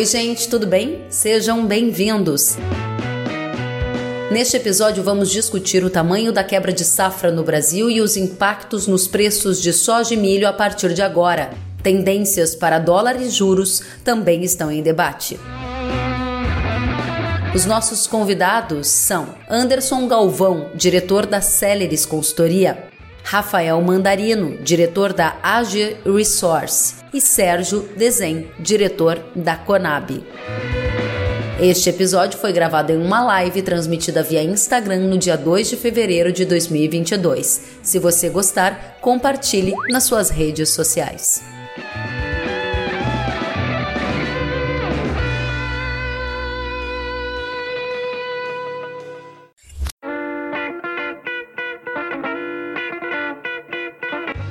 Oi, 0.00 0.06
gente, 0.06 0.48
tudo 0.48 0.66
bem? 0.66 1.04
Sejam 1.10 1.66
bem-vindos. 1.66 2.56
Neste 4.30 4.56
episódio, 4.56 5.02
vamos 5.02 5.30
discutir 5.30 5.84
o 5.84 5.90
tamanho 5.90 6.32
da 6.32 6.42
quebra 6.42 6.72
de 6.72 6.86
safra 6.86 7.30
no 7.30 7.44
Brasil 7.44 7.90
e 7.90 8.00
os 8.00 8.16
impactos 8.16 8.86
nos 8.86 9.06
preços 9.06 9.60
de 9.60 9.74
soja 9.74 10.14
e 10.14 10.16
milho 10.16 10.48
a 10.48 10.54
partir 10.54 10.94
de 10.94 11.02
agora. 11.02 11.50
Tendências 11.82 12.54
para 12.54 12.78
dólar 12.78 13.20
e 13.20 13.28
juros 13.28 13.82
também 14.02 14.42
estão 14.42 14.72
em 14.72 14.82
debate. 14.82 15.38
Os 17.54 17.66
nossos 17.66 18.06
convidados 18.06 18.86
são 18.86 19.34
Anderson 19.50 20.08
Galvão, 20.08 20.70
diretor 20.74 21.26
da 21.26 21.42
Celeris 21.42 22.06
Consultoria, 22.06 22.89
Rafael 23.22 23.80
Mandarino, 23.80 24.56
diretor 24.62 25.12
da 25.12 25.36
AG 25.42 25.98
Resource, 26.04 26.96
e 27.12 27.20
Sérgio 27.20 27.88
Desen, 27.96 28.48
diretor 28.58 29.18
da 29.34 29.56
Conab. 29.56 30.24
Este 31.60 31.90
episódio 31.90 32.38
foi 32.38 32.52
gravado 32.52 32.90
em 32.90 32.96
uma 32.96 33.22
live 33.22 33.60
transmitida 33.60 34.22
via 34.22 34.42
Instagram 34.42 35.00
no 35.00 35.18
dia 35.18 35.36
2 35.36 35.68
de 35.68 35.76
fevereiro 35.76 36.32
de 36.32 36.46
2022. 36.46 37.78
Se 37.82 37.98
você 37.98 38.30
gostar, 38.30 38.96
compartilhe 39.02 39.74
nas 39.90 40.04
suas 40.04 40.30
redes 40.30 40.70
sociais. 40.70 41.42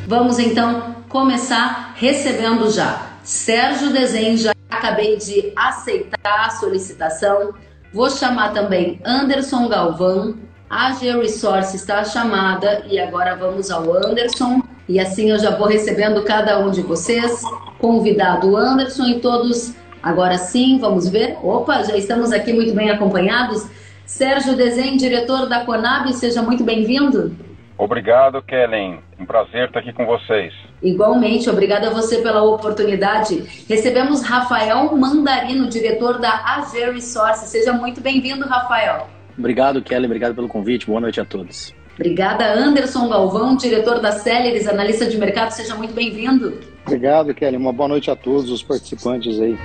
Vamos 0.09 0.40
então 0.40 0.95
começar 1.08 1.94
recebendo 1.95 2.67
já. 2.72 3.11
Sérgio 3.22 3.94
Desenho, 3.94 4.39
já 4.39 4.53
acabei 4.67 5.17
de 5.17 5.53
aceitar 5.56 6.47
a 6.47 6.50
solicitação. 6.50 7.53
Vou 7.94 8.09
chamar 8.09 8.52
também 8.52 9.00
Anderson 9.06 9.67
Galvão. 9.67 10.33
A 10.67 10.94
G 10.94 11.11
Resource 11.11 11.75
está 11.75 12.03
chamada 12.03 12.86
e 12.89 13.00
agora 13.00 13.36
vamos 13.36 13.70
ao 13.70 13.83
Anderson. 13.94 14.64
E 14.88 15.00
assim 15.00 15.30
eu 15.30 15.38
já 15.38 15.56
vou 15.56 15.67
recebendo 15.67 16.23
cada 16.23 16.58
um 16.58 16.72
de 16.72 16.81
vocês. 16.81 17.44
Convidado 17.78 18.58
Anderson 18.58 19.05
e 19.09 19.20
todos. 19.20 19.76
Agora 20.02 20.39
sim, 20.39 20.80
vamos 20.80 21.08
ver. 21.08 21.38
Opa, 21.44 21.83
já 21.83 21.95
estamos 21.95 22.31
aqui 22.31 22.52
muito 22.52 22.73
bem 22.73 22.89
acompanhados. 22.89 23.67
Sérgio 24.08 24.55
Desenho, 24.55 24.98
diretor 24.98 25.48
da 25.48 25.64
Conab, 25.64 26.11
seja 26.14 26.42
muito 26.42 26.64
bem-vindo. 26.64 27.48
Obrigado, 27.80 28.41
Kellen. 28.41 28.99
Um 29.17 29.25
prazer 29.25 29.67
estar 29.67 29.80
aqui 29.80 29.94
com 29.94 30.05
vocês. 30.05 30.53
Igualmente, 30.83 31.49
obrigada 31.49 31.88
a 31.88 31.94
você 31.94 32.21
pela 32.21 32.44
oportunidade. 32.44 33.41
Recebemos 33.69 34.21
Rafael 34.21 34.94
Mandarino, 34.97 35.69
diretor 35.69 36.19
da 36.19 36.30
AG 36.30 36.77
Resource. 36.91 37.47
Seja 37.47 37.71
muito 37.71 38.02
bem-vindo, 38.02 38.45
Rafael. 38.45 39.08
Obrigado, 39.38 39.81
Kellen. 39.81 40.08
Obrigado 40.08 40.36
pelo 40.36 40.49
convite. 40.49 40.88
Boa 40.88 40.99
noite 40.99 41.21
a 41.21 41.25
todos. 41.25 41.73
Obrigada, 41.95 42.53
Anderson 42.53 43.08
Galvão, 43.08 43.55
diretor 43.55 44.02
da 44.02 44.11
Celeris, 44.11 44.67
analista 44.67 45.05
de 45.05 45.17
mercado. 45.17 45.52
Seja 45.52 45.75
muito 45.75 45.93
bem-vindo. 45.93 46.59
Obrigado, 46.86 47.33
Kelly. 47.33 47.55
Uma 47.55 47.71
boa 47.71 47.88
noite 47.88 48.11
a 48.11 48.16
todos 48.16 48.49
os 48.49 48.61
participantes 48.61 49.39
aí. 49.39 49.58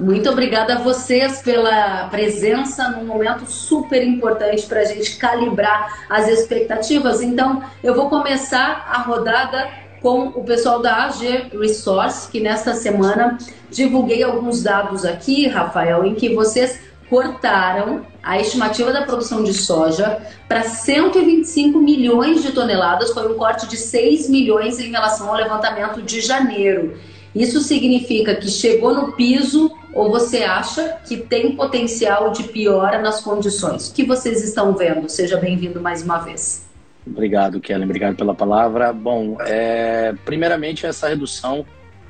Muito 0.00 0.30
obrigada 0.30 0.76
a 0.76 0.78
vocês 0.78 1.42
pela 1.42 2.08
presença 2.08 2.88
num 2.88 3.04
momento 3.04 3.44
super 3.44 4.02
importante 4.02 4.64
para 4.66 4.80
a 4.80 4.84
gente 4.84 5.16
calibrar 5.16 6.06
as 6.08 6.26
expectativas. 6.26 7.20
Então, 7.20 7.62
eu 7.84 7.94
vou 7.94 8.08
começar 8.08 8.86
a 8.90 9.02
rodada 9.02 9.68
com 10.00 10.28
o 10.28 10.42
pessoal 10.42 10.80
da 10.80 11.04
AG 11.04 11.50
Resource, 11.52 12.30
que 12.30 12.40
nesta 12.40 12.72
semana 12.72 13.36
divulguei 13.70 14.22
alguns 14.22 14.62
dados 14.62 15.04
aqui, 15.04 15.46
Rafael, 15.46 16.02
em 16.06 16.14
que 16.14 16.34
vocês 16.34 16.80
cortaram 17.10 18.06
a 18.22 18.38
estimativa 18.38 18.94
da 18.94 19.02
produção 19.02 19.44
de 19.44 19.52
soja 19.52 20.18
para 20.48 20.62
125 20.62 21.78
milhões 21.78 22.42
de 22.42 22.52
toneladas, 22.52 23.12
foi 23.12 23.30
um 23.30 23.36
corte 23.36 23.66
de 23.66 23.76
6 23.76 24.30
milhões 24.30 24.80
em 24.80 24.90
relação 24.90 25.28
ao 25.28 25.34
levantamento 25.34 26.00
de 26.00 26.22
janeiro. 26.22 26.96
Isso 27.34 27.60
significa 27.60 28.34
que 28.34 28.48
chegou 28.48 28.94
no 28.94 29.12
piso 29.12 29.70
ou 29.92 30.10
você 30.10 30.44
acha 30.44 30.98
que 31.04 31.16
tem 31.16 31.56
potencial 31.56 32.32
de 32.32 32.44
piora 32.44 33.00
nas 33.00 33.20
condições? 33.20 33.88
O 33.88 33.94
que 33.94 34.04
vocês 34.04 34.42
estão 34.42 34.74
vendo? 34.74 35.08
Seja 35.08 35.36
bem-vindo 35.36 35.80
mais 35.80 36.02
uma 36.02 36.18
vez. 36.18 36.68
Obrigado, 37.06 37.60
Kellen. 37.60 37.84
Obrigado 37.84 38.16
pela 38.16 38.34
palavra. 38.34 38.92
Bom, 38.92 39.36
é, 39.40 40.14
primeiramente, 40.24 40.86
essa 40.86 41.08
redução 41.08 41.64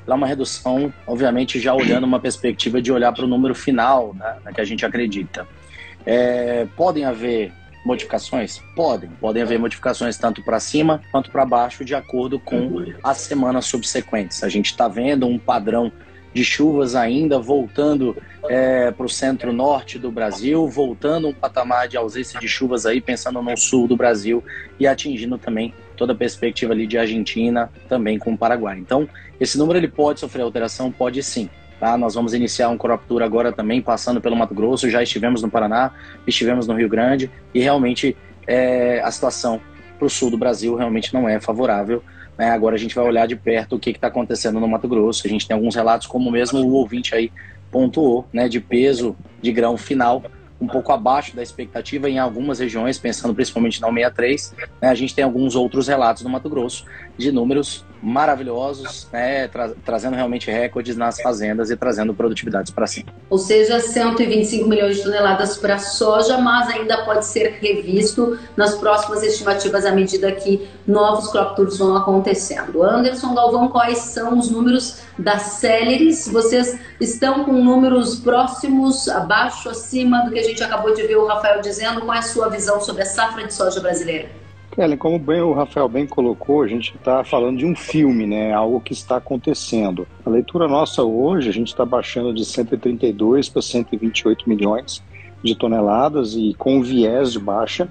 é 0.05 0.13
uma 0.13 0.27
redução, 0.27 0.93
obviamente, 1.07 1.59
já 1.59 1.73
olhando 1.73 2.03
uma 2.03 2.19
perspectiva 2.19 2.81
de 2.81 2.91
olhar 2.91 3.11
para 3.11 3.23
o 3.23 3.27
número 3.27 3.55
final 3.55 4.13
né, 4.15 4.51
que 4.53 4.61
a 4.61 4.65
gente 4.65 4.85
acredita. 4.85 5.47
É, 6.05 6.67
podem 6.75 7.05
haver 7.05 7.53
modificações? 7.85 8.61
Podem. 8.75 9.09
Podem 9.19 9.41
haver 9.41 9.59
modificações 9.59 10.17
tanto 10.17 10.43
para 10.43 10.59
cima 10.59 11.01
quanto 11.11 11.31
para 11.31 11.45
baixo, 11.45 11.85
de 11.85 11.95
acordo 11.95 12.39
com 12.39 12.85
as 13.03 13.17
semanas 13.19 13.65
subsequentes. 13.65 14.43
A 14.43 14.49
gente 14.49 14.67
está 14.67 14.87
vendo 14.87 15.27
um 15.27 15.37
padrão 15.37 15.91
de 16.33 16.43
chuvas 16.43 16.95
ainda 16.95 17.39
voltando 17.39 18.15
é, 18.49 18.91
para 18.91 19.05
o 19.05 19.09
centro-norte 19.09 19.99
do 19.99 20.11
Brasil, 20.11 20.67
voltando 20.67 21.27
um 21.27 21.33
patamar 21.33 21.87
de 21.87 21.97
ausência 21.97 22.39
de 22.39 22.47
chuvas 22.47 22.85
aí, 22.85 23.01
pensando 23.01 23.41
no 23.41 23.57
sul 23.57 23.87
do 23.87 23.95
Brasil 23.95 24.43
e 24.79 24.87
atingindo 24.87 25.37
também 25.37 25.73
toda 25.95 26.13
a 26.13 26.15
perspectiva 26.15 26.73
ali 26.73 26.87
de 26.87 26.97
Argentina, 26.97 27.69
também 27.87 28.17
com 28.17 28.33
o 28.33 28.37
Paraguai. 28.37 28.77
Então, 28.79 29.07
esse 29.39 29.57
número 29.57 29.77
ele 29.77 29.87
pode 29.87 30.19
sofrer 30.19 30.41
alteração? 30.41 30.91
Pode 30.91 31.21
sim. 31.21 31.49
Tá? 31.79 31.97
Nós 31.97 32.13
vamos 32.13 32.33
iniciar 32.33 32.69
um 32.69 32.77
crop 32.77 33.03
tour 33.07 33.23
agora 33.23 33.51
também, 33.51 33.81
passando 33.81 34.21
pelo 34.21 34.35
Mato 34.35 34.53
Grosso, 34.53 34.89
já 34.89 35.01
estivemos 35.01 35.41
no 35.41 35.49
Paraná, 35.49 35.91
estivemos 36.27 36.67
no 36.67 36.75
Rio 36.75 36.87
Grande, 36.87 37.29
e 37.53 37.59
realmente 37.59 38.15
é, 38.45 39.01
a 39.01 39.09
situação 39.09 39.59
para 39.97 40.05
o 40.05 40.09
sul 40.09 40.29
do 40.29 40.37
Brasil 40.37 40.75
realmente 40.75 41.13
não 41.13 41.27
é 41.27 41.39
favorável. 41.39 42.03
Né? 42.41 42.49
Agora 42.49 42.73
a 42.73 42.79
gente 42.79 42.95
vai 42.95 43.05
olhar 43.05 43.27
de 43.27 43.35
perto 43.35 43.75
o 43.75 43.79
que 43.79 43.91
está 43.91 44.07
acontecendo 44.07 44.59
no 44.59 44.67
Mato 44.67 44.87
Grosso. 44.87 45.27
A 45.27 45.29
gente 45.29 45.47
tem 45.47 45.53
alguns 45.53 45.75
relatos, 45.75 46.07
como 46.07 46.31
mesmo 46.31 46.59
o 46.59 46.73
ouvinte 46.73 47.13
aí 47.13 47.31
pontuou, 47.69 48.25
né, 48.33 48.49
de 48.49 48.59
peso 48.59 49.15
de 49.39 49.51
grão 49.51 49.77
final 49.77 50.23
um 50.59 50.65
pouco 50.65 50.91
abaixo 50.91 51.35
da 51.35 51.43
expectativa 51.43 52.09
em 52.09 52.17
algumas 52.17 52.57
regiões, 52.57 52.97
pensando 52.97 53.35
principalmente 53.35 53.79
na 53.79 53.89
63. 53.89 54.55
Né, 54.81 54.89
a 54.89 54.95
gente 54.95 55.13
tem 55.13 55.23
alguns 55.23 55.53
outros 55.55 55.87
relatos 55.87 56.23
no 56.23 56.31
Mato 56.31 56.49
Grosso 56.49 56.83
de 57.15 57.31
números 57.31 57.85
maravilhosos, 58.01 59.07
né, 59.11 59.47
tra 59.47 59.71
trazendo 59.85 60.15
realmente 60.15 60.49
recordes 60.49 60.97
nas 60.97 61.21
fazendas 61.21 61.69
e 61.69 61.77
trazendo 61.77 62.13
produtividades 62.13 62.71
para 62.71 62.87
cima. 62.87 63.13
Ou 63.29 63.37
seja, 63.37 63.79
125 63.79 64.67
milhões 64.67 64.97
de 64.97 65.03
toneladas 65.03 65.57
para 65.57 65.77
soja, 65.77 66.37
mas 66.37 66.67
ainda 66.69 67.05
pode 67.05 67.25
ser 67.25 67.59
revisto 67.61 68.39
nas 68.55 68.75
próximas 68.75 69.23
estimativas 69.23 69.85
à 69.85 69.91
medida 69.91 70.31
que 70.31 70.67
novos 70.87 71.31
crop 71.31 71.55
tours 71.55 71.77
vão 71.77 71.95
acontecendo. 71.95 72.83
Anderson 72.83 73.33
Galvão, 73.35 73.67
quais 73.69 73.99
são 73.99 74.39
os 74.39 74.49
números 74.49 75.01
das 75.17 75.43
Celeris? 75.43 76.27
Vocês 76.27 76.79
estão 76.99 77.43
com 77.43 77.53
números 77.53 78.15
próximos, 78.19 79.07
abaixo, 79.07 79.69
acima 79.69 80.23
do 80.25 80.31
que 80.31 80.39
a 80.39 80.43
gente 80.43 80.63
acabou 80.63 80.93
de 80.93 81.03
ver 81.03 81.17
o 81.17 81.27
Rafael 81.27 81.61
dizendo? 81.61 82.01
Qual 82.01 82.13
é 82.13 82.19
a 82.19 82.23
sua 82.23 82.49
visão 82.49 82.81
sobre 82.81 83.03
a 83.03 83.05
safra 83.05 83.45
de 83.45 83.53
soja 83.53 83.79
brasileira? 83.79 84.40
Kellen, 84.71 84.97
como 84.97 85.19
bem 85.19 85.41
o 85.41 85.51
Rafael 85.51 85.89
bem 85.89 86.07
colocou, 86.07 86.63
a 86.63 86.67
gente 86.67 86.95
está 86.95 87.25
falando 87.25 87.57
de 87.57 87.65
um 87.65 87.75
filme, 87.75 88.25
né? 88.25 88.53
Algo 88.53 88.79
que 88.79 88.93
está 88.93 89.17
acontecendo. 89.17 90.07
A 90.25 90.29
leitura 90.29 90.65
nossa 90.65 91.03
hoje, 91.03 91.49
a 91.49 91.53
gente 91.53 91.67
está 91.67 91.85
baixando 91.85 92.33
de 92.33 92.45
132 92.45 93.49
para 93.49 93.61
128 93.61 94.47
milhões 94.47 95.03
de 95.43 95.55
toneladas 95.55 96.35
e 96.35 96.53
com 96.57 96.81
viés 96.81 97.33
de 97.33 97.39
baixa, 97.39 97.89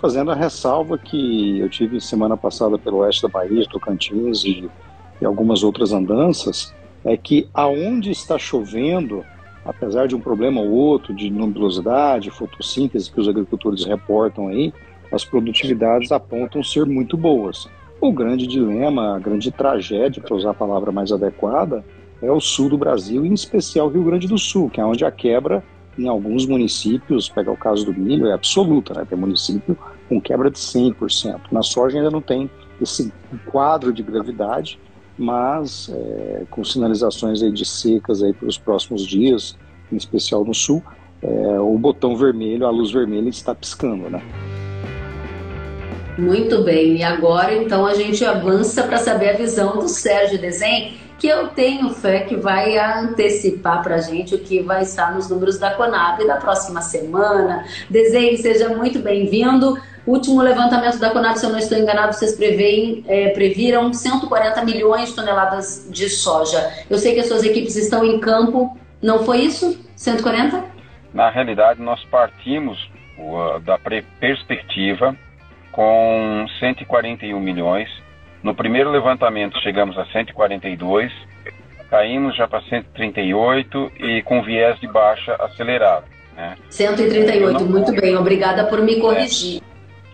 fazendo 0.00 0.30
a 0.30 0.34
ressalva 0.34 0.96
que 0.96 1.58
eu 1.58 1.68
tive 1.68 2.00
semana 2.00 2.36
passada 2.36 2.78
pelo 2.78 2.98
oeste 2.98 3.22
da 3.22 3.28
Bahia, 3.28 3.66
Tocantins 3.68 4.44
e, 4.44 4.70
e 5.20 5.24
algumas 5.24 5.64
outras 5.64 5.92
andanças, 5.92 6.72
é 7.04 7.16
que 7.16 7.48
aonde 7.52 8.12
está 8.12 8.38
chovendo, 8.38 9.24
apesar 9.64 10.06
de 10.06 10.14
um 10.14 10.20
problema 10.20 10.60
ou 10.60 10.70
outro 10.70 11.12
de 11.12 11.28
luminosidade, 11.28 12.30
fotossíntese 12.30 13.10
que 13.10 13.20
os 13.20 13.28
agricultores 13.28 13.84
reportam 13.84 14.46
aí, 14.48 14.72
as 15.12 15.24
produtividades 15.24 16.10
apontam 16.10 16.62
ser 16.62 16.86
muito 16.86 17.16
boas. 17.16 17.68
O 18.00 18.12
grande 18.12 18.46
dilema, 18.46 19.14
a 19.14 19.18
grande 19.18 19.52
tragédia, 19.52 20.22
para 20.22 20.34
usar 20.34 20.50
a 20.50 20.54
palavra 20.54 20.90
mais 20.90 21.12
adequada, 21.12 21.84
é 22.20 22.30
o 22.30 22.40
sul 22.40 22.68
do 22.68 22.78
Brasil, 22.78 23.24
em 23.24 23.34
especial 23.34 23.88
Rio 23.88 24.04
Grande 24.04 24.26
do 24.26 24.38
Sul, 24.38 24.70
que 24.70 24.80
é 24.80 24.84
onde 24.84 25.04
a 25.04 25.10
quebra 25.10 25.62
em 25.98 26.08
alguns 26.08 26.46
municípios, 26.46 27.28
pega 27.28 27.50
o 27.50 27.56
caso 27.56 27.84
do 27.84 27.92
milho, 27.92 28.26
é 28.26 28.32
absoluta, 28.32 28.94
né? 28.94 29.06
tem 29.08 29.18
município 29.18 29.76
com 30.08 30.20
quebra 30.20 30.50
de 30.50 30.58
100%. 30.58 31.40
Na 31.50 31.62
soja 31.62 31.98
ainda 31.98 32.10
não 32.10 32.22
tem 32.22 32.50
esse 32.80 33.12
quadro 33.46 33.92
de 33.92 34.02
gravidade, 34.02 34.80
mas 35.18 35.90
é, 35.92 36.44
com 36.50 36.64
sinalizações 36.64 37.42
aí 37.42 37.52
de 37.52 37.64
secas 37.64 38.22
aí 38.22 38.32
para 38.32 38.48
os 38.48 38.56
próximos 38.56 39.06
dias, 39.06 39.56
em 39.92 39.96
especial 39.96 40.44
no 40.44 40.54
sul, 40.54 40.82
é, 41.20 41.60
o 41.60 41.76
botão 41.78 42.16
vermelho, 42.16 42.66
a 42.66 42.70
luz 42.70 42.90
vermelha 42.90 43.28
está 43.28 43.54
piscando, 43.54 44.08
né? 44.08 44.22
Muito 46.18 46.62
bem, 46.62 46.98
e 46.98 47.02
agora 47.02 47.54
então 47.54 47.86
a 47.86 47.94
gente 47.94 48.22
avança 48.22 48.82
para 48.82 48.98
saber 48.98 49.30
a 49.30 49.32
visão 49.32 49.78
do 49.78 49.88
Sérgio 49.88 50.38
Desen, 50.38 50.98
que 51.18 51.26
eu 51.26 51.48
tenho 51.48 51.88
fé 51.88 52.20
que 52.20 52.36
vai 52.36 52.76
antecipar 52.76 53.82
para 53.82 53.94
a 53.94 54.00
gente 54.00 54.34
o 54.34 54.38
que 54.38 54.60
vai 54.60 54.82
estar 54.82 55.14
nos 55.14 55.30
números 55.30 55.58
da 55.58 55.70
Conab 55.70 56.22
da 56.26 56.36
próxima 56.36 56.82
semana. 56.82 57.64
Desenho, 57.88 58.36
seja 58.36 58.68
muito 58.76 58.98
bem-vindo. 58.98 59.80
Último 60.06 60.42
levantamento 60.42 60.98
da 60.98 61.10
Conab, 61.10 61.38
se 61.38 61.46
eu 61.46 61.50
não 61.50 61.58
estou 61.58 61.78
enganado, 61.78 62.12
vocês 62.12 62.34
preveem, 62.36 63.04
é, 63.08 63.30
previram 63.30 63.90
140 63.92 64.64
milhões 64.64 65.10
de 65.10 65.14
toneladas 65.14 65.88
de 65.90 66.10
soja. 66.10 66.70
Eu 66.90 66.98
sei 66.98 67.14
que 67.14 67.20
as 67.20 67.28
suas 67.28 67.42
equipes 67.42 67.76
estão 67.76 68.04
em 68.04 68.20
campo, 68.20 68.76
não 69.00 69.24
foi 69.24 69.38
isso? 69.38 69.80
140? 69.96 70.62
Na 71.14 71.30
realidade, 71.30 71.80
nós 71.80 72.04
partimos 72.10 72.78
uh, 73.16 73.60
da 73.60 73.78
perspectiva 73.78 75.16
com 75.72 76.46
141 76.60 77.40
milhões. 77.40 77.88
No 78.42 78.54
primeiro 78.54 78.90
levantamento 78.90 79.58
chegamos 79.60 79.98
a 79.98 80.04
142, 80.06 81.12
caímos 81.90 82.36
já 82.36 82.46
para 82.46 82.60
138 82.62 83.92
e 83.98 84.22
com 84.22 84.42
viés 84.42 84.78
de 84.78 84.86
baixa 84.86 85.34
acelerado. 85.40 86.04
Né? 86.36 86.56
138, 86.70 87.52
não... 87.52 87.66
muito 87.66 87.92
bem, 87.92 88.16
obrigada 88.16 88.64
por 88.64 88.80
me 88.82 89.00
corrigir. 89.00 89.60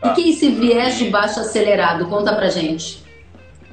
Tá. 0.00 0.10
O 0.10 0.14
que 0.14 0.22
é 0.22 0.28
esse 0.28 0.50
viés 0.50 0.98
de 0.98 1.10
baixo 1.10 1.40
acelerado? 1.40 2.06
Conta 2.06 2.34
pra 2.34 2.48
gente. 2.48 3.02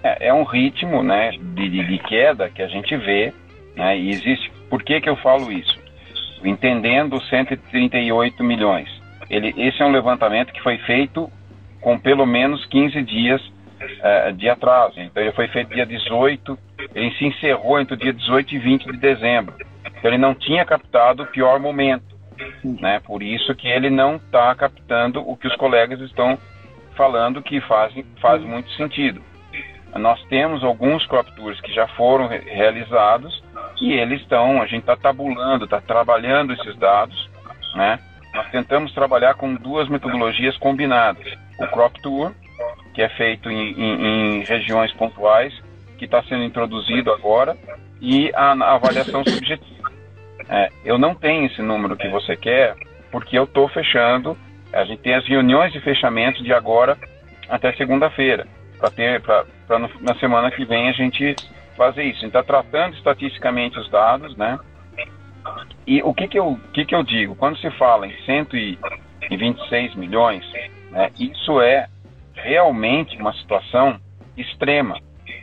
É, 0.04 0.28
é 0.28 0.34
um 0.34 0.44
ritmo 0.44 1.04
né, 1.04 1.32
de, 1.32 1.70
de, 1.70 1.88
de, 1.88 1.98
queda 2.00 2.50
que 2.50 2.62
a 2.62 2.68
gente 2.68 2.96
vê, 2.96 3.34
né, 3.76 3.98
e 3.98 4.10
existe. 4.10 4.52
Por 4.70 4.84
que, 4.84 5.02
que 5.02 5.10
eu 5.10 5.16
falo 5.18 5.52
isso? 5.52 5.80
Entendendo 6.44 7.22
138 7.22 8.44
milhões. 8.44 8.90
Ele, 9.30 9.54
esse 9.58 9.82
é 9.82 9.86
um 9.86 9.92
levantamento 9.92 10.54
que 10.54 10.62
foi 10.62 10.78
feito 10.80 11.32
com 11.86 12.00
pelo 12.00 12.26
menos 12.26 12.66
15 12.66 13.00
dias 13.04 13.40
uh, 13.46 14.34
de 14.34 14.50
atraso. 14.50 15.00
Então 15.00 15.22
ele 15.22 15.32
foi 15.34 15.48
feito 15.50 15.72
dia 15.72 15.86
18, 15.86 16.58
ele 16.96 17.12
se 17.12 17.26
encerrou 17.26 17.80
entre 17.80 17.94
o 17.94 17.98
dia 17.98 18.12
18 18.12 18.56
e 18.56 18.58
20 18.58 18.86
de 18.92 18.98
dezembro. 18.98 19.54
Então 19.86 20.10
ele 20.10 20.18
não 20.18 20.34
tinha 20.34 20.66
captado 20.66 21.22
o 21.22 21.28
pior 21.28 21.60
momento. 21.60 22.04
Né? 22.64 23.00
Por 23.06 23.22
isso 23.22 23.54
que 23.54 23.68
ele 23.68 23.92
não 23.92 24.16
está 24.16 24.56
captando 24.56 25.22
o 25.30 25.38
que 25.38 25.48
os 25.48 25.56
colegas 25.58 26.02
estão 26.02 26.40
falando 26.96 27.44
que 27.44 27.62
fazem, 27.62 28.04
faz 28.20 28.42
muito 28.42 28.72
sentido. 28.72 29.22
Nós 29.96 30.20
temos 30.24 30.64
alguns 30.64 31.06
crop 31.06 31.32
tours 31.36 31.62
que 31.62 31.72
já 31.72 31.88
foram 31.90 32.28
re 32.28 32.40
realizados 32.40 33.44
e 33.80 33.94
eles 33.94 34.22
estão, 34.22 34.60
a 34.60 34.66
gente 34.66 34.82
está 34.82 34.98
tabulando, 34.98 35.66
está 35.66 35.80
trabalhando 35.80 36.52
esses 36.52 36.76
dados, 36.78 37.30
né? 37.76 38.00
Nós 38.34 38.50
tentamos 38.50 38.92
trabalhar 38.92 39.36
com 39.36 39.54
duas 39.54 39.88
metodologias 39.88 40.58
combinadas. 40.58 41.44
O 41.60 41.68
crop 41.68 42.02
tour, 42.02 42.34
que 42.94 43.02
é 43.02 43.10
feito 43.10 43.50
em, 43.50 43.72
em, 43.72 44.40
em 44.40 44.44
regiões 44.44 44.92
pontuais, 44.94 45.54
que 45.98 46.06
está 46.06 46.22
sendo 46.24 46.44
introduzido 46.44 47.12
agora, 47.12 47.57
e 48.02 48.31
a, 48.34 48.52
a 48.52 48.75
avaliação 48.75 49.24
subjetiva 49.28 49.75
é, 50.50 50.69
eu 50.84 50.98
não 50.98 51.16
tenho 51.16 51.46
esse 51.46 51.62
número 51.62 51.98
que 51.98 52.07
você 52.10 52.36
quer, 52.36 52.75
porque 53.12 53.38
eu 53.38 53.46
estou 53.46 53.68
fechando. 53.68 54.38
A 54.72 54.84
gente 54.84 55.02
tem 55.02 55.16
as 55.16 55.25
reuniões 55.25 55.72
de 55.74 55.80
fechamento 55.80 56.44
de 56.44 56.54
agora 56.54 56.98
até 57.50 57.74
segunda-feira, 57.74 58.48
para 58.78 58.90
ter, 58.90 59.22
para 59.22 59.46
na 60.01 60.16
semana 60.16 60.51
que 60.51 60.66
vem 60.66 60.90
a 60.90 60.92
gente 60.92 61.36
fazer 61.75 62.04
isso. 62.04 62.19
A 62.19 62.22
gente 62.22 62.28
está 62.28 62.44
tratando 62.44 62.96
estatisticamente 62.96 63.80
os 63.80 63.90
dados, 63.90 64.36
né? 64.36 64.60
E 65.88 66.01
o 66.01 66.13
que 66.13 66.28
que 66.28 66.40
eu, 66.40 66.60
que 66.74 66.86
que 66.86 66.96
eu 66.96 67.04
digo? 67.04 67.36
Quando 67.36 67.58
se 67.58 67.69
fala 67.72 68.08
em 68.08 68.13
126 68.25 69.96
milhões, 69.96 70.44
né, 70.95 71.12
isso 71.19 71.62
é 71.62 71.88
realmente 72.33 73.18
uma 73.18 73.33
situação 73.33 74.00
extrema. 74.38 74.97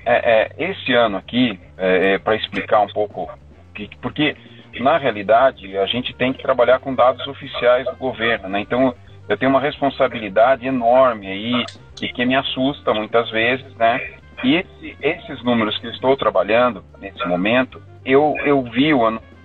É, 0.04 0.50
é, 0.58 0.70
esse 0.70 0.92
ano 0.94 1.18
aqui, 1.18 1.60
é, 1.76 2.14
é 2.14 2.18
para 2.18 2.34
explicar 2.34 2.80
um 2.80 2.88
pouco, 2.88 3.30
que, 3.74 3.88
porque 4.00 4.34
na 4.80 4.96
realidade, 4.96 5.76
a 5.76 5.86
gente 5.86 6.14
tem 6.14 6.32
que 6.32 6.42
trabalhar 6.42 6.78
com 6.78 6.94
dados 6.94 7.26
oficiais 7.26 7.86
do 7.86 7.96
governo, 7.96 8.48
né? 8.48 8.60
Então, 8.60 8.94
eu 9.28 9.36
tenho 9.36 9.50
uma 9.50 9.60
responsabilidade 9.60 10.66
enorme 10.66 11.26
aí 11.26 11.64
e 12.00 12.08
que 12.08 12.24
me 12.24 12.34
assusta 12.34 12.94
muitas 12.94 13.30
vezes, 13.30 13.74
né? 13.76 14.00
E 14.42 14.56
esse, 14.56 14.96
esses 15.00 15.44
números 15.44 15.78
que 15.78 15.86
eu 15.86 15.90
estou 15.90 16.16
trabalhando 16.16 16.82
nesse 16.98 17.24
momento, 17.28 17.80
eu, 18.04 18.34
eu 18.44 18.62
vi 18.62 18.90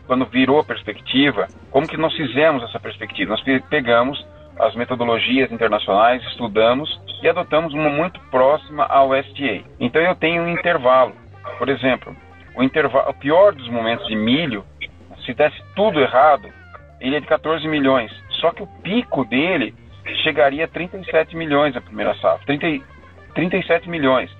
quando 0.07 0.25
virou 0.25 0.59
a 0.59 0.63
perspectiva, 0.63 1.47
como 1.69 1.87
que 1.87 1.97
nós 1.97 2.15
fizemos 2.15 2.63
essa 2.63 2.79
perspectiva? 2.79 3.31
Nós 3.31 3.43
pegamos 3.69 4.25
as 4.59 4.75
metodologias 4.75 5.51
internacionais, 5.51 6.23
estudamos 6.23 6.89
e 7.21 7.27
adotamos 7.27 7.73
uma 7.73 7.89
muito 7.89 8.19
próxima 8.31 8.85
ao 8.85 9.15
STA. 9.15 9.63
Então 9.79 10.01
eu 10.01 10.15
tenho 10.15 10.43
um 10.43 10.49
intervalo. 10.49 11.13
Por 11.57 11.69
exemplo, 11.69 12.15
o 12.55 12.63
intervalo, 12.63 13.09
o 13.09 13.13
pior 13.13 13.53
dos 13.53 13.67
momentos 13.69 14.07
de 14.07 14.15
milho 14.15 14.65
se 15.27 15.33
desse 15.33 15.61
tudo 15.75 15.99
errado, 15.99 16.47
ele 17.01 17.17
é 17.17 17.19
de 17.19 17.27
14 17.27 17.67
milhões. 17.67 18.11
Só 18.39 18.51
que 18.51 18.63
o 18.63 18.67
pico 18.81 19.25
dele 19.25 19.75
chegaria 20.23 20.63
a 20.63 20.67
37 20.67 21.35
milhões 21.35 21.75
a 21.75 21.81
primeira 21.81 22.15
safra. 22.15 22.45
30, 22.45 22.83
37 23.35 23.89
milhões. 23.89 24.31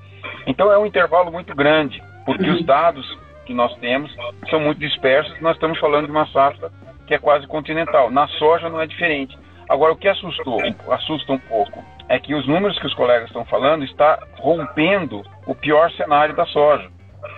Então 0.48 0.72
é 0.72 0.78
um 0.78 0.86
intervalo 0.86 1.30
muito 1.32 1.54
grande, 1.54 2.02
porque 2.26 2.50
os 2.50 2.66
dados 2.66 3.06
que 3.46 3.54
nós 3.54 3.76
temos 3.78 4.16
são 4.50 4.62
muito 4.62 4.80
dispersos. 4.80 5.40
Nós 5.42 5.56
estamos 5.56 5.78
falando 5.78 6.06
de 6.06 6.12
uma 6.12 6.26
safra 6.28 6.72
que 7.06 7.14
é 7.14 7.20
quase 7.20 7.46
continental. 7.48 8.10
Na 8.10 8.28
soja 8.28 8.70
não 8.70 8.82
é 8.82 8.88
diferente. 8.88 9.38
Agora, 9.70 9.94
o 9.94 9.98
que 9.98 10.08
assustou, 10.08 10.60
assusta 10.92 11.34
um 11.34 11.40
pouco 11.40 11.84
é 12.10 12.20
que 12.20 12.34
os 12.34 12.48
números 12.48 12.80
que 12.80 12.88
os 12.88 12.94
colegas 12.94 13.28
estão 13.28 13.44
falando 13.46 13.84
está 13.84 14.18
rompendo 14.40 15.24
o 15.46 15.54
pior 15.54 15.92
cenário 15.92 16.36
da 16.36 16.46
soja, 16.46 16.90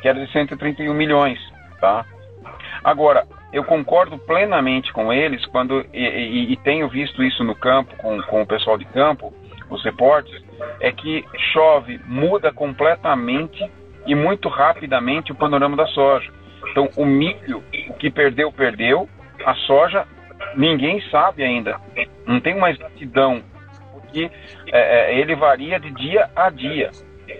que 0.01 0.07
era 0.07 0.23
de 0.23 0.31
131 0.31 0.93
milhões, 0.93 1.39
tá? 1.79 2.05
Agora, 2.83 3.25
eu 3.51 3.63
concordo 3.63 4.17
plenamente 4.19 4.93
com 4.93 5.11
eles 5.11 5.43
quando 5.47 5.85
e, 5.91 5.99
e, 5.99 6.53
e, 6.53 6.57
tenho 6.57 6.87
visto 6.87 7.23
isso 7.23 7.43
no 7.43 7.55
campo 7.55 7.95
com, 7.97 8.21
com 8.23 8.41
o 8.41 8.47
pessoal 8.47 8.77
de 8.77 8.85
campo, 8.85 9.33
os 9.69 9.83
reportes, 9.83 10.43
é 10.79 10.91
que 10.91 11.25
chove, 11.51 11.99
muda 12.05 12.51
completamente 12.53 13.69
e 14.05 14.15
muito 14.15 14.49
rapidamente 14.49 15.31
o 15.31 15.35
panorama 15.35 15.75
da 15.75 15.87
soja. 15.87 16.31
Então, 16.71 16.89
o 16.97 17.05
milho, 17.05 17.63
o 17.89 17.93
que 17.93 18.09
perdeu, 18.09 18.51
perdeu. 18.51 19.07
A 19.45 19.55
soja, 19.55 20.05
ninguém 20.56 21.01
sabe 21.09 21.44
ainda. 21.44 21.80
Não 22.25 22.39
tem 22.39 22.56
uma 22.56 22.69
exatidão, 22.69 23.41
porque 23.91 24.30
é, 24.71 25.12
é 25.12 25.19
ele 25.19 25.36
varia 25.36 25.80
de 25.80 25.91
dia 25.91 26.30
a 26.36 26.50
dia. 26.50 26.91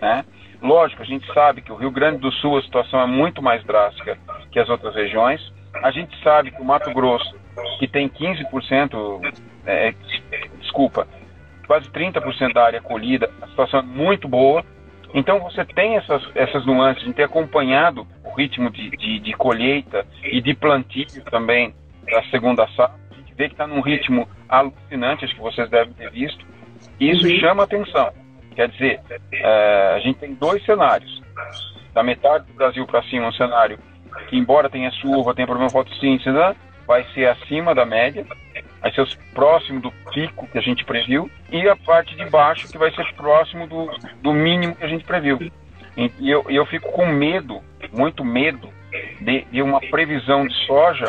Né? 0.02 0.24
Lógico, 0.62 1.02
a 1.02 1.06
gente 1.06 1.32
sabe 1.34 1.62
que 1.62 1.72
o 1.72 1.76
Rio 1.76 1.92
Grande 1.92 2.20
do 2.20 2.32
Sul 2.34 2.58
a 2.58 2.62
situação 2.62 3.02
é 3.02 3.08
muito 3.08 3.42
mais 3.42 3.64
drástica 3.64 4.18
que 4.52 4.60
as 4.60 4.70
outras 4.70 4.94
regiões, 4.94 5.42
a 5.82 5.92
gente 5.92 6.16
sabe 6.22 6.52
que 6.52 6.62
o 6.62 6.66
Mato 6.66 6.92
Grosso, 6.94 7.36
que 7.80 7.88
tem 7.88 8.10
15%, 8.10 9.22
é, 9.66 9.94
desculpa, 10.60 11.08
quase 11.66 11.90
30% 11.90 12.54
da 12.54 12.66
área 12.66 12.82
colhida, 12.82 13.30
a 13.42 13.48
situação 13.48 13.80
é 13.80 13.84
muito 13.84 14.28
boa. 14.28 14.64
Então 15.14 15.40
você 15.40 15.64
tem 15.66 15.96
essas, 15.96 16.22
essas 16.36 16.66
nuances 16.66 17.04
de 17.04 17.14
ter 17.14 17.24
acompanhado 17.24 18.06
o 18.24 18.36
ritmo 18.36 18.70
de, 18.70 18.90
de, 18.92 19.20
de 19.20 19.34
colheita 19.34 20.06
e 20.24 20.42
de 20.42 20.54
plantio 20.54 21.24
também 21.32 21.74
da 22.12 22.24
segunda 22.24 22.68
safra. 22.70 22.99
Vê 23.40 23.48
que 23.48 23.54
está 23.54 23.66
num 23.66 23.80
ritmo 23.80 24.28
alucinante, 24.50 25.24
acho 25.24 25.34
que 25.34 25.40
vocês 25.40 25.70
devem 25.70 25.94
ter 25.94 26.12
visto. 26.12 26.46
E 27.00 27.10
isso 27.10 27.26
uhum. 27.26 27.40
chama 27.40 27.64
atenção. 27.64 28.12
Quer 28.54 28.68
dizer, 28.68 29.00
é, 29.32 29.94
a 29.96 30.00
gente 30.00 30.20
tem 30.20 30.34
dois 30.34 30.62
cenários. 30.66 31.24
Da 31.94 32.04
metade 32.04 32.46
do 32.48 32.54
Brasil 32.54 32.86
para 32.86 33.02
cima, 33.04 33.30
um 33.30 33.32
cenário 33.32 33.80
que 34.28 34.38
embora 34.38 34.70
tenha 34.70 34.92
chuva, 34.92 35.34
tenha 35.34 35.48
problema 35.48 35.70
fotossíntese, 35.70 36.30
né, 36.30 36.54
vai 36.86 37.06
ser 37.14 37.30
acima 37.30 37.74
da 37.74 37.86
média, 37.86 38.26
vai 38.82 38.92
ser 38.92 39.08
próximo 39.34 39.80
do 39.80 39.92
pico 40.12 40.46
que 40.48 40.58
a 40.58 40.62
gente 40.62 40.84
previu, 40.84 41.32
e 41.50 41.68
a 41.70 41.78
parte 41.78 42.16
de 42.18 42.26
baixo 42.26 42.70
que 42.70 42.78
vai 42.78 42.92
ser 42.92 43.06
próximo 43.14 43.68
do, 43.68 43.90
do 44.22 44.34
mínimo 44.34 44.76
que 44.76 44.84
a 44.84 44.90
gente 44.90 45.06
previu. 45.06 45.40
E 45.96 46.30
eu, 46.30 46.44
eu 46.50 46.66
fico 46.66 46.92
com 46.92 47.06
medo, 47.06 47.62
muito 47.94 48.26
medo, 48.26 48.70
de, 49.22 49.46
de 49.46 49.62
uma 49.62 49.80
previsão 49.80 50.46
de 50.46 50.54
soja, 50.66 51.06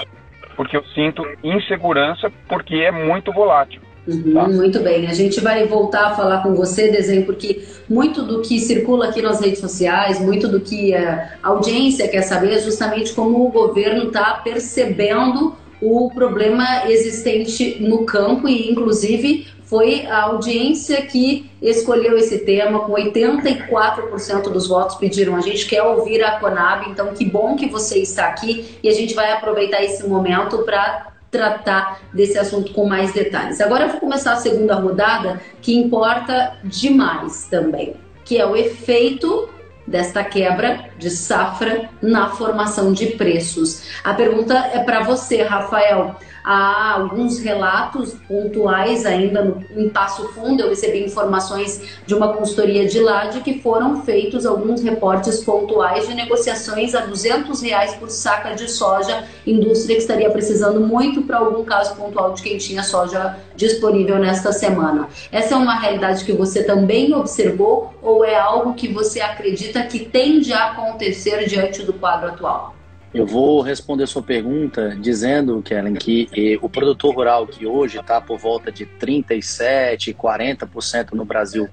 porque 0.61 0.77
eu 0.77 0.85
sinto 0.95 1.27
insegurança, 1.43 2.31
porque 2.47 2.75
é 2.75 2.91
muito 2.91 3.33
volátil. 3.33 3.81
Uhum, 4.07 4.35
tá. 4.35 4.47
Muito 4.47 4.79
bem, 4.81 5.07
a 5.07 5.15
gente 5.15 5.41
vai 5.41 5.67
voltar 5.67 6.09
a 6.09 6.15
falar 6.15 6.43
com 6.43 6.55
você, 6.55 6.91
Desenho, 6.91 7.25
porque 7.25 7.63
muito 7.89 8.23
do 8.23 8.43
que 8.43 8.61
circula 8.61 9.09
aqui 9.09 9.23
nas 9.23 9.41
redes 9.41 9.59
sociais, 9.59 10.21
muito 10.21 10.49
do 10.49 10.61
que 10.61 10.95
a 10.95 11.31
audiência 11.43 12.07
quer 12.09 12.21
saber 12.21 12.53
é 12.53 12.59
justamente 12.59 13.15
como 13.15 13.47
o 13.47 13.51
governo 13.51 14.09
está 14.09 14.35
percebendo 14.35 15.57
o 15.81 16.11
problema 16.15 16.85
existente 16.91 17.79
no 17.81 18.05
campo 18.05 18.47
e, 18.47 18.71
inclusive, 18.71 19.47
foi 19.71 20.05
a 20.07 20.23
audiência 20.23 21.01
que 21.03 21.49
escolheu 21.63 22.19
esse 22.19 22.39
tema, 22.39 22.81
com 22.81 22.93
84% 22.93 24.51
dos 24.51 24.67
votos 24.67 24.97
pediram. 24.97 25.37
A 25.37 25.41
gente 25.41 25.65
quer 25.65 25.85
ouvir 25.85 26.25
a 26.25 26.41
Conab, 26.41 26.91
então 26.91 27.15
que 27.15 27.25
bom 27.25 27.55
que 27.55 27.69
você 27.69 28.01
está 28.01 28.27
aqui 28.27 28.77
e 28.83 28.89
a 28.89 28.93
gente 28.93 29.15
vai 29.15 29.31
aproveitar 29.31 29.81
esse 29.81 30.05
momento 30.09 30.59
para 30.65 31.13
tratar 31.31 32.01
desse 32.13 32.37
assunto 32.37 32.73
com 32.73 32.85
mais 32.85 33.13
detalhes. 33.13 33.61
Agora 33.61 33.85
eu 33.85 33.91
vou 33.91 34.01
começar 34.01 34.33
a 34.33 34.37
segunda 34.37 34.75
rodada, 34.75 35.41
que 35.63 35.73
importa 35.73 36.59
demais 36.65 37.47
também, 37.49 37.95
que 38.25 38.39
é 38.39 38.45
o 38.45 38.57
efeito 38.57 39.49
desta 39.87 40.25
quebra 40.25 40.91
de 40.99 41.11
safra 41.11 41.89
na 42.03 42.31
formação 42.31 42.93
de 42.93 43.07
preços. 43.07 43.83
A 44.03 44.15
pergunta 44.15 44.55
é 44.73 44.81
para 44.81 45.03
você, 45.05 45.43
Rafael. 45.43 46.17
Há 46.43 46.95
alguns 46.95 47.39
relatos 47.39 48.15
pontuais 48.27 49.05
ainda 49.05 49.45
no, 49.45 49.65
em 49.77 49.89
Passo 49.89 50.29
Fundo. 50.33 50.63
Eu 50.63 50.71
recebi 50.71 51.05
informações 51.05 52.01
de 52.07 52.15
uma 52.15 52.33
consultoria 52.33 52.89
de 52.89 53.01
lá 53.01 53.27
de 53.27 53.41
que 53.41 53.61
foram 53.61 54.03
feitos 54.03 54.47
alguns 54.47 54.83
reportes 54.83 55.45
pontuais 55.45 56.09
de 56.09 56.15
negociações 56.15 56.95
a 56.95 57.01
200 57.01 57.61
reais 57.63 57.95
por 57.95 58.11
saca 58.11 58.55
de 58.55 58.71
soja, 58.71 59.25
indústria 59.47 59.97
que 59.97 60.03
estaria 60.03 60.31
precisando 60.31 60.81
muito 60.81 61.23
para 61.23 61.39
algum 61.39 61.65
caso 61.65 61.95
pontual 61.97 62.33
de 62.35 62.43
quem 62.43 62.59
tinha 62.59 62.83
soja 62.83 63.37
disponível 63.55 64.19
nesta 64.19 64.53
semana. 64.53 65.09
Essa 65.31 65.55
é 65.55 65.57
uma 65.57 65.79
realidade 65.79 66.25
que 66.25 66.33
você 66.33 66.63
também 66.65 67.15
observou 67.15 67.95
ou 68.03 68.25
é 68.25 68.39
algo 68.39 68.75
que 68.75 68.89
você 68.89 69.21
acredita 69.21 69.83
que 69.83 70.01
tende 70.01 70.53
a 70.53 70.71
acontecer 70.71 71.47
diante 71.47 71.83
do 71.83 71.93
quadro 71.93 72.29
atual? 72.29 72.80
Eu 73.13 73.27
vou 73.27 73.61
responder 73.61 74.07
sua 74.07 74.23
pergunta 74.23 74.97
dizendo, 74.97 75.61
Kellen, 75.63 75.95
que 75.95 76.29
eh, 76.33 76.59
o 76.63 76.69
produtor 76.69 77.13
rural 77.13 77.45
que 77.45 77.67
hoje 77.67 77.99
está 77.99 78.21
por 78.21 78.39
volta 78.39 78.71
de 78.71 78.87
37%, 78.87 80.15
40% 80.15 81.13
no 81.13 81.25
Brasil 81.25 81.69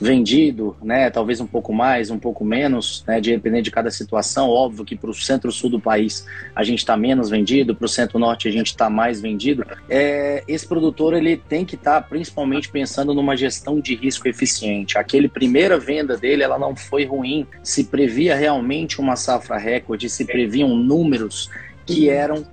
vendido, 0.00 0.76
né, 0.82 1.10
talvez 1.10 1.40
um 1.40 1.46
pouco 1.46 1.72
mais, 1.72 2.10
um 2.10 2.18
pouco 2.18 2.44
menos, 2.44 3.04
né, 3.06 3.20
dependendo 3.20 3.62
de 3.62 3.70
cada 3.70 3.90
situação. 3.90 4.48
Óbvio 4.48 4.84
que 4.84 4.96
para 4.96 5.10
o 5.10 5.14
centro-sul 5.14 5.70
do 5.70 5.80
país 5.80 6.26
a 6.54 6.62
gente 6.62 6.78
está 6.78 6.96
menos 6.96 7.30
vendido, 7.30 7.74
para 7.74 7.86
o 7.86 7.88
centro-norte 7.88 8.48
a 8.48 8.50
gente 8.50 8.68
está 8.68 8.88
mais 8.90 9.20
vendido. 9.20 9.64
É, 9.88 10.42
esse 10.46 10.66
produtor 10.66 11.14
ele 11.14 11.36
tem 11.36 11.64
que 11.64 11.74
estar 11.74 12.00
tá 12.00 12.08
principalmente 12.08 12.68
pensando 12.68 13.14
numa 13.14 13.36
gestão 13.36 13.80
de 13.80 13.94
risco 13.94 14.28
eficiente. 14.28 14.98
Aquele 14.98 15.28
primeira 15.28 15.78
venda 15.78 16.16
dele 16.16 16.42
ela 16.42 16.58
não 16.58 16.74
foi 16.74 17.04
ruim, 17.04 17.46
se 17.62 17.84
previa 17.84 18.34
realmente 18.34 19.00
uma 19.00 19.16
safra 19.16 19.56
recorde, 19.58 20.08
se 20.08 20.24
previam 20.24 20.76
números 20.76 21.50
que 21.86 22.08
eram 22.08 22.46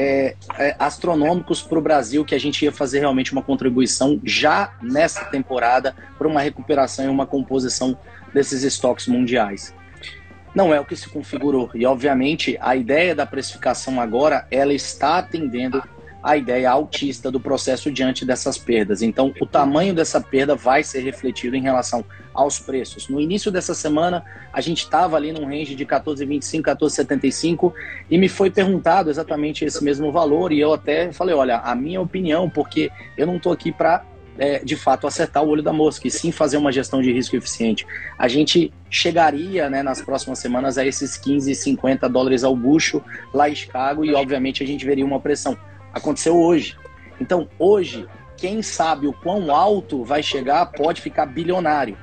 é, 0.00 0.34
é, 0.58 0.74
astronômicos 0.78 1.60
para 1.60 1.78
o 1.78 1.82
Brasil 1.82 2.24
que 2.24 2.34
a 2.34 2.40
gente 2.40 2.64
ia 2.64 2.72
fazer 2.72 3.00
realmente 3.00 3.32
uma 3.32 3.42
contribuição 3.42 4.18
já 4.24 4.72
nessa 4.80 5.26
temporada 5.26 5.94
para 6.16 6.26
uma 6.26 6.40
recuperação 6.40 7.04
e 7.04 7.08
uma 7.08 7.26
composição 7.26 7.98
desses 8.32 8.62
estoques 8.62 9.06
mundiais. 9.06 9.74
Não 10.54 10.72
é 10.72 10.80
o 10.80 10.86
que 10.86 10.96
se 10.96 11.06
configurou 11.06 11.70
e 11.74 11.84
obviamente 11.84 12.56
a 12.62 12.74
ideia 12.74 13.14
da 13.14 13.26
precificação 13.26 14.00
agora 14.00 14.46
ela 14.50 14.72
está 14.72 15.18
atendendo 15.18 15.82
a 16.22 16.36
ideia 16.36 16.70
autista 16.70 17.30
do 17.30 17.40
processo 17.40 17.90
diante 17.90 18.24
dessas 18.24 18.58
perdas. 18.58 19.02
Então, 19.02 19.32
o 19.40 19.46
tamanho 19.46 19.94
dessa 19.94 20.20
perda 20.20 20.54
vai 20.54 20.82
ser 20.82 21.00
refletido 21.00 21.56
em 21.56 21.62
relação 21.62 22.04
aos 22.34 22.58
preços. 22.58 23.08
No 23.08 23.20
início 23.20 23.50
dessa 23.50 23.74
semana, 23.74 24.24
a 24.52 24.60
gente 24.60 24.84
estava 24.84 25.16
ali 25.16 25.32
num 25.32 25.46
range 25.46 25.74
de 25.74 25.84
14,25, 25.86 26.62
14,75 26.62 27.72
e 28.10 28.18
me 28.18 28.28
foi 28.28 28.50
perguntado 28.50 29.10
exatamente 29.10 29.64
esse 29.64 29.82
mesmo 29.82 30.12
valor 30.12 30.52
e 30.52 30.60
eu 30.60 30.72
até 30.72 31.12
falei, 31.12 31.34
olha, 31.34 31.58
a 31.58 31.74
minha 31.74 32.00
opinião, 32.00 32.48
porque 32.48 32.90
eu 33.16 33.26
não 33.26 33.36
estou 33.36 33.52
aqui 33.52 33.72
para 33.72 34.04
é, 34.38 34.58
de 34.60 34.74
fato 34.74 35.06
acertar 35.06 35.44
o 35.44 35.48
olho 35.48 35.62
da 35.62 35.72
mosca 35.72 36.06
e 36.06 36.10
sim 36.10 36.32
fazer 36.32 36.56
uma 36.56 36.72
gestão 36.72 37.02
de 37.02 37.12
risco 37.12 37.36
eficiente. 37.36 37.86
A 38.18 38.26
gente 38.26 38.72
chegaria 38.88 39.68
né, 39.68 39.82
nas 39.82 40.00
próximas 40.00 40.38
semanas 40.38 40.78
a 40.78 40.86
esses 40.86 41.16
15, 41.16 41.54
50 41.54 42.08
dólares 42.08 42.42
ao 42.42 42.56
bucho 42.56 43.02
lá 43.34 43.50
em 43.50 43.54
Chicago 43.54 44.04
e 44.04 44.14
obviamente 44.14 44.62
a 44.62 44.66
gente 44.66 44.84
veria 44.84 45.04
uma 45.04 45.20
pressão 45.20 45.56
aconteceu 45.92 46.36
hoje. 46.36 46.76
Então, 47.20 47.48
hoje, 47.58 48.06
quem 48.36 48.62
sabe 48.62 49.06
o 49.06 49.12
quão 49.12 49.54
alto 49.54 50.04
vai 50.04 50.22
chegar 50.22 50.64
pode 50.66 51.00
ficar 51.00 51.26
bilionário, 51.26 51.96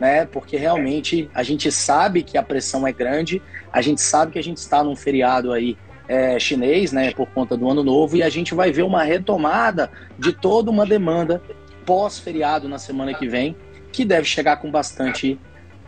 né? 0.00 0.26
Porque 0.26 0.56
realmente 0.56 1.30
a 1.32 1.42
gente 1.42 1.70
sabe 1.70 2.22
que 2.22 2.36
a 2.36 2.42
pressão 2.42 2.86
é 2.86 2.92
grande, 2.92 3.40
a 3.72 3.80
gente 3.80 4.00
sabe 4.00 4.32
que 4.32 4.38
a 4.38 4.42
gente 4.42 4.58
está 4.58 4.82
num 4.82 4.96
feriado 4.96 5.52
aí 5.52 5.78
é, 6.08 6.38
chinês, 6.38 6.92
né? 6.92 7.12
Por 7.12 7.28
conta 7.28 7.56
do 7.56 7.70
ano 7.70 7.84
novo, 7.84 8.16
e 8.16 8.22
a 8.22 8.28
gente 8.28 8.54
vai 8.54 8.72
ver 8.72 8.82
uma 8.82 9.02
retomada 9.02 9.90
de 10.18 10.32
toda 10.32 10.70
uma 10.70 10.84
demanda 10.84 11.40
pós-feriado 11.84 12.68
na 12.68 12.78
semana 12.78 13.14
que 13.14 13.28
vem, 13.28 13.56
que 13.92 14.04
deve 14.04 14.26
chegar 14.26 14.56
com 14.56 14.70
bastante 14.70 15.38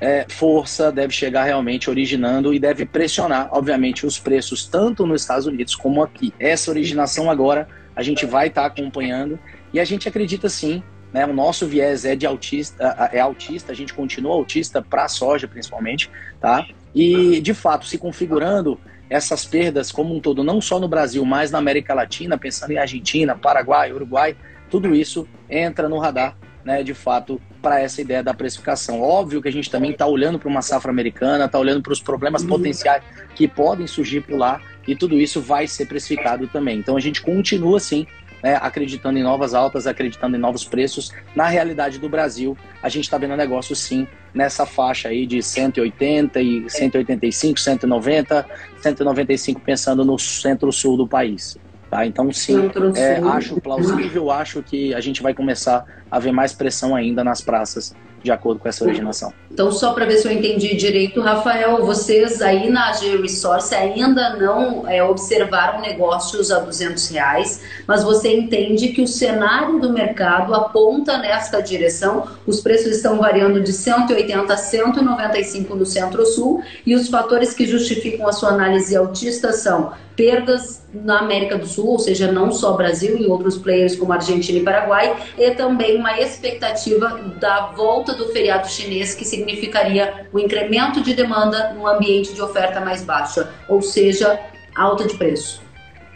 é, 0.00 0.26
força, 0.28 0.92
deve 0.92 1.12
chegar 1.12 1.44
realmente 1.44 1.90
originando 1.90 2.54
e 2.54 2.58
deve 2.58 2.86
pressionar, 2.86 3.48
obviamente, 3.52 4.06
os 4.06 4.18
preços 4.18 4.66
tanto 4.66 5.06
nos 5.06 5.22
Estados 5.22 5.46
Unidos 5.46 5.74
como 5.74 6.02
aqui. 6.02 6.32
Essa 6.38 6.70
originação 6.70 7.30
agora 7.30 7.68
a 7.96 8.02
gente 8.02 8.24
vai 8.24 8.48
estar 8.48 8.62
tá 8.62 8.66
acompanhando 8.68 9.38
e 9.72 9.80
a 9.80 9.84
gente 9.84 10.08
acredita 10.08 10.48
sim. 10.48 10.82
Né, 11.10 11.24
o 11.24 11.32
nosso 11.32 11.66
viés 11.66 12.04
é 12.04 12.14
de 12.14 12.26
autista, 12.26 13.08
é 13.10 13.18
autista, 13.18 13.72
a 13.72 13.74
gente 13.74 13.94
continua 13.94 14.34
autista 14.34 14.82
para 14.82 15.06
a 15.06 15.08
soja 15.08 15.48
principalmente, 15.48 16.10
tá? 16.38 16.66
E 16.94 17.40
de 17.40 17.54
fato 17.54 17.86
se 17.86 17.96
configurando 17.96 18.78
essas 19.08 19.46
perdas 19.46 19.90
como 19.90 20.14
um 20.14 20.20
todo, 20.20 20.44
não 20.44 20.60
só 20.60 20.78
no 20.78 20.86
Brasil, 20.86 21.24
mas 21.24 21.50
na 21.50 21.56
América 21.56 21.94
Latina, 21.94 22.36
pensando 22.36 22.72
em 22.72 22.76
Argentina, 22.76 23.34
Paraguai, 23.34 23.90
Uruguai, 23.90 24.36
tudo 24.68 24.94
isso 24.94 25.26
entra 25.48 25.88
no 25.88 25.98
radar 25.98 26.36
né, 26.68 26.82
de 26.82 26.92
fato, 26.92 27.40
para 27.62 27.80
essa 27.80 28.02
ideia 28.02 28.22
da 28.22 28.34
precificação. 28.34 29.00
Óbvio 29.00 29.40
que 29.40 29.48
a 29.48 29.50
gente 29.50 29.70
também 29.70 29.92
está 29.92 30.06
olhando 30.06 30.38
para 30.38 30.50
uma 30.50 30.60
safra 30.60 30.90
americana, 30.90 31.46
está 31.46 31.58
olhando 31.58 31.80
para 31.80 31.94
os 31.94 32.00
problemas 32.02 32.44
potenciais 32.44 33.02
que 33.34 33.48
podem 33.48 33.87
surgir 33.87 34.20
por 34.20 34.37
lá, 34.37 34.60
e 34.87 34.94
tudo 34.94 35.18
isso 35.18 35.40
vai 35.40 35.66
ser 35.66 35.87
precificado 35.87 36.46
também. 36.46 36.78
Então 36.78 36.94
a 36.94 37.00
gente 37.00 37.22
continua 37.22 37.78
assim. 37.78 38.06
Né, 38.40 38.56
acreditando 38.62 39.18
em 39.18 39.22
novas 39.25 39.52
altas, 39.52 39.84
acreditando 39.84 40.37
em 40.37 40.38
novos 40.38 40.62
preços. 40.62 41.10
Na 41.34 41.48
realidade 41.48 41.98
do 41.98 42.08
Brasil, 42.08 42.56
a 42.80 42.88
gente 42.88 43.02
está 43.02 43.18
vendo 43.18 43.34
negócio 43.34 43.75
sim 43.75 44.06
nessa 44.32 44.64
faixa 44.64 45.08
aí 45.08 45.26
de 45.26 45.42
180 45.42 46.40
e 46.40 46.70
185, 46.70 47.58
190, 47.58 48.46
195 48.80 49.60
pensando 49.60 50.04
no 50.04 50.16
centro-sul 50.16 50.96
do 50.96 51.08
país. 51.08 51.58
Tá? 51.90 52.04
Então, 52.04 52.30
sim, 52.33 52.71
é, 52.97 53.16
acho 53.18 53.61
plausível, 53.61 54.30
acho 54.30 54.62
que 54.62 54.92
a 54.92 55.00
gente 55.00 55.23
vai 55.23 55.33
começar 55.33 55.85
a 56.11 56.18
ver 56.18 56.33
mais 56.33 56.52
pressão 56.52 56.95
ainda 56.95 57.25
nas 57.25 57.40
praças 57.40 57.95
de 58.22 58.30
acordo 58.30 58.60
com 58.60 58.68
essa 58.68 58.84
originação. 58.84 59.32
Então, 59.50 59.72
só 59.72 59.92
para 59.92 60.04
ver 60.04 60.18
se 60.18 60.28
eu 60.28 60.32
entendi 60.32 60.76
direito, 60.76 61.20
Rafael, 61.20 61.84
vocês 61.84 62.40
aí 62.42 62.70
na 62.70 62.92
G 62.92 63.16
Resource 63.16 63.75
ainda 63.75 64.37
não 64.37 64.88
é, 64.88 65.02
observaram 65.02 65.80
negócios 65.80 66.50
a 66.50 66.60
200 66.60 67.08
reais, 67.08 67.62
mas 67.87 68.04
você 68.04 68.32
entende 68.32 68.88
que 68.88 69.02
o 69.02 69.06
cenário 69.06 69.80
do 69.80 69.92
mercado 69.92 70.54
aponta 70.54 71.18
nesta 71.18 71.60
direção. 71.60 72.28
Os 72.46 72.60
preços 72.60 72.96
estão 72.96 73.18
variando 73.18 73.60
de 73.62 73.72
180 73.72 74.52
a 74.52 74.56
195 74.56 75.75
no 75.75 75.87
Centro-Sul 75.87 76.62
e 76.84 76.94
os 76.94 77.08
fatores 77.08 77.52
que 77.52 77.66
justificam 77.66 78.28
a 78.28 78.32
sua 78.32 78.50
análise 78.50 78.96
autista 78.96 79.52
são 79.52 79.92
perdas 80.18 80.82
na 80.92 81.20
América 81.20 81.56
do 81.56 81.64
Sul, 81.64 81.90
ou 81.90 81.98
seja, 81.98 82.32
não 82.32 82.50
só 82.50 82.72
Brasil 82.72 83.16
e 83.16 83.26
outros 83.26 83.56
players 83.56 83.94
como 83.94 84.12
Argentina 84.12 84.58
e 84.58 84.64
Paraguai, 84.64 85.16
e 85.38 85.52
também 85.52 85.96
uma 85.96 86.20
expectativa 86.20 87.20
da 87.38 87.66
volta 87.66 88.07
do 88.14 88.28
feriado 88.28 88.68
chinês, 88.68 89.14
que 89.14 89.24
significaria 89.24 90.26
o 90.32 90.38
incremento 90.38 91.00
de 91.00 91.14
demanda 91.14 91.72
num 91.72 91.86
ambiente 91.86 92.34
de 92.34 92.42
oferta 92.42 92.80
mais 92.80 93.02
baixa, 93.02 93.52
ou 93.68 93.80
seja, 93.82 94.38
alta 94.74 95.06
de 95.06 95.16
preço. 95.16 95.62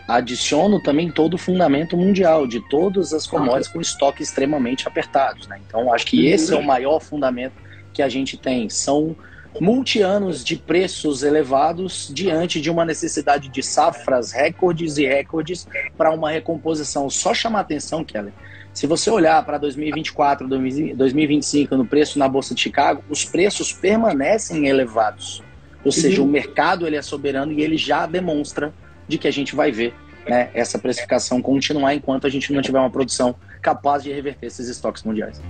Adiciono 0.09 0.83
também 0.83 1.11
todo 1.11 1.35
o 1.35 1.39
fundamento 1.39 1.97
mundial 1.97 2.47
de 2.47 2.61
todas 2.69 3.13
as 3.13 3.27
commodities 3.27 3.69
com 3.69 3.81
estoque 3.81 4.23
extremamente 4.23 4.87
apertados. 4.87 5.47
Né? 5.47 5.61
Então, 5.67 5.93
acho 5.93 6.07
que 6.07 6.27
esse 6.27 6.53
é 6.53 6.57
o 6.57 6.63
maior 6.63 7.01
fundamento 7.01 7.55
que 7.93 8.03
a 8.03 8.09
gente 8.09 8.37
tem. 8.37 8.69
São 8.69 9.17
multi-anos 9.61 10.43
de 10.43 10.57
preços 10.57 11.23
elevados 11.23 12.11
diante 12.13 12.61
de 12.61 12.71
uma 12.71 12.85
necessidade 12.85 13.49
de 13.49 13.63
safras 13.63 14.33
recordes 14.33 14.97
e 14.99 15.07
recordes 15.07 15.67
para 15.97 16.11
uma 16.11 16.31
recomposição. 16.31 17.09
Só 17.11 17.35
chamar 17.35 17.61
atenção, 17.61 18.05
Kelly, 18.05 18.33
se 18.73 18.87
você 18.87 19.11
olhar 19.11 19.45
para 19.45 19.59
2024, 19.59 20.49
2025 20.49 21.77
no 21.77 21.85
preço 21.85 22.19
na 22.19 22.27
Bolsa 22.27 22.55
de 22.55 22.61
Chicago, 22.61 23.05
os 23.09 23.25
preços 23.25 23.73
permanecem 23.73 24.67
elevados. 24.67 25.43
Ou 25.85 25.93
seja, 25.93 26.23
uhum. 26.23 26.29
o 26.29 26.31
mercado 26.31 26.87
ele 26.87 26.97
é 26.97 27.03
soberano 27.03 27.53
e 27.53 27.61
ele 27.61 27.77
já 27.77 28.07
demonstra 28.07 28.73
de 29.07 29.19
que 29.19 29.29
a 29.29 29.31
gente 29.31 29.55
vai 29.55 29.71
ver 29.71 29.95
né, 30.27 30.51
essa 30.55 30.79
precificação 30.79 31.43
continuar 31.43 31.95
enquanto 31.95 32.27
a 32.27 32.31
gente 32.31 32.53
não 32.53 32.63
tiver 32.63 32.79
uma 32.79 32.91
produção 32.91 33.35
capaz 33.61 34.03
de 34.03 34.13
reverter 34.13 34.47
esses 34.47 34.69
estoques 34.69 35.03
mundiais. 35.03 35.41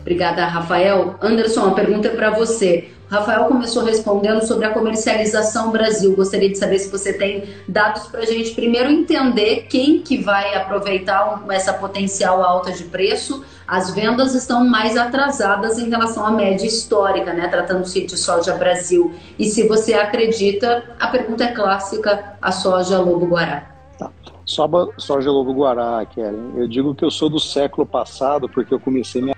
Obrigada, 0.00 0.46
Rafael. 0.46 1.16
Anderson, 1.20 1.66
a 1.66 1.74
pergunta 1.74 2.08
é 2.08 2.16
para 2.16 2.30
você. 2.30 2.88
Rafael 3.10 3.46
começou 3.46 3.84
respondendo 3.84 4.46
sobre 4.46 4.66
a 4.66 4.70
comercialização 4.70 5.70
Brasil. 5.70 6.14
Gostaria 6.14 6.50
de 6.50 6.58
saber 6.58 6.78
se 6.78 6.90
você 6.90 7.12
tem 7.12 7.44
dados 7.66 8.06
para 8.06 8.20
a 8.20 8.26
gente 8.26 8.54
primeiro 8.54 8.90
entender 8.90 9.66
quem 9.68 10.00
que 10.00 10.18
vai 10.18 10.54
aproveitar 10.54 11.42
essa 11.48 11.72
potencial 11.72 12.42
alta 12.42 12.70
de 12.70 12.84
preço. 12.84 13.42
As 13.66 13.94
vendas 13.94 14.34
estão 14.34 14.62
mais 14.66 14.96
atrasadas 14.96 15.78
em 15.78 15.88
relação 15.88 16.26
à 16.26 16.30
média 16.30 16.66
histórica, 16.66 17.32
né? 17.32 17.48
Tratando-se 17.48 18.04
de 18.04 18.16
soja 18.16 18.54
Brasil. 18.54 19.14
E 19.38 19.46
se 19.46 19.66
você 19.66 19.94
acredita, 19.94 20.84
a 21.00 21.06
pergunta 21.06 21.44
é 21.44 21.52
clássica: 21.52 22.36
a 22.42 22.52
soja 22.52 22.98
Lobo 22.98 23.26
Guará. 23.26 23.70
Tá. 23.98 24.10
Soja 24.44 25.30
Lobo 25.30 25.54
Guará, 25.54 26.04
Kellen. 26.06 26.52
Eu 26.56 26.68
digo 26.68 26.94
que 26.94 27.04
eu 27.04 27.10
sou 27.10 27.30
do 27.30 27.40
século 27.40 27.86
passado 27.86 28.48
porque 28.48 28.72
eu 28.72 28.80
comecei 28.80 29.22
minha 29.22 29.36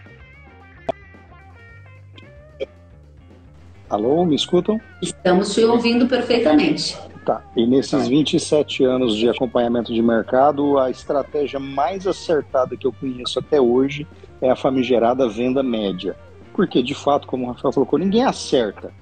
Alô, 3.90 4.24
me 4.24 4.36
escutam? 4.36 4.80
Estamos 5.02 5.52
te 5.52 5.64
ouvindo 5.64 6.06
perfeitamente. 6.06 6.96
Tá. 7.26 7.42
E 7.56 7.66
nesses 7.66 8.06
27 8.06 8.84
anos 8.84 9.16
de 9.16 9.28
acompanhamento 9.28 9.92
de 9.92 10.00
mercado, 10.00 10.78
a 10.78 10.88
estratégia 10.88 11.58
mais 11.58 12.06
acertada 12.06 12.76
que 12.76 12.86
eu 12.86 12.92
conheço 12.92 13.40
até 13.40 13.60
hoje 13.60 14.06
é 14.40 14.48
a 14.48 14.54
famigerada 14.54 15.28
venda 15.28 15.60
média. 15.60 16.14
Porque, 16.54 16.84
de 16.84 16.94
fato, 16.94 17.26
como 17.26 17.44
o 17.44 17.48
Rafael 17.48 17.74
colocou, 17.74 17.98
ninguém 17.98 18.24
acerta. 18.24 18.92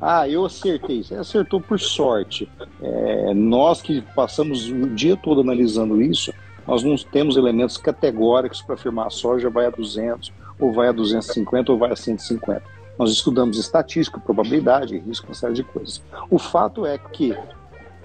Ah, 0.00 0.26
eu 0.26 0.46
acertei. 0.46 1.02
Você 1.02 1.14
acertou 1.14 1.60
por 1.60 1.78
sorte. 1.78 2.48
É, 2.80 3.34
nós 3.34 3.82
que 3.82 4.00
passamos 4.16 4.70
o 4.70 4.88
dia 4.88 5.14
todo 5.14 5.42
analisando 5.42 6.00
isso, 6.00 6.32
nós 6.66 6.82
não 6.82 6.96
temos 6.96 7.36
elementos 7.36 7.76
categóricos 7.76 8.62
para 8.62 8.76
afirmar 8.76 9.08
a 9.08 9.10
soja 9.10 9.50
vai 9.50 9.66
a 9.66 9.70
200, 9.70 10.32
ou 10.58 10.72
vai 10.72 10.88
a 10.88 10.92
250, 10.92 11.70
ou 11.70 11.78
vai 11.78 11.92
a 11.92 11.96
150. 11.96 12.77
Nós 12.98 13.10
estudamos 13.10 13.58
estatística, 13.58 14.18
probabilidade, 14.18 14.98
risco, 14.98 15.28
uma 15.28 15.34
série 15.34 15.54
de 15.54 15.62
coisas. 15.62 16.02
O 16.28 16.38
fato 16.38 16.84
é 16.84 16.98
que 16.98 17.34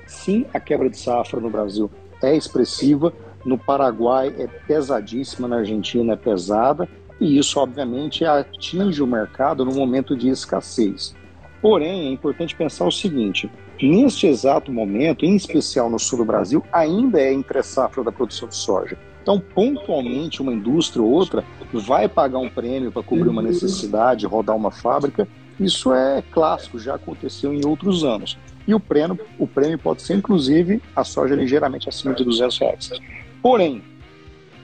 Sim, 0.06 0.46
a 0.54 0.60
quebra 0.60 0.90
de 0.90 0.98
safra 0.98 1.40
no 1.40 1.50
Brasil 1.50 1.90
é 2.22 2.36
expressiva, 2.36 3.14
no 3.46 3.58
Paraguai 3.58 4.34
é 4.38 4.48
pesadíssima, 4.48 5.48
na 5.48 5.58
Argentina 5.58 6.14
é 6.14 6.16
pesada, 6.16 6.88
e 7.20 7.38
isso, 7.38 7.60
obviamente, 7.60 8.26
atinge 8.26 9.02
o 9.02 9.08
mercado 9.08 9.66
no 9.66 9.74
momento 9.74 10.16
de 10.16 10.30
escassez. 10.30 11.16
Porém, 11.62 12.08
é 12.08 12.12
importante 12.12 12.56
pensar 12.56 12.86
o 12.86 12.92
seguinte: 12.92 13.50
neste 13.82 14.28
exato 14.28 14.72
momento, 14.72 15.26
em 15.26 15.36
especial 15.36 15.90
no 15.90 16.00
sul 16.00 16.20
do 16.20 16.26
Brasil, 16.26 16.64
ainda 16.72 17.20
é 17.20 17.34
entre 17.34 17.62
safra 17.64 18.04
da 18.04 18.12
produção 18.12 18.48
de 18.48 18.56
soja. 18.56 18.98
Então, 19.24 19.40
pontualmente, 19.40 20.42
uma 20.42 20.54
indústria 20.54 21.02
ou 21.02 21.10
outra 21.10 21.46
vai 21.72 22.10
pagar 22.10 22.40
um 22.40 22.50
prêmio 22.50 22.92
para 22.92 23.02
cobrir 23.02 23.30
uma 23.30 23.42
necessidade, 23.42 24.28
rodar 24.28 24.54
uma 24.54 24.70
fábrica. 24.70 25.26
Isso 25.58 25.94
é 25.94 26.22
clássico, 26.30 26.78
já 26.78 26.96
aconteceu 26.96 27.54
em 27.54 27.66
outros 27.66 28.04
anos. 28.04 28.38
E 28.68 28.76
o 28.76 28.80
prêmio, 28.82 29.18
o 29.40 29.48
prêmio 29.48 29.80
pode 29.80 30.02
ser, 30.02 30.16
inclusive, 30.16 30.82
a 30.94 31.06
soja 31.06 31.36
ligeiramente 31.36 31.88
acima 31.88 32.14
de 32.14 32.26
200 32.26 32.58
reais. 32.60 32.90
Porém, 33.42 33.82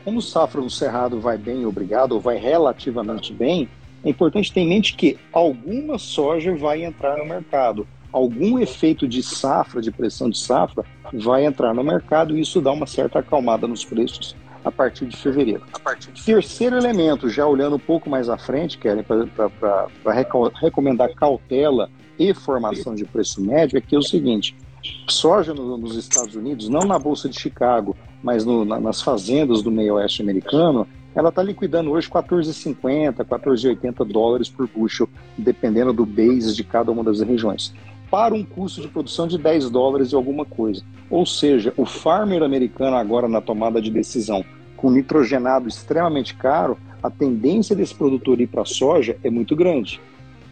como 0.04 0.20
o 0.20 0.22
safra 0.22 0.60
no 0.60 0.70
Cerrado 0.70 1.22
vai 1.22 1.38
bem, 1.38 1.66
obrigado, 1.66 2.12
ou 2.12 2.20
vai 2.20 2.36
relativamente 2.36 3.32
bem, 3.32 3.70
é 4.04 4.10
importante 4.10 4.52
ter 4.52 4.60
em 4.60 4.68
mente 4.68 4.94
que 4.94 5.18
alguma 5.32 5.98
soja 5.98 6.54
vai 6.54 6.84
entrar 6.84 7.18
no 7.18 7.26
mercado. 7.26 7.88
Algum 8.12 8.60
efeito 8.60 9.08
de 9.08 9.24
safra, 9.24 9.82
de 9.82 9.92
pressão 9.92 10.30
de 10.30 10.38
safra, 10.38 10.84
vai 11.14 11.46
entrar 11.46 11.74
no 11.74 11.84
mercado 11.84 12.38
e 12.38 12.42
isso 12.42 12.60
dá 12.60 12.72
uma 12.74 12.88
certa 12.88 13.20
acalmada 13.20 13.66
nos 13.68 13.86
preços 13.86 14.36
a 14.64 14.72
partir 14.72 15.06
de 15.06 15.18
fevereiro. 15.18 15.64
Partir 15.84 16.12
de... 16.12 16.24
Terceiro 16.24 16.78
elemento, 16.78 17.30
já 17.30 17.46
olhando 17.46 17.76
um 17.76 17.80
pouco 17.80 18.10
mais 18.10 18.30
à 18.30 18.38
frente, 18.38 18.78
Keren, 18.78 19.04
para 19.04 19.88
recomendar 20.62 21.14
cautela 21.14 21.90
e 22.18 22.34
formação 22.34 22.94
de 22.94 23.06
preço 23.06 23.42
médio 23.42 23.78
é 23.78 23.82
que 23.82 23.96
é 23.96 23.98
o 23.98 24.04
seguinte: 24.04 24.56
soja 25.08 25.54
no, 25.54 25.78
nos 25.78 25.96
Estados 25.96 26.36
Unidos, 26.36 26.68
não 26.70 26.82
na 26.82 27.00
Bolsa 27.00 27.30
de 27.30 27.40
Chicago, 27.40 27.96
mas 28.22 28.46
no, 28.46 28.66
na, 28.66 28.80
nas 28.80 29.02
fazendas 29.02 29.62
do 29.62 29.72
meio 29.72 29.96
oeste 29.96 30.22
americano, 30.22 30.88
ela 31.16 31.30
está 31.30 31.42
liquidando 31.42 31.92
hoje 31.92 32.10
14,50, 32.10 33.26
14,80 33.26 34.06
dólares 34.06 34.50
por 34.50 34.68
bushel, 34.68 35.10
dependendo 35.38 35.92
do 35.92 36.06
base 36.06 36.56
de 36.56 36.64
cada 36.64 36.92
uma 36.92 37.04
das 37.04 37.22
regiões, 37.22 37.74
para 38.10 38.34
um 38.34 38.44
custo 38.44 38.82
de 38.82 38.88
produção 38.88 39.28
de 39.28 39.38
10 39.38 39.70
dólares 39.70 40.12
e 40.12 40.16
alguma 40.16 40.46
coisa. 40.46 40.84
Ou 41.10 41.26
seja, 41.26 41.74
o 41.78 41.86
farmer 41.86 42.44
americano 42.44 42.96
agora 42.96 43.28
na 43.28 43.42
tomada 43.42 43.82
de 43.82 43.92
decisão, 43.92 44.44
com 44.76 44.92
nitrogenado 44.92 45.68
extremamente 45.68 46.36
caro, 46.36 46.78
a 47.02 47.10
tendência 47.10 47.76
desse 47.76 47.96
produtor 47.96 48.42
ir 48.42 48.48
para 48.48 48.64
a 48.64 48.66
soja 48.66 49.18
é 49.24 49.30
muito 49.30 49.56
grande. 49.56 50.02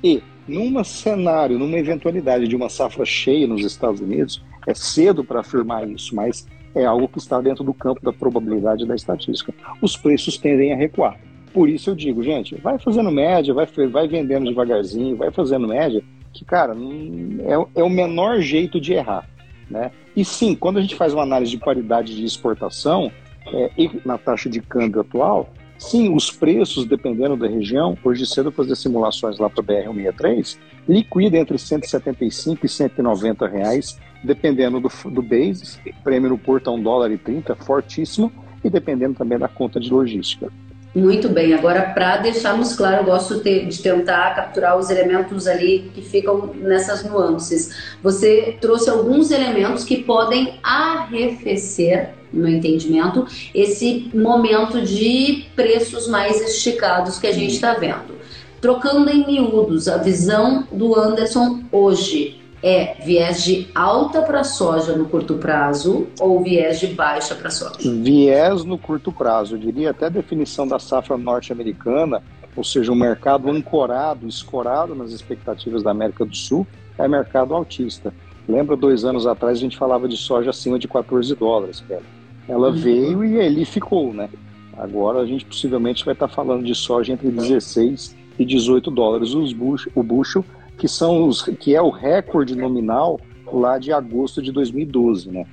E 0.03 0.21
num 0.47 0.81
cenário, 0.83 1.59
numa 1.59 1.77
eventualidade 1.77 2.47
de 2.47 2.55
uma 2.55 2.69
safra 2.69 3.05
cheia 3.05 3.47
nos 3.47 3.65
Estados 3.65 3.99
Unidos, 3.99 4.41
é 4.65 4.73
cedo 4.73 5.23
para 5.23 5.41
afirmar 5.41 5.87
isso, 5.89 6.15
mas 6.15 6.47
é 6.73 6.85
algo 6.85 7.07
que 7.07 7.17
está 7.17 7.41
dentro 7.41 7.63
do 7.63 7.73
campo 7.73 8.01
da 8.01 8.13
probabilidade 8.13 8.85
da 8.85 8.95
estatística. 8.95 9.53
Os 9.81 9.97
preços 9.97 10.37
tendem 10.37 10.73
a 10.73 10.75
recuar. 10.75 11.19
Por 11.53 11.67
isso 11.69 11.89
eu 11.89 11.95
digo, 11.95 12.21
gente, 12.21 12.55
vai 12.55 12.77
fazendo 12.77 13.11
média, 13.11 13.53
vai, 13.53 13.65
vai 13.89 14.07
vendendo 14.07 14.47
devagarzinho, 14.47 15.15
vai 15.15 15.31
fazendo 15.31 15.67
média, 15.67 16.03
que, 16.37 16.45
cara, 16.45 16.73
é, 16.73 17.79
é 17.81 17.83
o 17.83 17.89
menor 17.89 18.39
jeito 18.39 18.79
de 18.79 18.93
errar. 18.93 19.27
Né? 19.69 19.91
E 20.15 20.23
sim, 20.23 20.55
quando 20.55 20.77
a 20.77 20.81
gente 20.81 20.95
faz 20.95 21.13
uma 21.13 21.23
análise 21.23 21.51
de 21.51 21.57
paridade 21.57 22.15
de 22.15 22.23
exportação 22.23 23.11
é, 23.47 23.71
e 23.77 24.01
na 24.05 24.17
taxa 24.17 24.49
de 24.49 24.61
câmbio 24.61 25.01
atual, 25.01 25.51
Sim, 25.79 26.11
os 26.11 26.31
preços, 26.31 26.85
dependendo 26.85 27.37
da 27.37 27.47
região, 27.47 27.95
hoje 28.03 28.25
cedo 28.25 28.47
eu 28.47 28.51
fazer 28.51 28.75
simulações 28.75 29.37
lá 29.37 29.47
para 29.47 29.61
BR-163, 29.61 30.57
liquida 30.89 31.37
entre 31.37 31.55
175 31.55 32.65
e 32.65 32.69
190 32.69 33.47
reais, 33.47 33.99
dependendo 34.23 34.79
do, 34.79 34.89
do 35.11 35.21
base, 35.21 35.79
prêmio 36.03 36.31
no 36.31 36.37
porto 36.37 36.71
a 36.71 36.73
1 36.73 36.81
dólar 36.81 37.11
e 37.11 37.17
30, 37.19 37.55
fortíssimo, 37.57 38.31
e 38.63 38.71
dependendo 38.71 39.13
também 39.13 39.37
da 39.37 39.47
conta 39.47 39.79
de 39.79 39.93
logística. 39.93 40.51
Muito 40.95 41.29
bem, 41.29 41.53
agora 41.53 41.91
para 41.93 42.17
deixarmos 42.17 42.73
claro, 42.73 43.01
eu 43.01 43.05
gosto 43.05 43.43
de 43.43 43.81
tentar 43.83 44.35
capturar 44.35 44.77
os 44.77 44.89
elementos 44.89 45.45
ali 45.45 45.91
que 45.93 46.01
ficam 46.01 46.51
nessas 46.55 47.03
nuances. 47.03 47.95
Você 48.01 48.57
trouxe 48.59 48.89
alguns 48.89 49.29
elementos 49.29 49.83
que 49.83 49.97
podem 49.97 50.55
arrefecer 50.63 52.15
no 52.33 52.43
meu 52.43 52.57
entendimento, 52.57 53.25
esse 53.53 54.09
momento 54.13 54.81
de 54.81 55.45
preços 55.55 56.07
mais 56.07 56.41
esticados 56.41 57.19
que 57.19 57.27
a 57.27 57.31
gente 57.31 57.53
está 57.53 57.73
vendo. 57.73 58.17
Trocando 58.59 59.09
em 59.09 59.25
miúdos, 59.25 59.87
a 59.87 59.97
visão 59.97 60.67
do 60.71 60.99
Anderson 60.99 61.61
hoje 61.71 62.41
é 62.61 62.95
viés 63.03 63.43
de 63.43 63.67
alta 63.75 64.21
para 64.21 64.43
soja 64.43 64.95
no 64.95 65.05
curto 65.05 65.35
prazo 65.35 66.07
ou 66.19 66.43
viés 66.43 66.79
de 66.79 66.87
baixa 66.87 67.35
para 67.35 67.49
soja? 67.49 67.77
Viés 67.79 68.63
no 68.63 68.77
curto 68.77 69.11
prazo, 69.11 69.55
eu 69.55 69.59
diria 69.59 69.91
até 69.91 70.07
a 70.07 70.09
definição 70.09 70.67
da 70.67 70.79
safra 70.79 71.17
norte-americana, 71.17 72.21
ou 72.55 72.63
seja, 72.63 72.91
um 72.91 72.95
mercado 72.95 73.49
ancorado, 73.49 74.27
escorado 74.27 74.95
nas 74.95 75.11
expectativas 75.11 75.83
da 75.83 75.91
América 75.91 76.25
do 76.25 76.35
Sul, 76.35 76.65
é 76.97 77.07
mercado 77.07 77.53
altista. 77.53 78.13
Lembra 78.47 78.75
dois 78.75 79.05
anos 79.05 79.27
atrás 79.27 79.57
a 79.57 79.61
gente 79.61 79.77
falava 79.77 80.07
de 80.07 80.17
soja 80.17 80.49
acima 80.49 80.79
de 80.79 80.87
14 80.87 81.35
dólares, 81.35 81.83
cara. 81.87 82.01
Ela 82.47 82.69
uhum. 82.69 82.75
veio 82.75 83.25
e 83.25 83.39
ali 83.39 83.65
ficou, 83.65 84.13
né? 84.13 84.29
Agora 84.77 85.19
a 85.19 85.25
gente 85.25 85.45
possivelmente 85.45 86.05
vai 86.05 86.13
estar 86.13 86.27
falando 86.27 86.63
de 86.63 86.73
soja 86.73 87.11
entre 87.11 87.29
16 87.29 88.15
e 88.39 88.45
18 88.45 88.89
dólares 88.91 89.33
os 89.33 89.51
bucho, 89.51 89.91
o 89.93 90.03
bucho, 90.03 90.45
que 90.77 90.87
são 90.87 91.27
os 91.27 91.41
que 91.41 91.75
é 91.75 91.81
o 91.81 91.89
recorde 91.89 92.55
nominal 92.55 93.19
lá 93.51 93.77
de 93.77 93.91
agosto 93.91 94.41
de 94.41 94.51
2012, 94.51 95.31
né? 95.31 95.45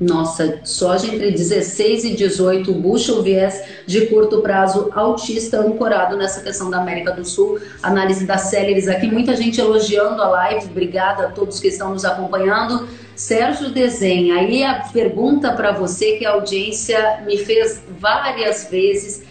Nossa, 0.00 0.60
soja 0.64 1.06
entre 1.06 1.30
16 1.30 2.04
e 2.04 2.16
18, 2.16 2.72
bushel 2.72 3.22
viés 3.22 3.62
de 3.86 4.06
curto 4.06 4.40
prazo 4.40 4.90
altista 4.92 5.60
ancorado 5.60 6.16
nessa 6.16 6.42
questão 6.42 6.68
da 6.68 6.80
América 6.80 7.12
do 7.12 7.24
Sul. 7.24 7.60
Análise 7.80 8.26
das 8.26 8.42
céleres 8.42 8.88
aqui, 8.88 9.06
muita 9.06 9.36
gente 9.36 9.60
elogiando 9.60 10.20
a 10.20 10.28
live. 10.28 10.66
Obrigada 10.66 11.26
a 11.26 11.30
todos 11.30 11.60
que 11.60 11.68
estão 11.68 11.90
nos 11.90 12.04
acompanhando. 12.04 12.88
Sérgio 13.14 13.70
Desenha, 13.70 14.34
aí 14.34 14.64
a 14.64 14.80
pergunta 14.92 15.52
para 15.52 15.70
você 15.70 16.16
que 16.16 16.26
a 16.26 16.32
audiência 16.32 17.22
me 17.24 17.38
fez 17.38 17.80
várias 18.00 18.68
vezes. 18.68 19.22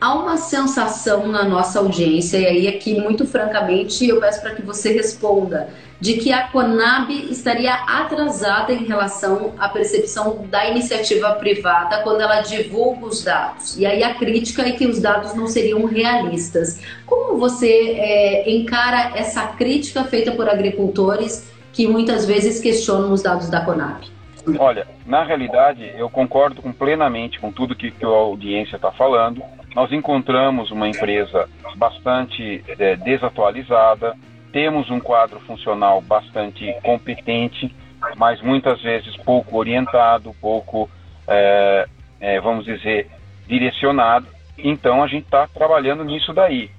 Há 0.00 0.14
uma 0.14 0.36
sensação 0.36 1.26
na 1.26 1.42
nossa 1.42 1.80
audiência, 1.80 2.38
e 2.38 2.46
aí 2.46 2.68
aqui, 2.68 3.00
muito 3.00 3.26
francamente, 3.26 4.06
eu 4.06 4.20
peço 4.20 4.40
para 4.40 4.54
que 4.54 4.62
você 4.62 4.92
responda 4.92 5.70
de 6.00 6.14
que 6.14 6.32
a 6.32 6.46
Conab 6.46 7.10
estaria 7.28 7.74
atrasada 7.74 8.72
em 8.72 8.84
relação 8.84 9.54
à 9.58 9.68
percepção 9.68 10.46
da 10.48 10.68
iniciativa 10.68 11.32
privada 11.32 12.02
quando 12.04 12.20
ela 12.20 12.40
divulga 12.42 13.06
os 13.06 13.24
dados. 13.24 13.76
E 13.76 13.84
aí 13.84 14.04
a 14.04 14.14
crítica 14.14 14.62
é 14.62 14.70
que 14.70 14.86
os 14.86 15.00
dados 15.00 15.34
não 15.34 15.48
seriam 15.48 15.84
realistas. 15.84 16.80
Como 17.04 17.36
você 17.36 17.96
é, 17.98 18.48
encara 18.48 19.18
essa 19.18 19.48
crítica 19.48 20.04
feita 20.04 20.30
por 20.30 20.48
agricultores 20.48 21.50
que 21.72 21.88
muitas 21.88 22.24
vezes 22.24 22.60
questionam 22.60 23.12
os 23.12 23.22
dados 23.22 23.50
da 23.50 23.64
Conab? 23.64 24.06
Olha, 24.58 24.86
na 25.04 25.24
realidade, 25.24 25.92
eu 25.96 26.08
concordo 26.08 26.62
com, 26.62 26.72
plenamente 26.72 27.40
com 27.40 27.50
tudo 27.50 27.74
que, 27.74 27.90
que 27.90 28.04
a 28.04 28.08
audiência 28.08 28.76
está 28.76 28.92
falando. 28.92 29.42
Nós 29.78 29.92
encontramos 29.92 30.72
uma 30.72 30.88
empresa 30.88 31.48
bastante 31.76 32.64
é, 32.80 32.96
desatualizada, 32.96 34.16
temos 34.50 34.90
um 34.90 34.98
quadro 34.98 35.38
funcional 35.38 36.00
bastante 36.00 36.74
competente, 36.82 37.72
mas 38.16 38.42
muitas 38.42 38.82
vezes 38.82 39.16
pouco 39.18 39.56
orientado, 39.56 40.34
pouco, 40.40 40.90
é, 41.28 41.86
é, 42.18 42.40
vamos 42.40 42.64
dizer, 42.64 43.08
direcionado. 43.46 44.26
Então 44.58 45.00
a 45.00 45.06
gente 45.06 45.26
está 45.26 45.46
trabalhando 45.46 46.02
nisso 46.02 46.32
daí. 46.32 46.72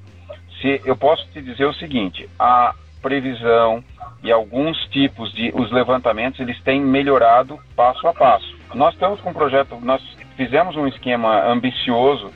Se 0.62 0.81
eu 0.83 0.97
posso 0.97 1.25
te 1.31 1.41
dizer 1.41 1.67
o 1.67 1.73
seguinte: 1.75 2.29
a 2.38 2.75
previsão 3.01 3.81
e 4.21 4.29
alguns 4.29 4.77
tipos 4.89 5.31
de 5.31 5.53
os 5.55 5.71
levantamentos 5.71 6.41
eles 6.41 6.62
têm 6.63 6.81
melhorado 6.81 7.57
passo 7.77 8.05
a 8.09 8.13
passo. 8.13 8.57
Nós 8.75 8.93
estamos 8.93 9.21
com 9.21 9.29
um 9.29 9.33
projeto, 9.33 9.79
nós 9.81 10.03
fizemos 10.35 10.75
um 10.75 10.85
esquema 10.85 11.45
ambicioso 11.45 12.29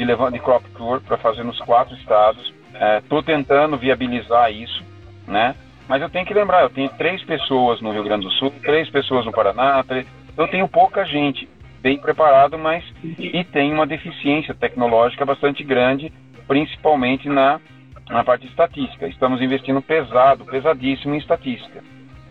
de 0.00 0.06
levante 0.06 0.32
de 0.32 0.40
crop 0.40 0.64
tour 0.70 0.98
para 1.02 1.18
fazer 1.18 1.44
nos 1.44 1.60
quatro 1.60 1.94
estados 1.94 2.54
Estou 3.02 3.18
é, 3.18 3.22
tentando 3.22 3.76
viabilizar 3.76 4.50
isso, 4.50 4.82
né? 5.26 5.54
Mas 5.86 6.00
eu 6.00 6.08
tenho 6.08 6.24
que 6.24 6.32
lembrar, 6.32 6.62
eu 6.62 6.70
tenho 6.70 6.88
três 6.90 7.22
pessoas 7.24 7.82
no 7.82 7.92
Rio 7.92 8.04
Grande 8.04 8.24
do 8.24 8.32
Sul, 8.32 8.50
três 8.62 8.88
pessoas 8.88 9.26
no 9.26 9.32
Paraná, 9.32 9.82
três... 9.82 10.06
eu 10.38 10.48
tenho 10.48 10.66
pouca 10.66 11.04
gente 11.04 11.46
bem 11.82 11.98
preparado, 11.98 12.56
mas 12.56 12.82
e 13.04 13.44
tem 13.44 13.74
uma 13.74 13.86
deficiência 13.86 14.54
tecnológica 14.54 15.26
bastante 15.26 15.62
grande, 15.62 16.10
principalmente 16.46 17.28
na, 17.28 17.60
na 18.08 18.24
parte 18.24 18.46
estatística. 18.46 19.06
Estamos 19.06 19.42
investindo 19.42 19.82
pesado, 19.82 20.46
pesadíssimo 20.46 21.14
em 21.14 21.18
estatística 21.18 21.82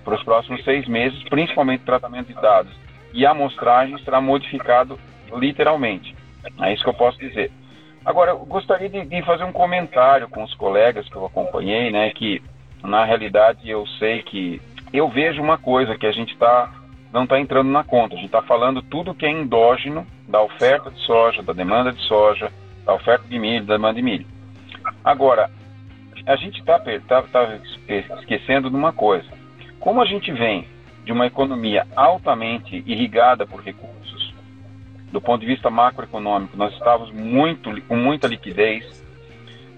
para 0.03 0.15
os 0.15 0.23
próximos 0.23 0.63
seis 0.63 0.87
meses, 0.87 1.21
principalmente 1.29 1.83
tratamento 1.83 2.27
de 2.27 2.41
dados. 2.41 2.71
E 3.13 3.25
a 3.27 3.31
amostragem 3.31 3.97
será 3.99 4.19
modificado 4.19 4.97
literalmente. 5.35 6.15
É 6.61 6.73
isso 6.73 6.83
que 6.83 6.89
eu 6.89 6.93
posso 6.93 7.19
dizer. 7.19 7.51
Agora, 8.09 8.31
eu 8.31 8.39
gostaria 8.39 8.89
de, 8.89 9.05
de 9.05 9.21
fazer 9.21 9.43
um 9.43 9.51
comentário 9.51 10.27
com 10.27 10.43
os 10.43 10.51
colegas 10.55 11.07
que 11.07 11.15
eu 11.15 11.27
acompanhei, 11.27 11.91
né, 11.91 12.09
que 12.09 12.41
na 12.83 13.05
realidade 13.05 13.69
eu 13.69 13.85
sei 13.99 14.23
que 14.23 14.59
eu 14.91 15.07
vejo 15.09 15.39
uma 15.39 15.59
coisa 15.59 15.95
que 15.95 16.07
a 16.07 16.11
gente 16.11 16.35
tá, 16.35 16.73
não 17.13 17.25
está 17.25 17.39
entrando 17.39 17.69
na 17.69 17.83
conta. 17.83 18.15
A 18.15 18.17
gente 18.17 18.25
está 18.25 18.41
falando 18.41 18.81
tudo 18.81 19.13
que 19.13 19.27
é 19.27 19.29
endógeno 19.29 20.07
da 20.27 20.41
oferta 20.41 20.89
de 20.89 20.99
soja, 21.01 21.43
da 21.43 21.53
demanda 21.53 21.91
de 21.91 22.01
soja, 22.07 22.51
da 22.83 22.95
oferta 22.95 23.27
de 23.27 23.37
milho, 23.37 23.63
da 23.63 23.75
demanda 23.75 23.93
de 23.93 24.01
milho. 24.01 24.25
Agora, 25.03 25.47
a 26.25 26.35
gente 26.35 26.61
está 26.61 26.79
tá, 26.79 27.21
tá 27.21 27.59
esquecendo 28.17 28.71
de 28.71 28.75
uma 28.75 28.91
coisa. 28.91 29.29
Como 29.79 30.01
a 30.01 30.05
gente 30.05 30.31
vem 30.31 30.67
de 31.05 31.11
uma 31.11 31.27
economia 31.27 31.85
altamente 31.95 32.83
irrigada 32.87 33.45
por 33.45 33.61
recursos, 33.61 34.18
do 35.11 35.21
ponto 35.21 35.41
de 35.41 35.47
vista 35.47 35.69
macroeconômico, 35.69 36.55
nós 36.57 36.73
estávamos 36.73 37.11
muito, 37.11 37.81
com 37.83 37.95
muita 37.95 38.27
liquidez, 38.27 38.99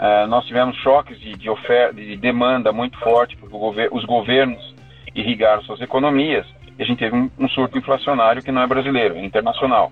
Uh, 0.01 0.25
nós 0.25 0.47
tivemos 0.47 0.75
choques 0.77 1.19
de, 1.19 1.33
de, 1.33 1.47
oferta, 1.47 1.93
de 1.93 2.17
demanda 2.17 2.71
muito 2.71 2.97
forte, 2.97 3.37
porque 3.37 3.55
gover 3.55 3.87
os 3.91 4.03
governos 4.03 4.73
irrigaram 5.13 5.61
suas 5.61 5.79
economias 5.79 6.47
e 6.75 6.81
a 6.81 6.85
gente 6.87 6.97
teve 6.97 7.15
um, 7.15 7.29
um, 7.37 7.47
surto 7.47 7.77
inflacionário 7.77 8.41
que 8.41 8.51
não 8.51 8.63
é 8.63 8.67
brasileiro, 8.67 9.15
é 9.15 9.23
internacional. 9.23 9.91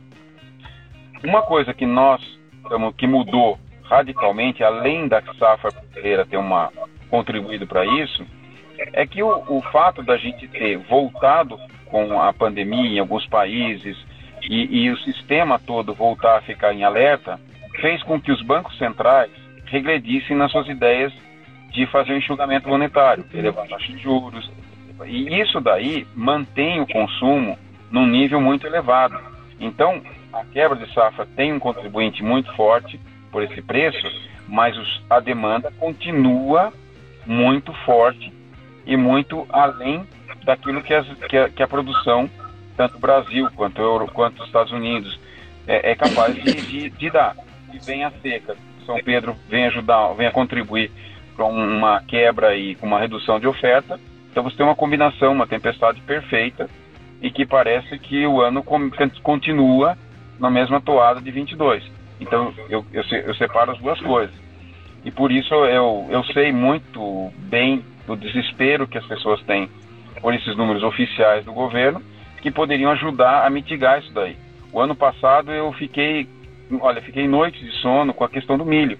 Uma 1.23 1.43
coisa 1.43 1.75
que 1.75 1.85
nós 1.85 2.19
que 2.97 3.05
mudou 3.05 3.59
radicalmente, 3.83 4.63
além 4.63 5.07
da 5.07 5.21
safra 5.37 5.69
brasileira 5.69 6.25
ter 6.25 6.37
uma 6.37 6.71
contribuído 7.11 7.67
para 7.67 7.85
isso, 7.85 8.25
é 8.93 9.05
que 9.05 9.21
o, 9.21 9.43
o 9.47 9.61
fato 9.71 10.01
da 10.01 10.17
gente 10.17 10.47
ter 10.47 10.77
voltado 10.77 11.59
com 11.85 12.19
a 12.19 12.33
pandemia 12.33 12.89
em 12.89 12.99
alguns 12.99 13.27
países 13.27 13.95
e, 14.41 14.83
e 14.83 14.91
o 14.91 14.97
sistema 14.99 15.59
todo 15.59 15.93
voltar 15.93 16.37
a 16.37 16.41
ficar 16.41 16.73
em 16.73 16.83
alerta, 16.83 17.39
fez 17.79 18.01
com 18.03 18.19
que 18.19 18.31
os 18.31 18.41
bancos 18.41 18.77
centrais 18.77 19.31
regredissem 19.65 20.35
nas 20.35 20.51
suas 20.51 20.67
ideias 20.67 21.13
de 21.71 21.85
fazer 21.87 22.13
um 22.13 22.17
enxugamento 22.17 22.67
monetário, 22.67 23.25
elevar 23.33 23.67
taxa 23.67 23.91
de 23.91 23.97
juros. 23.99 24.51
E 25.05 25.39
isso 25.39 25.59
daí 25.61 26.05
mantém 26.15 26.81
o 26.81 26.87
consumo 26.87 27.57
num 27.91 28.05
nível 28.05 28.41
muito 28.41 28.65
elevado. 28.65 29.19
Então, 29.59 30.01
a 30.33 30.43
quebra 30.45 30.77
de 30.77 30.91
safra 30.93 31.25
tem 31.25 31.53
um 31.53 31.59
contribuinte 31.59 32.23
muito 32.23 32.53
forte 32.55 32.99
por 33.31 33.43
esse 33.43 33.61
preço, 33.61 34.07
mas 34.47 34.77
os, 34.77 35.03
a 35.09 35.19
demanda 35.19 35.71
continua 35.79 36.73
muito 37.25 37.71
forte 37.85 38.33
e 38.85 38.97
muito 38.97 39.45
além 39.49 40.05
daquilo 40.43 40.81
que, 40.81 40.93
as, 40.93 41.07
que, 41.29 41.37
a, 41.37 41.49
que 41.49 41.61
a, 41.61 41.67
produção, 41.67 42.29
tanto 42.79 42.95
o 42.95 42.99
Brasil 42.99 43.49
quanto, 43.57 43.81
Euro, 43.81 44.07
quanto 44.07 44.39
os 44.39 44.47
Estados 44.47 44.71
Unidos, 44.71 45.19
é, 45.67 45.91
é 45.91 45.95
capaz 45.95 46.33
de, 46.33 46.61
de, 46.61 46.89
de 46.89 47.09
dar. 47.09 47.35
E 47.73 47.77
vem 47.79 48.05
a 48.05 48.11
seca, 48.21 48.55
são 48.85 48.97
Pedro 49.03 49.35
vem 49.49 49.65
ajudar, 49.65 50.13
vem 50.13 50.25
a 50.25 50.31
contribuir 50.31 50.89
para 51.35 51.43
uma 51.43 52.01
quebra 52.03 52.55
e 52.55 52.75
com 52.75 52.87
uma 52.87 53.01
redução 53.01 53.37
de 53.37 53.45
oferta. 53.45 53.99
Então 54.31 54.43
você 54.43 54.55
tem 54.55 54.65
uma 54.65 54.77
combinação, 54.77 55.33
uma 55.33 55.45
tempestade 55.45 55.99
perfeita 56.03 56.69
e 57.21 57.29
que 57.29 57.45
parece 57.45 57.99
que 57.99 58.25
o 58.25 58.39
ano 58.39 58.63
continua 59.23 59.97
na 60.39 60.49
mesma 60.49 60.79
toada 60.79 61.19
de 61.19 61.31
22. 61.31 61.83
Então 62.21 62.53
eu, 62.69 62.85
eu, 62.93 63.03
eu 63.03 63.35
separo 63.35 63.71
as 63.73 63.79
duas 63.79 63.99
coisas. 63.99 64.35
E 65.03 65.11
por 65.11 65.33
isso 65.33 65.53
eu, 65.53 66.07
eu 66.09 66.23
sei 66.27 66.53
muito 66.53 67.29
bem 67.39 67.83
do 68.07 68.15
desespero 68.15 68.87
que 68.87 68.97
as 68.97 69.05
pessoas 69.05 69.43
têm 69.43 69.69
por 70.21 70.33
esses 70.33 70.55
números 70.55 70.81
oficiais 70.81 71.43
do 71.43 71.51
governo 71.51 72.01
que 72.41 72.51
poderiam 72.51 72.91
ajudar 72.91 73.45
a 73.45 73.49
mitigar 73.49 73.99
isso 73.99 74.13
daí. 74.13 74.37
O 74.71 74.79
ano 74.79 74.95
passado 74.95 75.51
eu 75.51 75.71
fiquei 75.73 76.27
olha, 76.79 77.01
fiquei 77.01 77.27
noites 77.27 77.59
de 77.59 77.71
sono 77.81 78.13
com 78.13 78.23
a 78.23 78.29
questão 78.29 78.57
do 78.57 78.65
milho, 78.65 78.99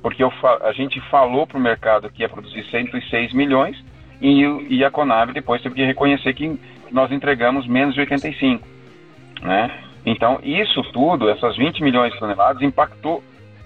porque 0.00 0.22
eu, 0.22 0.32
a 0.62 0.72
gente 0.72 1.00
falou 1.10 1.46
para 1.46 1.58
o 1.58 1.60
mercado 1.60 2.10
que 2.10 2.22
ia 2.22 2.28
produzir 2.28 2.64
106 2.70 3.32
milhões 3.32 3.76
e, 4.20 4.42
e 4.68 4.84
a 4.84 4.90
Conab 4.90 5.32
depois 5.32 5.60
teve 5.62 5.74
que 5.74 5.84
reconhecer 5.84 6.32
que 6.34 6.58
nós 6.90 7.10
entregamos 7.10 7.66
menos 7.66 7.94
de 7.94 8.00
85, 8.00 8.66
né? 9.42 9.70
Então, 10.04 10.40
isso 10.42 10.82
tudo, 10.92 11.30
essas 11.30 11.56
20 11.56 11.82
milhões 11.82 12.12
de 12.12 12.18
toneladas, 12.18 12.60
impactou 12.60 13.22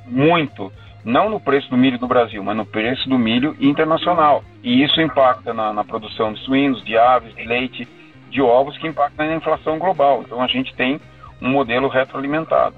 muito, 0.06 0.70
não 1.04 1.30
no 1.30 1.40
preço 1.40 1.68
do 1.70 1.76
milho 1.76 1.98
do 1.98 2.06
Brasil, 2.06 2.42
mas 2.44 2.56
no 2.56 2.66
preço 2.66 3.08
do 3.08 3.18
milho 3.18 3.56
internacional. 3.58 4.44
E 4.62 4.82
isso 4.82 5.00
impacta 5.00 5.54
na, 5.54 5.72
na 5.72 5.82
produção 5.82 6.34
de 6.34 6.40
suínos, 6.40 6.84
de 6.84 6.96
aves, 6.98 7.34
de 7.34 7.44
leite, 7.44 7.88
de 8.36 8.42
ovos, 8.42 8.76
que 8.76 8.86
impacta 8.86 9.24
na 9.24 9.34
inflação 9.34 9.78
global. 9.78 10.22
Então, 10.22 10.42
a 10.42 10.46
gente 10.46 10.74
tem 10.74 11.00
um 11.40 11.48
modelo 11.48 11.88
retroalimentado. 11.88 12.76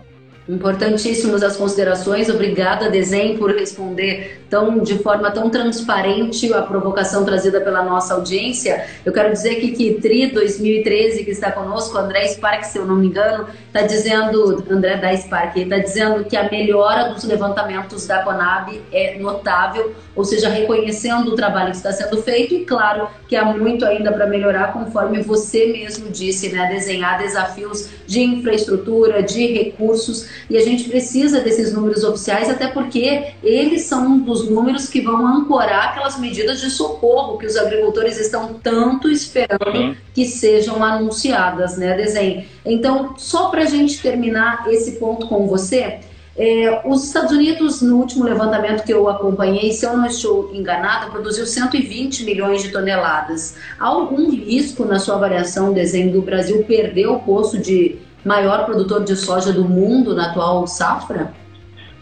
Importantíssimas 0.49 1.43
as 1.43 1.59
considerações. 1.59 2.31
Obrigada, 2.31 2.89
Desenho, 2.89 3.37
por 3.37 3.51
responder 3.51 4.41
tão 4.49 4.79
de 4.79 4.99
forma 4.99 5.31
tão 5.31 5.51
transparente 5.51 6.51
a 6.55 6.63
provocação 6.63 7.23
trazida 7.23 7.61
pela 7.61 7.83
nossa 7.83 8.15
audiência. 8.15 8.87
Eu 9.05 9.13
quero 9.13 9.31
dizer 9.31 9.57
que, 9.57 9.73
que 9.73 10.01
TRI 10.01 10.31
2013, 10.33 11.23
que 11.23 11.31
está 11.33 11.53
conosco, 11.53 11.99
André 11.99 12.29
Spark, 12.29 12.65
se 12.65 12.79
eu 12.79 12.87
não 12.87 12.97
me 12.97 13.09
engano, 13.09 13.47
está 13.67 13.83
dizendo, 13.83 14.65
André 14.71 14.97
da 14.97 15.15
Spark, 15.15 15.55
está 15.55 15.79
dizendo 15.79 16.25
que 16.25 16.35
a 16.35 16.51
melhora 16.51 17.13
dos 17.13 17.25
levantamentos 17.25 18.07
da 18.07 18.23
Conab 18.23 18.81
é 18.91 19.19
notável, 19.19 19.95
ou 20.17 20.25
seja, 20.25 20.49
reconhecendo 20.49 21.29
o 21.29 21.37
trabalho 21.37 21.73
que 21.73 21.77
está 21.77 21.93
sendo 21.93 22.23
feito 22.23 22.55
e, 22.55 22.65
claro, 22.65 23.09
que 23.29 23.37
há 23.37 23.45
muito 23.45 23.85
ainda 23.85 24.11
para 24.11 24.27
melhorar, 24.27 24.73
conforme 24.73 25.21
você 25.21 25.67
mesmo 25.67 26.09
disse, 26.09 26.49
né? 26.49 26.69
Desenhar 26.73 27.19
desafios 27.19 27.91
de 28.07 28.23
infraestrutura, 28.23 29.23
de 29.23 29.47
recursos 29.47 30.38
e 30.48 30.57
a 30.57 30.64
gente 30.64 30.88
precisa 30.88 31.40
desses 31.40 31.72
números 31.72 32.05
oficiais, 32.05 32.48
até 32.48 32.68
porque 32.68 33.33
eles 33.42 33.83
são 33.83 34.07
um 34.07 34.18
dos 34.18 34.48
números 34.48 34.88
que 34.88 35.01
vão 35.01 35.27
ancorar 35.27 35.90
aquelas 35.90 36.18
medidas 36.18 36.61
de 36.61 36.70
socorro 36.70 37.38
que 37.38 37.46
os 37.46 37.57
agricultores 37.57 38.18
estão 38.18 38.55
tanto 38.55 39.09
esperando 39.11 39.96
que 40.14 40.24
sejam 40.24 40.83
anunciadas, 40.83 41.77
né, 41.77 41.96
Desenho? 41.96 42.44
Então, 42.64 43.14
só 43.16 43.48
para 43.48 43.62
a 43.62 43.66
gente 43.66 44.01
terminar 44.01 44.66
esse 44.68 44.92
ponto 44.92 45.27
com 45.27 45.46
você, 45.46 46.01
é, 46.38 46.83
os 46.85 47.03
Estados 47.03 47.33
Unidos, 47.33 47.83
no 47.83 47.96
último 47.96 48.24
levantamento 48.24 48.85
que 48.85 48.92
eu 48.92 49.09
acompanhei, 49.09 49.72
se 49.72 49.85
eu 49.85 49.96
não 49.96 50.07
estou 50.07 50.55
enganada, 50.55 51.11
produziu 51.11 51.44
120 51.44 52.24
milhões 52.24 52.62
de 52.62 52.70
toneladas. 52.70 53.57
Há 53.77 53.87
algum 53.87 54.31
risco 54.31 54.85
na 54.85 55.01
sua 55.01 55.16
avaliação, 55.16 55.72
desenho, 55.72 56.12
do 56.12 56.22
Brasil 56.22 56.62
perder 56.62 57.09
o 57.09 57.18
posto 57.18 57.59
de 57.59 57.98
maior 58.24 58.64
produtor 58.64 59.04
de 59.04 59.16
soja 59.16 59.52
do 59.52 59.64
mundo 59.64 60.14
na 60.14 60.31
atual 60.31 60.66
safra? 60.66 61.33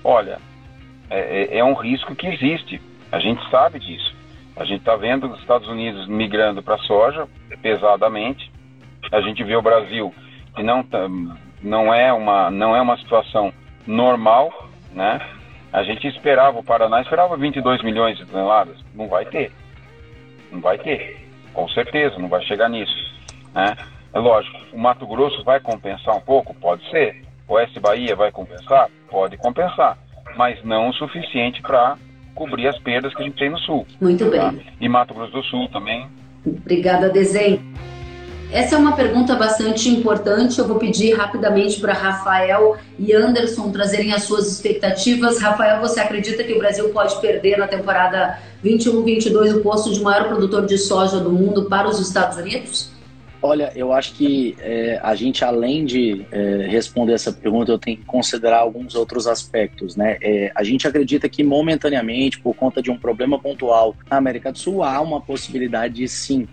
Olha, 0.03 0.39
é, 1.11 1.43
é, 1.43 1.59
é 1.59 1.65
um 1.65 1.75
risco 1.75 2.15
que 2.15 2.27
existe. 2.27 2.81
A 3.11 3.19
gente 3.19 3.49
sabe 3.51 3.79
disso. 3.79 4.15
A 4.57 4.65
gente 4.65 4.81
está 4.81 4.97
vendo 4.97 5.31
os 5.31 5.41
Estados 5.41 5.69
Unidos 5.69 6.09
migrando 6.09 6.63
para 6.63 6.77
a 6.77 6.79
soja 6.79 7.29
pesadamente. 7.61 8.51
A 9.13 9.21
gente 9.21 9.45
vê 9.45 9.55
o 9.55 9.63
Brasil 9.63 10.15
que 10.55 10.63
não, 10.63 10.83
tá, 10.83 11.07
não, 11.63 11.93
é 11.93 12.13
uma, 12.13 12.51
não 12.51 12.75
é 12.75 12.81
uma 12.81 12.97
situação 12.97 13.53
normal, 13.87 14.69
né? 14.93 15.21
A 15.73 15.83
gente 15.83 16.07
esperava, 16.07 16.59
o 16.59 16.65
Paraná 16.65 17.03
esperava 17.03 17.37
22 17.37 17.83
milhões 17.83 18.17
de 18.17 18.25
toneladas. 18.25 18.77
Não 18.95 19.09
vai 19.09 19.27
ter. 19.27 19.53
Não 20.51 20.61
vai 20.61 20.79
ter. 20.79 21.27
Com 21.53 21.69
certeza, 21.69 22.19
não 22.19 22.29
vai 22.29 22.43
chegar 22.45 22.71
nisso. 22.71 22.95
Né? 23.55 23.77
É 24.15 24.19
lógico, 24.19 24.59
o 24.77 24.79
Mato 24.79 25.07
Grosso 25.07 25.43
vai 25.43 25.59
compensar 25.59 26.15
um 26.15 26.21
pouco? 26.21 26.55
Pode 26.55 26.89
ser. 26.91 27.23
O 27.49 27.55
Oeste 27.55 27.81
Bahia 27.81 28.15
vai 28.15 28.31
compensar? 28.31 28.91
Pode 29.11 29.39
compensar. 29.39 29.97
Mas 30.37 30.63
não 30.63 30.91
o 30.91 30.93
suficiente 30.93 31.63
para 31.63 31.97
cobrir 32.35 32.69
as 32.69 32.79
perdas 32.81 33.15
que 33.15 33.23
a 33.23 33.25
gente 33.25 33.39
tem 33.39 33.49
no 33.49 33.59
Sul. 33.61 33.87
Muito 33.99 34.31
tá? 34.31 34.51
bem. 34.51 34.67
E 34.79 34.87
Mato 34.87 35.15
Grosso 35.15 35.33
do 35.33 35.43
Sul 35.45 35.67
também. 35.71 36.07
Obrigada, 36.45 37.09
Desenho. 37.09 37.63
Essa 38.53 38.75
é 38.75 38.79
uma 38.79 38.95
pergunta 38.95 39.35
bastante 39.35 39.89
importante. 39.89 40.59
Eu 40.59 40.69
vou 40.69 40.77
pedir 40.77 41.15
rapidamente 41.15 41.81
para 41.81 41.95
Rafael 41.95 42.77
e 42.99 43.15
Anderson 43.15 43.73
trazerem 43.73 44.13
as 44.13 44.25
suas 44.25 44.47
expectativas. 44.47 45.41
Rafael, 45.41 45.81
você 45.81 46.01
acredita 46.01 46.45
que 46.45 46.53
o 46.53 46.59
Brasil 46.59 46.91
pode 46.91 47.19
perder 47.23 47.57
na 47.57 47.67
temporada 47.67 48.39
21-22 48.63 49.57
o 49.57 49.63
posto 49.63 49.91
de 49.91 50.03
maior 50.03 50.29
produtor 50.29 50.67
de 50.67 50.77
soja 50.77 51.19
do 51.19 51.31
mundo 51.33 51.65
para 51.65 51.89
os 51.89 51.99
Estados 51.99 52.37
Unidos? 52.37 52.95
Olha, 53.47 53.71
eu 53.77 53.93
acho 53.93 54.13
que 54.15 54.57
é, 54.59 54.99
a 55.01 55.15
gente, 55.15 55.45
além 55.45 55.85
de 55.85 56.27
é, 56.33 56.67
responder 56.69 57.13
essa 57.13 57.33
pergunta, 57.33 57.71
eu 57.71 57.79
tenho 57.79 57.97
que 57.99 58.05
considerar 58.05 58.59
alguns 58.59 58.97
outros 58.97 59.29
aspectos, 59.29 59.95
né? 59.95 60.19
É, 60.21 60.51
a 60.53 60.65
gente 60.65 60.89
acredita 60.89 61.29
que 61.29 61.45
momentaneamente, 61.45 62.41
por 62.41 62.57
conta 62.57 62.83
de 62.83 62.91
um 62.91 62.99
problema 62.99 63.39
pontual 63.39 63.95
na 64.11 64.17
América 64.17 64.51
do 64.51 64.59
Sul, 64.59 64.83
há 64.83 65.01
uma 65.01 65.21
possibilidade 65.21 66.09
sim, 66.09 66.49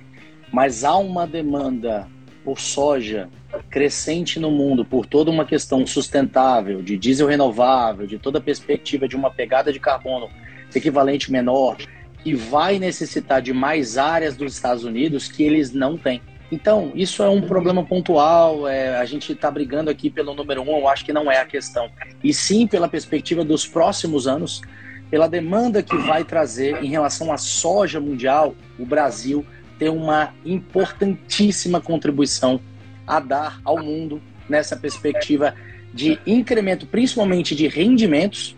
mas 0.52 0.84
há 0.84 0.96
uma 0.96 1.26
demanda 1.26 2.08
por 2.46 2.60
soja 2.60 3.28
crescente 3.72 4.40
no 4.40 4.52
mundo 4.52 4.86
por 4.86 5.08
toda 5.08 5.32
uma 5.32 5.46
questão 5.46 5.88
sustentável, 5.88 6.80
de 6.84 6.96
diesel 6.96 7.28
renovável, 7.28 8.06
de 8.06 8.20
toda 8.20 8.38
a 8.38 8.42
perspectiva 8.42 9.08
de 9.08 9.16
uma 9.16 9.32
pegada 9.32 9.74
de 9.74 9.80
carbono 9.80 10.30
equivalente 10.76 11.32
menor, 11.32 11.78
que 12.24 12.36
vai 12.36 12.78
necessitar 12.78 13.42
de 13.42 13.52
mais 13.52 13.98
áreas 13.98 14.38
dos 14.38 14.54
Estados 14.54 14.84
Unidos 14.84 15.28
que 15.28 15.42
eles 15.42 15.74
não 15.74 15.98
têm. 15.98 16.22
Então, 16.54 16.92
isso 16.94 17.24
é 17.24 17.30
um 17.30 17.42
problema 17.42 17.84
pontual. 17.84 18.68
É, 18.68 18.96
a 18.98 19.06
gente 19.06 19.32
está 19.32 19.50
brigando 19.50 19.89
aqui 19.89 20.08
pelo 20.08 20.36
número 20.36 20.62
um, 20.62 20.78
eu 20.78 20.88
acho 20.88 21.04
que 21.04 21.12
não 21.12 21.32
é 21.32 21.39
a 21.39 21.46
questão. 21.46 21.89
E 22.24 22.32
sim 22.32 22.68
pela 22.68 22.88
perspectiva 22.88 23.44
dos 23.44 23.66
próximos 23.66 24.28
anos, 24.28 24.62
pela 25.10 25.28
demanda 25.28 25.82
que 25.82 25.98
vai 25.98 26.24
trazer 26.24 26.84
em 26.84 26.89
relação 26.89 27.34
à 27.34 27.38
soja 27.38 28.00
mundial, 28.00 28.54
o 28.78 28.86
Brasil 28.86 29.44
tem 29.80 29.89
uma 29.89 30.32
importantíssima 30.46 31.82
contribuição 31.82 32.62
a 33.08 33.20
dar 33.20 33.60
ao 33.66 33.82
mundo 33.82 34.22
nessa 34.48 34.78
perspectiva 34.78 35.56
de 35.92 36.20
incremento, 36.26 36.86
principalmente 36.86 37.56
de 37.56 37.68
rendimentos, 37.68 38.56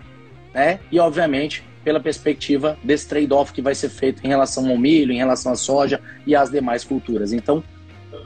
né? 0.53 0.81
E 0.91 0.99
obviamente 0.99 1.63
pela 1.81 1.99
perspectiva 2.01 2.77
desse 2.83 3.07
trade-off 3.07 3.53
que 3.53 3.61
vai 3.61 3.73
ser 3.73 3.89
feito 3.89 4.21
em 4.25 4.27
relação 4.27 4.69
ao 4.69 4.77
milho, 4.77 5.13
em 5.13 5.17
relação 5.17 5.53
à 5.53 5.55
soja 5.55 6.01
e 6.27 6.35
às 6.35 6.49
demais 6.49 6.83
culturas. 6.83 7.31
Então, 7.31 7.63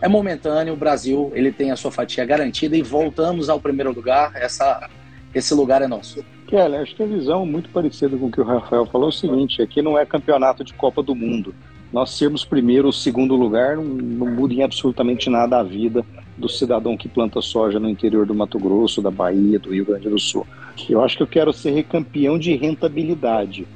é 0.02 0.08
momentâneo, 0.08 0.74
o 0.74 0.78
Brasil 0.78 1.32
ele 1.34 1.52
tem 1.52 1.72
a 1.72 1.76
sua 1.76 1.92
fatia 1.92 2.26
garantida 2.26 2.76
e 2.76 2.82
voltamos 2.82 3.50
ao 3.50 3.60
primeiro 3.60 3.92
lugar. 3.92 4.32
Essa, 4.36 4.90
esse 5.34 5.54
lugar 5.54 5.82
é 5.82 5.88
nosso. 5.88 6.24
Kelly, 6.48 6.78
acho 6.78 6.96
que 6.96 7.04
a 7.04 7.08
visão 7.08 7.46
muito 7.46 7.70
parecida 7.70 8.18
com 8.18 8.28
o 8.28 8.32
que 8.32 8.42
o 8.42 8.44
Rafael 8.44 8.86
falou 8.86 9.08
é 9.08 9.10
o 9.10 9.14
seguinte: 9.14 9.62
aqui 9.62 9.82
não 9.82 9.98
é 9.98 10.06
campeonato 10.06 10.64
de 10.64 10.74
Copa 10.74 11.04
do 11.04 11.14
Mundo 11.16 11.54
nós 11.92 12.12
sermos 12.12 12.46
primeiro 12.46 12.88
ou 12.88 12.94
segundo 12.94 13.36
lugar 13.36 13.76
não, 13.76 13.84
não 13.84 14.28
muda 14.28 14.54
em 14.54 14.64
absolutamente 14.64 15.30
nada 15.30 15.60
a 15.60 15.64
vida 15.64 16.06
do 16.38 16.48
cidadão 16.48 16.96
que 16.96 17.10
planta 17.10 17.42
soja 17.42 17.80
no 17.80 17.90
interior 17.90 18.26
do 18.26 18.36
Mato 18.36 18.60
Grosso, 18.60 19.02
da 19.02 19.12
Bahia, 19.12 19.60
do 19.60 19.74
Rio 19.74 19.86
Grande 19.86 20.08
do 20.08 20.20
Sul. 20.20 20.46
Eu 20.88 21.04
acho 21.04 21.18
que 21.18 21.24
eu 21.24 21.28
quero 21.28 21.52
ser 21.52 21.84
campeão 21.84 22.38
de 22.40 22.56
rentabilidade. 22.56 23.68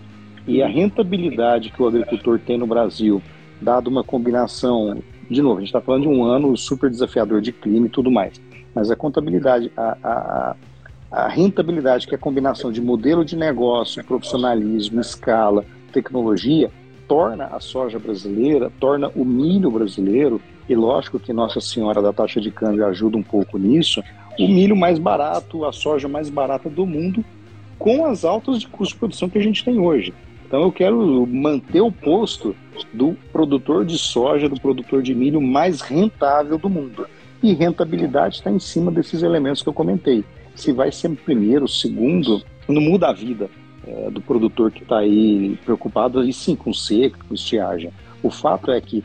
E 0.47 0.61
a 0.61 0.67
rentabilidade 0.67 1.71
que 1.71 1.81
o 1.81 1.87
agricultor 1.87 2.39
tem 2.39 2.57
no 2.57 2.67
Brasil, 2.67 3.21
dado 3.61 3.89
uma 3.89 4.03
combinação, 4.03 5.01
de 5.29 5.41
novo, 5.41 5.57
a 5.57 5.59
gente 5.59 5.69
está 5.69 5.81
falando 5.81 6.03
de 6.03 6.07
um 6.07 6.23
ano 6.23 6.55
super 6.57 6.89
desafiador 6.89 7.41
de 7.41 7.51
clima 7.51 7.87
e 7.87 7.89
tudo 7.89 8.11
mais, 8.11 8.41
mas 8.73 8.89
a 8.89 8.95
contabilidade, 8.95 9.71
a, 9.75 9.97
a, 10.03 10.55
a 11.11 11.27
rentabilidade, 11.27 12.07
que 12.07 12.15
é 12.15 12.17
a 12.17 12.19
combinação 12.19 12.71
de 12.71 12.81
modelo 12.81 13.23
de 13.23 13.35
negócio, 13.35 14.03
profissionalismo, 14.03 14.99
escala, 14.99 15.65
tecnologia, 15.91 16.71
torna 17.07 17.45
a 17.45 17.59
soja 17.59 17.99
brasileira, 17.99 18.71
torna 18.79 19.09
o 19.15 19.23
milho 19.23 19.69
brasileiro, 19.69 20.41
e 20.67 20.75
lógico 20.75 21.19
que 21.19 21.33
Nossa 21.33 21.59
Senhora 21.59 22.01
da 22.01 22.13
taxa 22.13 22.39
de 22.39 22.49
câmbio 22.49 22.85
ajuda 22.85 23.17
um 23.17 23.23
pouco 23.23 23.57
nisso, 23.57 24.01
o 24.39 24.47
milho 24.47 24.75
mais 24.75 24.97
barato, 24.97 25.65
a 25.65 25.71
soja 25.71 26.07
mais 26.07 26.29
barata 26.29 26.69
do 26.69 26.85
mundo, 26.85 27.23
com 27.77 28.05
as 28.05 28.23
altas 28.23 28.59
de 28.59 28.67
custo 28.67 28.93
de 28.93 28.99
produção 28.99 29.29
que 29.29 29.37
a 29.37 29.41
gente 29.41 29.63
tem 29.63 29.79
hoje. 29.79 30.13
Então 30.53 30.61
eu 30.61 30.71
quero 30.71 31.25
manter 31.25 31.81
o 31.81 31.91
posto 31.91 32.55
do 32.93 33.17
produtor 33.31 33.83
de 33.83 33.97
soja, 33.97 34.47
do 34.47 34.61
produtor 34.61 35.01
de 35.01 35.15
milho 35.15 35.41
mais 35.41 35.81
rentável 35.81 36.59
do 36.59 36.69
mundo. 36.69 37.07
E 37.41 37.53
rentabilidade 37.53 38.35
está 38.35 38.51
em 38.51 38.59
cima 38.59 38.91
desses 38.91 39.23
elementos 39.23 39.63
que 39.63 39.69
eu 39.69 39.73
comentei. 39.73 40.23
Se 40.53 40.71
vai 40.71 40.91
ser 40.91 41.09
primeiro, 41.09 41.67
segundo, 41.67 42.43
não 42.67 42.79
muda 42.79 43.07
a 43.07 43.13
vida 43.13 43.49
é, 43.87 44.11
do 44.11 44.21
produtor 44.21 44.69
que 44.69 44.83
está 44.83 44.99
aí 44.99 45.57
preocupado, 45.65 46.23
e 46.23 46.31
sim, 46.31 46.55
com 46.55 46.71
seca, 46.71 47.17
com 47.27 47.33
estiagem. 47.33 47.89
O 48.21 48.29
fato 48.29 48.69
é 48.69 48.79
que, 48.79 49.03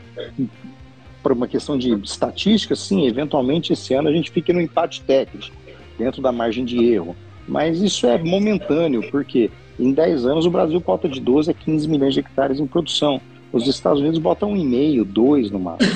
por 1.23 1.31
uma 1.31 1.47
questão 1.47 1.79
de 1.79 1.91
estatística, 2.03 2.75
sim, 2.75 3.07
eventualmente 3.07 3.73
esse 3.73 3.91
ano 3.95 4.07
a 4.07 4.13
gente 4.13 4.29
fica 4.29 4.53
no 4.53 4.61
empate 4.61 5.01
técnico, 5.01 5.55
dentro 5.97 6.21
da 6.21 6.31
margem 6.31 6.63
de 6.63 6.77
erro. 6.85 7.15
Mas 7.49 7.81
isso 7.81 8.05
é 8.07 8.17
momentâneo, 8.17 9.09
porque 9.09 9.49
em 9.79 9.91
10 9.91 10.25
anos 10.25 10.45
o 10.45 10.51
Brasil 10.51 10.79
bota 10.79 11.09
de 11.09 11.19
12 11.19 11.49
a 11.49 11.53
15 11.53 11.89
milhões 11.89 12.13
de 12.13 12.19
hectares 12.19 12.59
em 12.59 12.67
produção. 12.67 13.19
Os 13.51 13.67
Estados 13.67 13.99
Unidos 13.99 14.19
botam 14.19 14.51
um 14.51 14.55
e 14.55 14.63
meio, 14.63 15.03
dois 15.03 15.49
no 15.49 15.59
máximo. 15.59 15.91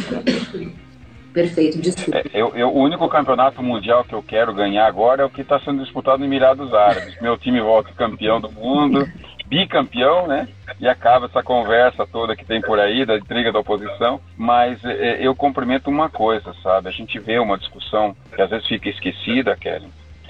Perfeito, 1.31 1.79
desculpa. 1.79 2.19
É, 2.19 2.23
eu, 2.33 2.51
eu, 2.55 2.69
o 2.69 2.79
único 2.79 3.07
campeonato 3.07 3.61
mundial 3.61 4.03
que 4.03 4.13
eu 4.13 4.21
quero 4.21 4.53
ganhar 4.53 4.85
agora 4.85 5.23
é 5.23 5.25
o 5.25 5.29
que 5.29 5.41
está 5.41 5.59
sendo 5.59 5.83
disputado 5.83 6.19
no 6.19 6.25
Emirados 6.25 6.73
Árabes. 6.73 7.19
Meu 7.21 7.37
time 7.37 7.59
volta 7.59 7.91
campeão 7.93 8.39
do 8.39 8.51
mundo, 8.51 9.07
bicampeão, 9.47 10.27
né? 10.27 10.47
E 10.79 10.87
acaba 10.87 11.25
essa 11.25 11.41
conversa 11.41 12.07
toda 12.07 12.35
que 12.35 12.45
tem 12.45 12.61
por 12.61 12.79
aí, 12.79 13.05
da 13.05 13.17
intriga 13.17 13.51
da 13.51 13.59
oposição. 13.59 14.19
Mas 14.37 14.83
é, 14.85 14.91
é, 14.91 15.27
eu 15.27 15.35
cumprimento 15.35 15.89
uma 15.89 16.07
coisa, 16.07 16.53
sabe? 16.61 16.87
A 16.87 16.91
gente 16.91 17.17
vê 17.19 17.39
uma 17.39 17.57
discussão 17.57 18.15
que 18.33 18.41
às 18.41 18.49
vezes 18.49 18.67
fica 18.67 18.89
esquecida, 18.89 19.55
Kelly. 19.55 19.87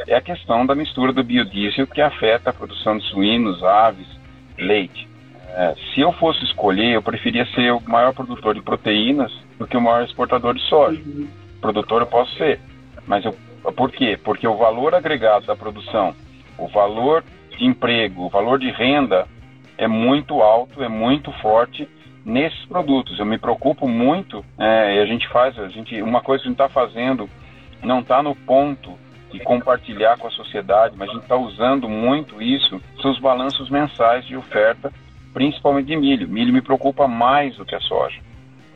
É 0.07 0.15
a 0.15 0.21
questão 0.21 0.65
da 0.65 0.75
mistura 0.75 1.13
do 1.13 1.23
biodiesel 1.23 1.87
que 1.87 2.01
afeta 2.01 2.49
a 2.49 2.53
produção 2.53 2.97
de 2.97 3.03
suínos, 3.05 3.63
aves, 3.63 4.07
leite. 4.57 5.07
É, 5.55 5.75
se 5.93 6.01
eu 6.01 6.11
fosse 6.13 6.43
escolher, 6.45 6.93
eu 6.93 7.01
preferia 7.01 7.45
ser 7.53 7.71
o 7.71 7.81
maior 7.87 8.13
produtor 8.13 8.55
de 8.55 8.61
proteínas 8.61 9.31
do 9.59 9.67
que 9.67 9.77
o 9.77 9.81
maior 9.81 10.03
exportador 10.03 10.55
de 10.55 10.61
soja. 10.61 10.99
Uhum. 11.05 11.27
Produtor 11.61 12.01
eu 12.01 12.07
posso 12.07 12.35
ser, 12.37 12.59
mas 13.05 13.23
eu, 13.23 13.35
por 13.75 13.91
quê? 13.91 14.19
Porque 14.21 14.47
o 14.47 14.57
valor 14.57 14.95
agregado 14.95 15.45
da 15.45 15.55
produção, 15.55 16.15
o 16.57 16.67
valor 16.67 17.23
de 17.57 17.65
emprego, 17.65 18.25
o 18.25 18.29
valor 18.29 18.57
de 18.57 18.71
renda 18.71 19.27
é 19.77 19.87
muito 19.87 20.41
alto, 20.41 20.83
é 20.83 20.89
muito 20.89 21.31
forte 21.33 21.87
nesses 22.25 22.65
produtos. 22.65 23.19
Eu 23.19 23.25
me 23.25 23.37
preocupo 23.37 23.87
muito 23.87 24.43
é, 24.57 24.95
e 24.97 24.99
a 24.99 25.05
gente 25.05 25.27
faz, 25.29 25.57
a 25.59 25.67
gente, 25.69 26.01
uma 26.01 26.21
coisa 26.21 26.41
que 26.41 26.47
a 26.47 26.51
gente 26.51 26.61
está 26.61 26.69
fazendo 26.69 27.29
não 27.83 27.99
está 27.99 28.23
no 28.23 28.35
ponto 28.35 28.97
de 29.33 29.39
compartilhar 29.39 30.17
com 30.17 30.27
a 30.27 30.31
sociedade, 30.31 30.95
mas 30.95 31.09
a 31.09 31.13
gente 31.13 31.23
está 31.23 31.35
usando 31.35 31.89
muito 31.89 32.41
isso, 32.41 32.79
seus 33.01 33.19
balanços 33.19 33.69
mensais 33.69 34.23
de 34.25 34.37
oferta, 34.37 34.93
principalmente 35.33 35.87
de 35.87 35.97
milho. 35.97 36.29
Milho 36.29 36.53
me 36.53 36.61
preocupa 36.61 37.07
mais 37.07 37.57
do 37.57 37.65
que 37.65 37.75
a 37.75 37.79
soja 37.81 38.21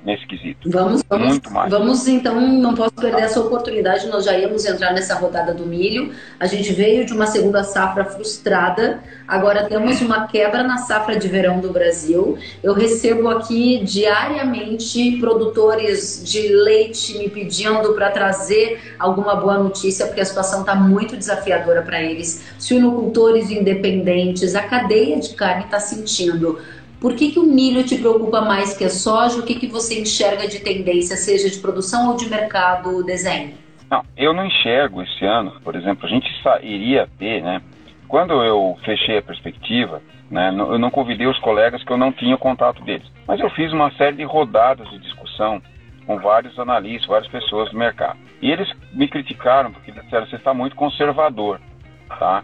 nesse 0.08 0.26
quesito. 0.26 0.72
Vamos, 0.72 1.04
vamos, 1.10 1.28
Muito 1.28 1.52
mais. 1.52 1.70
Vamos 1.70 2.08
então, 2.08 2.40
não 2.40 2.74
posso 2.74 2.94
perder 2.94 3.24
essa 3.24 3.42
oportunidade, 3.42 4.08
nós 4.08 4.24
já 4.24 4.38
íamos 4.38 4.66
entrar 4.66 4.94
nessa 4.94 5.16
rodada 5.16 5.54
do 5.54 5.66
milho. 5.66 6.14
A 6.40 6.48
gente 6.48 6.72
veio 6.72 7.06
de 7.06 7.12
uma 7.12 7.28
segunda 7.28 7.62
safra 7.62 8.06
frustrada, 8.06 9.04
agora 9.28 9.66
temos 9.66 10.00
uma 10.00 10.26
quebra 10.26 10.64
na 10.64 10.78
safra 10.78 11.18
de 11.18 11.28
verão 11.28 11.60
do 11.60 11.74
Brasil. 11.74 12.38
Eu 12.64 12.74
recebo 12.74 13.28
aqui 13.28 13.84
diariamente 13.84 15.18
produtores 15.20 16.24
de 16.24 16.48
leite 16.48 17.18
me 17.18 17.30
pedindo 17.30 17.94
para 17.94 18.10
trazer 18.10 18.96
alguma 18.98 19.36
boa 19.36 19.58
notícia, 19.58 20.06
porque 20.06 20.22
a 20.22 20.26
situação 20.26 20.62
está 20.62 20.74
muito 20.74 21.18
desafiadora 21.18 21.82
para 21.82 22.02
eles. 22.02 22.46
Suinocultores 22.58 23.52
independentes, 23.52 24.56
a 24.56 24.62
cadeia 24.62 25.20
de 25.20 25.36
carne 25.36 25.66
está 25.66 25.82
sentindo. 25.82 26.60
Por 27.00 27.16
que, 27.16 27.32
que 27.32 27.40
o 27.40 27.44
milho 27.44 27.84
te 27.84 27.98
preocupa 27.98 28.42
mais 28.42 28.76
que 28.76 28.84
a 28.84 28.90
soja? 28.90 29.40
O 29.40 29.44
que, 29.44 29.56
que 29.56 29.68
você 29.68 30.02
enxerga 30.02 30.48
de 30.48 30.60
tendência, 30.60 31.16
seja 31.16 31.50
de 31.50 31.60
produção 31.60 32.10
ou 32.10 32.18
de 32.18 32.28
mercado 32.28 33.04
desenho? 33.04 33.54
Não, 33.90 34.04
eu 34.18 34.34
não 34.34 34.46
enxergo 34.46 35.02
esse 35.02 35.24
ano, 35.24 35.62
por 35.64 35.76
exemplo, 35.76 36.06
a 36.06 36.10
gente 36.10 36.28
iria 36.64 37.08
ter, 37.18 37.42
né? 37.42 37.62
Quando 38.08 38.34
eu 38.44 38.78
fechei 38.84 39.20
a 39.20 39.22
perspectiva, 39.22 40.02
né, 40.30 40.50
eu 40.50 40.80
não 40.80 40.90
convidei 40.90 41.28
os 41.28 41.40
colegas 41.40 41.84
que 41.84 41.92
eu 41.92 41.98
não 41.98 42.12
tinha 42.12 42.38
contato 42.38 42.84
deles, 42.84 43.08
mas 43.28 43.40
eu 43.40 43.50
fiz 43.52 43.72
uma 43.72 43.92
série 43.92 44.18
de 44.18 44.24
rodadas 44.24 44.90
de 44.90 45.00
discussão 45.00 45.62
com 46.06 46.18
vários 46.20 46.58
analistas, 46.58 47.08
várias 47.08 47.30
pessoas 47.30 47.70
do 47.70 47.78
mercado. 47.78 48.18
E 48.42 48.50
eles 48.50 48.68
me 48.94 49.08
criticaram 49.08 49.72
porque 49.72 49.92
disseram 49.92 50.26
você 50.26 50.38
está 50.38 50.54
muito 50.54 50.76
conservador, 50.76 51.60
tá? 52.08 52.44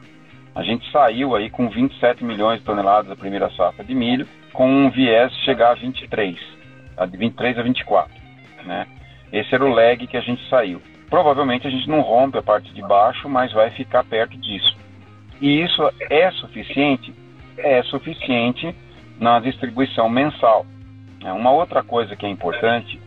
A 0.55 0.61
gente 0.63 0.89
saiu 0.91 1.35
aí 1.35 1.49
com 1.49 1.69
27 1.69 2.23
milhões 2.23 2.59
de 2.59 2.65
toneladas 2.65 3.07
da 3.07 3.15
primeira 3.15 3.49
safra 3.51 3.83
de 3.83 3.95
milho 3.95 4.27
com 4.53 4.69
um 4.69 4.89
viés 4.89 5.33
chegar 5.43 5.71
a 5.71 5.75
23, 5.75 6.37
de 7.09 7.17
23 7.17 7.57
a 7.57 7.63
24, 7.63 8.13
né? 8.65 8.87
Esse 9.31 9.53
era 9.55 9.65
o 9.65 9.73
lag 9.73 10.05
que 10.05 10.15
a 10.15 10.21
gente 10.21 10.47
saiu. 10.47 10.79
Provavelmente 11.09 11.67
a 11.67 11.69
gente 11.69 11.89
não 11.89 12.01
rompe 12.01 12.37
a 12.37 12.43
parte 12.43 12.71
de 12.71 12.81
baixo, 12.81 13.27
mas 13.27 13.51
vai 13.51 13.71
ficar 13.71 14.03
perto 14.03 14.37
disso. 14.37 14.77
E 15.41 15.61
isso 15.61 15.81
é 16.09 16.29
suficiente? 16.31 17.13
É 17.57 17.81
suficiente 17.83 18.75
na 19.19 19.39
distribuição 19.39 20.07
mensal. 20.07 20.65
É, 21.23 21.31
uma 21.31 21.51
outra 21.51 21.83
coisa 21.83 22.15
que 22.15 22.25
é 22.25 22.29
importante, 22.29 22.99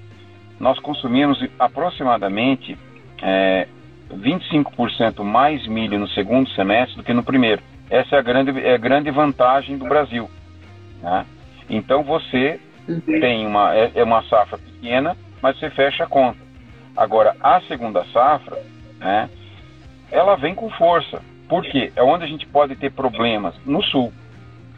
nós 0.58 0.78
consumimos 0.80 1.42
aproximadamente 1.58 2.76
é, 3.22 3.68
25% 4.12 5.22
mais 5.22 5.66
milho 5.66 5.98
no 5.98 6.08
segundo 6.08 6.48
semestre 6.50 6.96
do 6.96 7.02
que 7.04 7.12
no 7.12 7.22
primeiro. 7.22 7.62
Essa 7.88 8.16
é 8.16 8.18
a 8.18 8.22
grande, 8.22 8.60
é 8.60 8.74
a 8.74 8.78
grande 8.78 9.10
vantagem 9.10 9.78
do 9.78 9.86
Brasil. 9.86 10.28
Né? 11.00 11.24
Então 11.68 12.02
você 12.02 12.60
tem 13.04 13.46
uma, 13.46 13.74
é, 13.74 13.92
é, 13.94 14.04
uma 14.04 14.22
safra 14.24 14.58
pequena, 14.58 15.16
mas 15.42 15.58
você 15.58 15.70
fecha 15.70 16.04
a 16.04 16.06
conta. 16.06 16.38
Agora, 16.96 17.36
a 17.40 17.60
segunda 17.62 18.04
safra, 18.12 18.62
né, 18.98 19.28
ela 20.10 20.36
vem 20.36 20.54
com 20.54 20.70
força. 20.70 21.20
Por 21.48 21.62
quê? 21.64 21.92
É 21.94 22.02
onde 22.02 22.24
a 22.24 22.28
gente 22.28 22.46
pode 22.46 22.74
ter 22.76 22.90
problemas 22.90 23.54
no 23.64 23.82
sul. 23.82 24.12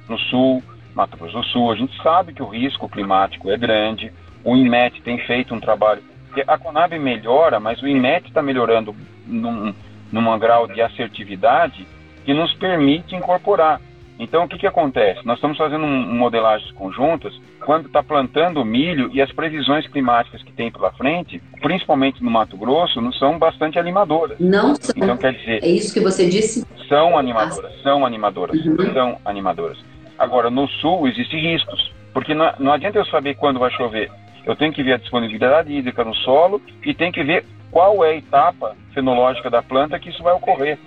No 0.08 0.18
sul, 0.18 0.62
Mato 0.94 1.16
Grosso 1.16 1.38
do 1.38 1.44
Sul, 1.44 1.70
a 1.70 1.76
gente 1.76 1.96
sabe 2.02 2.32
que 2.32 2.42
o 2.42 2.48
risco 2.48 2.88
climático 2.88 3.50
é 3.50 3.56
grande. 3.56 4.12
O 4.42 4.56
INMET 4.56 5.00
tem 5.02 5.18
feito 5.18 5.54
um 5.54 5.60
trabalho. 5.60 6.02
A 6.46 6.58
Conab 6.58 6.98
melhora, 6.98 7.60
mas 7.60 7.80
o 7.82 7.86
INMET 7.86 8.26
está 8.26 8.42
melhorando 8.42 8.94
num, 9.26 9.74
num 10.10 10.38
grau 10.38 10.66
de 10.66 10.80
assertividade 10.82 11.86
que 12.24 12.34
nos 12.34 12.52
permite 12.54 13.14
incorporar. 13.14 13.80
Então, 14.18 14.44
o 14.44 14.48
que, 14.48 14.58
que 14.58 14.66
acontece? 14.66 15.24
Nós 15.24 15.36
estamos 15.36 15.56
fazendo 15.56 15.84
um, 15.84 16.14
modelagens 16.16 16.72
conjuntas 16.72 17.32
quando 17.64 17.86
está 17.86 18.02
plantando 18.02 18.64
milho 18.64 19.10
e 19.12 19.22
as 19.22 19.30
previsões 19.30 19.86
climáticas 19.86 20.42
que 20.42 20.52
tem 20.52 20.72
pela 20.72 20.90
frente, 20.92 21.40
principalmente 21.60 22.22
no 22.22 22.30
Mato 22.30 22.56
Grosso, 22.56 23.00
não 23.00 23.12
são 23.12 23.38
bastante 23.38 23.78
animadoras. 23.78 24.38
Não 24.40 24.74
são. 24.74 24.94
Então, 24.96 25.16
quer 25.16 25.34
dizer... 25.34 25.62
É 25.62 25.68
isso 25.68 25.94
que 25.94 26.00
você 26.00 26.28
disse? 26.28 26.66
São 26.88 27.16
animadoras, 27.16 27.80
são 27.82 28.04
animadoras, 28.04 28.58
uhum. 28.64 28.92
são 28.92 29.18
animadoras. 29.24 29.78
Agora, 30.18 30.50
no 30.50 30.66
Sul, 30.66 31.06
existem 31.06 31.40
riscos, 31.40 31.92
porque 32.12 32.34
não, 32.34 32.52
não 32.58 32.72
adianta 32.72 32.98
eu 32.98 33.06
saber 33.06 33.36
quando 33.36 33.60
vai 33.60 33.70
chover. 33.70 34.10
Eu 34.44 34.56
tenho 34.56 34.72
que 34.72 34.82
ver 34.82 34.94
a 34.94 34.98
disponibilidade 34.98 35.72
hídrica 35.72 36.02
no 36.02 36.14
solo 36.16 36.60
e 36.84 36.92
tenho 36.92 37.12
que 37.12 37.22
ver 37.22 37.44
qual 37.70 38.02
é 38.04 38.10
a 38.10 38.16
etapa 38.16 38.74
fenológica 38.94 39.48
da 39.48 39.62
planta 39.62 39.98
que 39.98 40.08
isso 40.08 40.22
vai 40.22 40.32
ocorrer. 40.32 40.78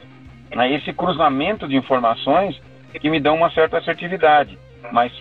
Esse 0.52 0.92
cruzamento 0.92 1.68
de 1.68 1.78
informações 1.78 2.60
que 3.00 3.10
me 3.10 3.20
dão 3.20 3.36
uma 3.36 3.52
certa 3.52 3.78
assertividade. 3.78 4.58
Mas 4.92 5.12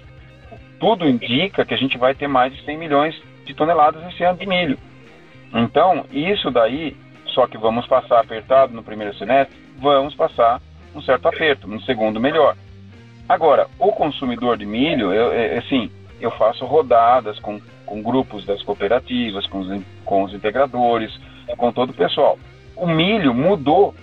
tudo 0.79 1.09
indica 1.09 1.65
que 1.65 1.75
a 1.75 1.77
gente 1.77 1.99
vai 1.99 2.15
ter 2.15 2.27
mais 2.27 2.55
de 2.55 2.65
100 2.65 2.79
milhões 2.79 3.23
de 3.45 3.55
toneladas 3.55 4.03
esse 4.09 4.25
ano 4.25 4.39
de 4.39 4.47
milho. 4.47 4.79
Então, 5.53 6.07
isso 6.13 6.51
daí, 6.51 6.97
só 7.27 7.47
que 7.47 7.59
vamos 7.59 7.87
passar 7.87 8.21
apertado 8.21 8.73
no 8.73 8.83
primeiro 8.83 9.15
semestre, 9.17 9.57
vamos 9.79 10.15
passar 10.15 10.61
um 10.95 11.03
certo 11.03 11.29
aperto, 11.29 11.69
no 11.69 11.81
segundo 11.83 12.21
melhor. 12.21 12.57
Agora, 13.29 13.69
o 13.79 13.93
consumidor 13.93 14.57
de 14.57 14.67
milho, 14.67 15.13
eu, 15.13 15.33
é, 15.33 15.59
assim, 15.59 15.91
eu 16.21 16.31
faço 16.33 16.65
rodadas 16.65 17.39
com, 17.39 17.61
com 17.87 18.03
grupos 18.03 18.45
das 18.45 18.63
cooperativas, 18.63 19.47
com 19.47 19.61
os, 19.61 19.83
com 20.05 20.25
os 20.25 20.35
integradores, 20.35 21.17
com 21.57 21.73
todo 21.73 21.91
o 21.91 21.95
pessoal. 21.95 22.39
O 22.77 22.87
milho 22.87 23.35
mudou 23.35 23.95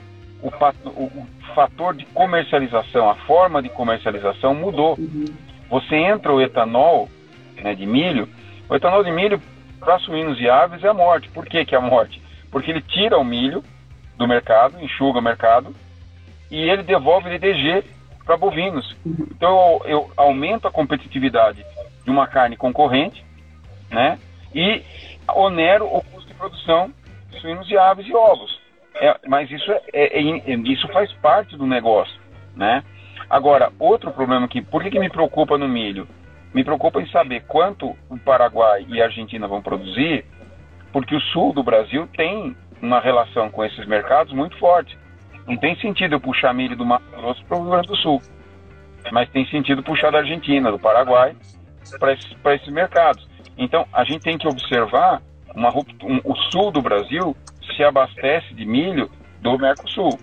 o, 0.48 1.04
o, 1.04 1.28
fator 1.54 1.96
de 1.96 2.06
comercialização, 2.06 3.10
a 3.10 3.16
forma 3.16 3.62
de 3.62 3.70
comercialização 3.70 4.54
mudou. 4.54 4.98
Você 5.70 5.96
entra 5.96 6.32
o 6.32 6.40
etanol 6.40 7.10
né, 7.62 7.74
de 7.74 7.86
milho, 7.86 8.30
o 8.70 8.76
etanol 8.76 9.04
de 9.04 9.12
milho 9.12 9.42
para 9.80 9.98
suínos 10.00 10.40
e 10.40 10.50
aves 10.50 10.84
é 10.84 10.88
a 10.88 10.94
morte. 10.94 11.30
Por 11.30 11.46
que, 11.46 11.66
que 11.66 11.74
é 11.74 11.78
a 11.78 11.82
morte? 11.82 12.22
Porque 12.52 12.70
ele 12.70 12.82
tira 12.82 13.18
o 13.18 13.24
milho 13.24 13.64
do 14.18 14.28
mercado, 14.28 14.80
enxuga 14.82 15.20
o 15.20 15.22
mercado, 15.22 15.76
e 16.50 16.58
ele 16.70 16.84
devolve 16.84 17.30
DDG 17.30 17.84
para 18.26 18.38
bovinos. 18.38 18.96
Então 19.06 19.82
eu, 19.86 19.90
eu 19.90 20.12
aumento 20.16 20.68
a 20.68 20.72
competitividade 20.72 21.66
de 22.04 22.12
uma 22.12 22.28
carne 22.28 22.56
concorrente, 22.56 23.26
né? 23.90 24.20
E 24.54 24.84
onero 25.28 25.86
o 25.86 26.02
custo 26.04 26.28
de 26.28 26.34
produção 26.34 26.92
de 27.30 27.40
suínos 27.40 27.70
e 27.70 27.78
aves 27.78 28.08
e 28.08 28.14
ovos. 28.14 28.67
É, 29.00 29.16
mas 29.28 29.50
isso, 29.52 29.72
é, 29.72 29.82
é, 29.94 30.20
é, 30.20 30.56
isso 30.66 30.88
faz 30.90 31.12
parte 31.14 31.56
do 31.56 31.66
negócio, 31.66 32.20
né? 32.56 32.84
Agora, 33.30 33.72
outro 33.78 34.12
problema 34.12 34.48
que, 34.48 34.62
por 34.62 34.82
que, 34.82 34.90
que 34.90 35.00
me 35.00 35.10
preocupa 35.10 35.58
no 35.58 35.68
milho? 35.68 36.08
Me 36.54 36.64
preocupa 36.64 37.02
em 37.02 37.08
saber 37.10 37.44
quanto 37.48 37.96
o 38.10 38.18
Paraguai 38.18 38.86
e 38.88 39.02
a 39.02 39.06
Argentina 39.06 39.48
vão 39.48 39.62
produzir, 39.62 40.26
porque 40.92 41.16
o 41.16 41.22
sul 41.22 41.54
do 41.54 41.62
Brasil 41.62 42.08
tem 42.16 42.56
uma 42.82 43.00
relação 43.00 43.50
com 43.50 43.64
esses 43.66 43.86
mercados 43.86 44.34
muito 44.34 44.58
forte. 44.58 44.98
Não 45.46 45.58
tem 45.58 45.76
sentido 45.78 46.16
eu 46.16 46.20
puxar 46.20 46.54
milho 46.54 46.76
do 46.76 46.86
Mato 46.86 47.06
Grosso 47.12 47.44
para 47.46 47.58
o 47.58 47.62
Rio 47.62 47.72
Grande 47.72 47.88
do 47.88 47.96
Sul, 47.98 48.22
mas 49.12 49.30
tem 49.30 49.46
sentido 49.48 49.84
puxar 49.84 50.12
da 50.12 50.20
Argentina, 50.20 50.72
do 50.72 50.80
Paraguai, 50.80 51.36
para 52.00 52.14
esses, 52.14 52.36
esses 52.46 52.74
mercados. 52.74 53.28
Então, 53.58 53.86
a 53.92 54.04
gente 54.04 54.22
tem 54.22 54.38
que 54.38 54.48
observar 54.48 55.22
uma, 55.56 55.70
um, 55.70 56.22
o 56.24 56.36
sul 56.52 56.72
do 56.72 56.82
Brasil 56.82 57.36
se 57.76 57.84
abastece 57.84 58.54
de 58.54 58.66
milho 58.66 59.10
do 59.42 59.58
Mercosul. 59.58 60.20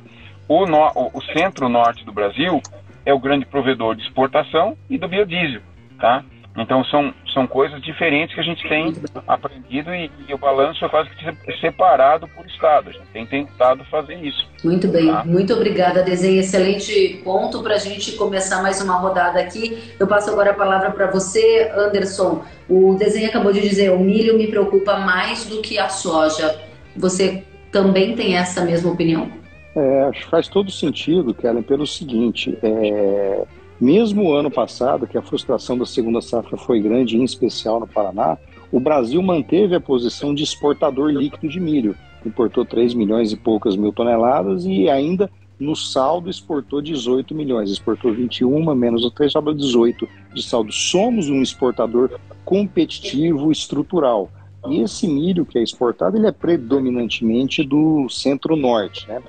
O, 0.48 0.66
no, 0.66 1.10
o 1.12 1.22
centro-norte 1.36 2.04
do 2.04 2.12
Brasil 2.12 2.60
é 3.06 3.12
o 3.12 3.18
grande 3.18 3.46
provedor 3.46 3.94
de 3.94 4.02
exportação 4.02 4.76
e 4.88 4.98
do 4.98 5.08
biodiesel, 5.08 5.62
tá? 5.98 6.24
Então 6.56 6.84
são, 6.84 7.12
são 7.32 7.48
coisas 7.48 7.82
diferentes 7.82 8.32
que 8.32 8.40
a 8.40 8.44
gente 8.44 8.66
tem 8.68 8.92
aprendido 9.26 9.92
e, 9.92 10.08
e, 10.28 10.32
o 10.32 10.38
balanço 10.38 10.84
é 10.84 10.88
quase 10.88 11.10
que 11.10 11.60
separado 11.60 12.28
por 12.28 12.46
estado. 12.46 12.90
A 12.90 12.92
gente 12.92 13.06
tem 13.12 13.26
tentado 13.26 13.84
fazer 13.86 14.14
isso. 14.14 14.46
Muito 14.62 14.86
bem, 14.86 15.08
tá? 15.08 15.24
muito 15.24 15.52
obrigada, 15.52 16.04
Desenho. 16.04 16.38
Excelente 16.38 17.20
ponto 17.24 17.60
para 17.60 17.74
a 17.74 17.78
gente 17.78 18.12
começar 18.12 18.62
mais 18.62 18.80
uma 18.80 18.94
rodada 18.94 19.40
aqui. 19.40 19.94
Eu 19.98 20.06
passo 20.06 20.30
agora 20.30 20.52
a 20.52 20.54
palavra 20.54 20.92
para 20.92 21.10
você, 21.10 21.72
Anderson. 21.74 22.44
O 22.68 22.94
Desenho 22.94 23.28
acabou 23.28 23.52
de 23.52 23.60
dizer: 23.60 23.90
o 23.90 23.98
milho 23.98 24.38
me 24.38 24.46
preocupa 24.46 24.96
mais 24.98 25.46
do 25.46 25.60
que 25.60 25.76
a 25.76 25.88
soja. 25.88 26.54
Você 26.96 27.44
também 27.70 28.14
tem 28.14 28.36
essa 28.36 28.64
mesma 28.64 28.92
opinião? 28.92 29.28
É, 29.76 30.10
faz 30.30 30.46
todo 30.46 30.70
sentido, 30.70 31.34
Kellen, 31.34 31.62
pelo 31.62 31.86
seguinte: 31.86 32.56
é, 32.62 33.44
mesmo 33.80 34.24
o 34.24 34.32
ano 34.32 34.50
passado, 34.50 35.06
que 35.06 35.18
a 35.18 35.22
frustração 35.22 35.76
da 35.76 35.84
segunda 35.84 36.20
safra 36.20 36.56
foi 36.56 36.80
grande, 36.80 37.16
em 37.16 37.24
especial 37.24 37.80
no 37.80 37.86
Paraná, 37.86 38.38
o 38.70 38.78
Brasil 38.78 39.20
manteve 39.22 39.74
a 39.74 39.80
posição 39.80 40.34
de 40.34 40.42
exportador 40.42 41.10
líquido 41.10 41.48
de 41.48 41.60
milho. 41.60 41.96
Importou 42.24 42.64
3 42.64 42.94
milhões 42.94 43.32
e 43.32 43.36
poucas 43.36 43.76
mil 43.76 43.92
toneladas 43.92 44.64
e 44.64 44.88
ainda 44.88 45.30
no 45.58 45.76
saldo 45.76 46.30
exportou 46.30 46.80
18 46.80 47.34
milhões. 47.34 47.70
Exportou 47.70 48.12
21, 48.12 48.74
menos 48.74 49.04
o 49.04 49.10
3, 49.10 49.32
sobra 49.32 49.54
18 49.54 50.08
de 50.34 50.42
saldo. 50.42 50.72
Somos 50.72 51.28
um 51.28 51.42
exportador 51.42 52.18
competitivo 52.44 53.52
estrutural. 53.52 54.30
E 54.66 54.80
esse 54.80 55.06
milho 55.06 55.44
que 55.44 55.58
é 55.58 55.62
exportado, 55.62 56.16
ele 56.16 56.26
é 56.26 56.32
predominantemente 56.32 57.62
do 57.62 58.08
centro-norte. 58.08 59.06
Né? 59.08 59.22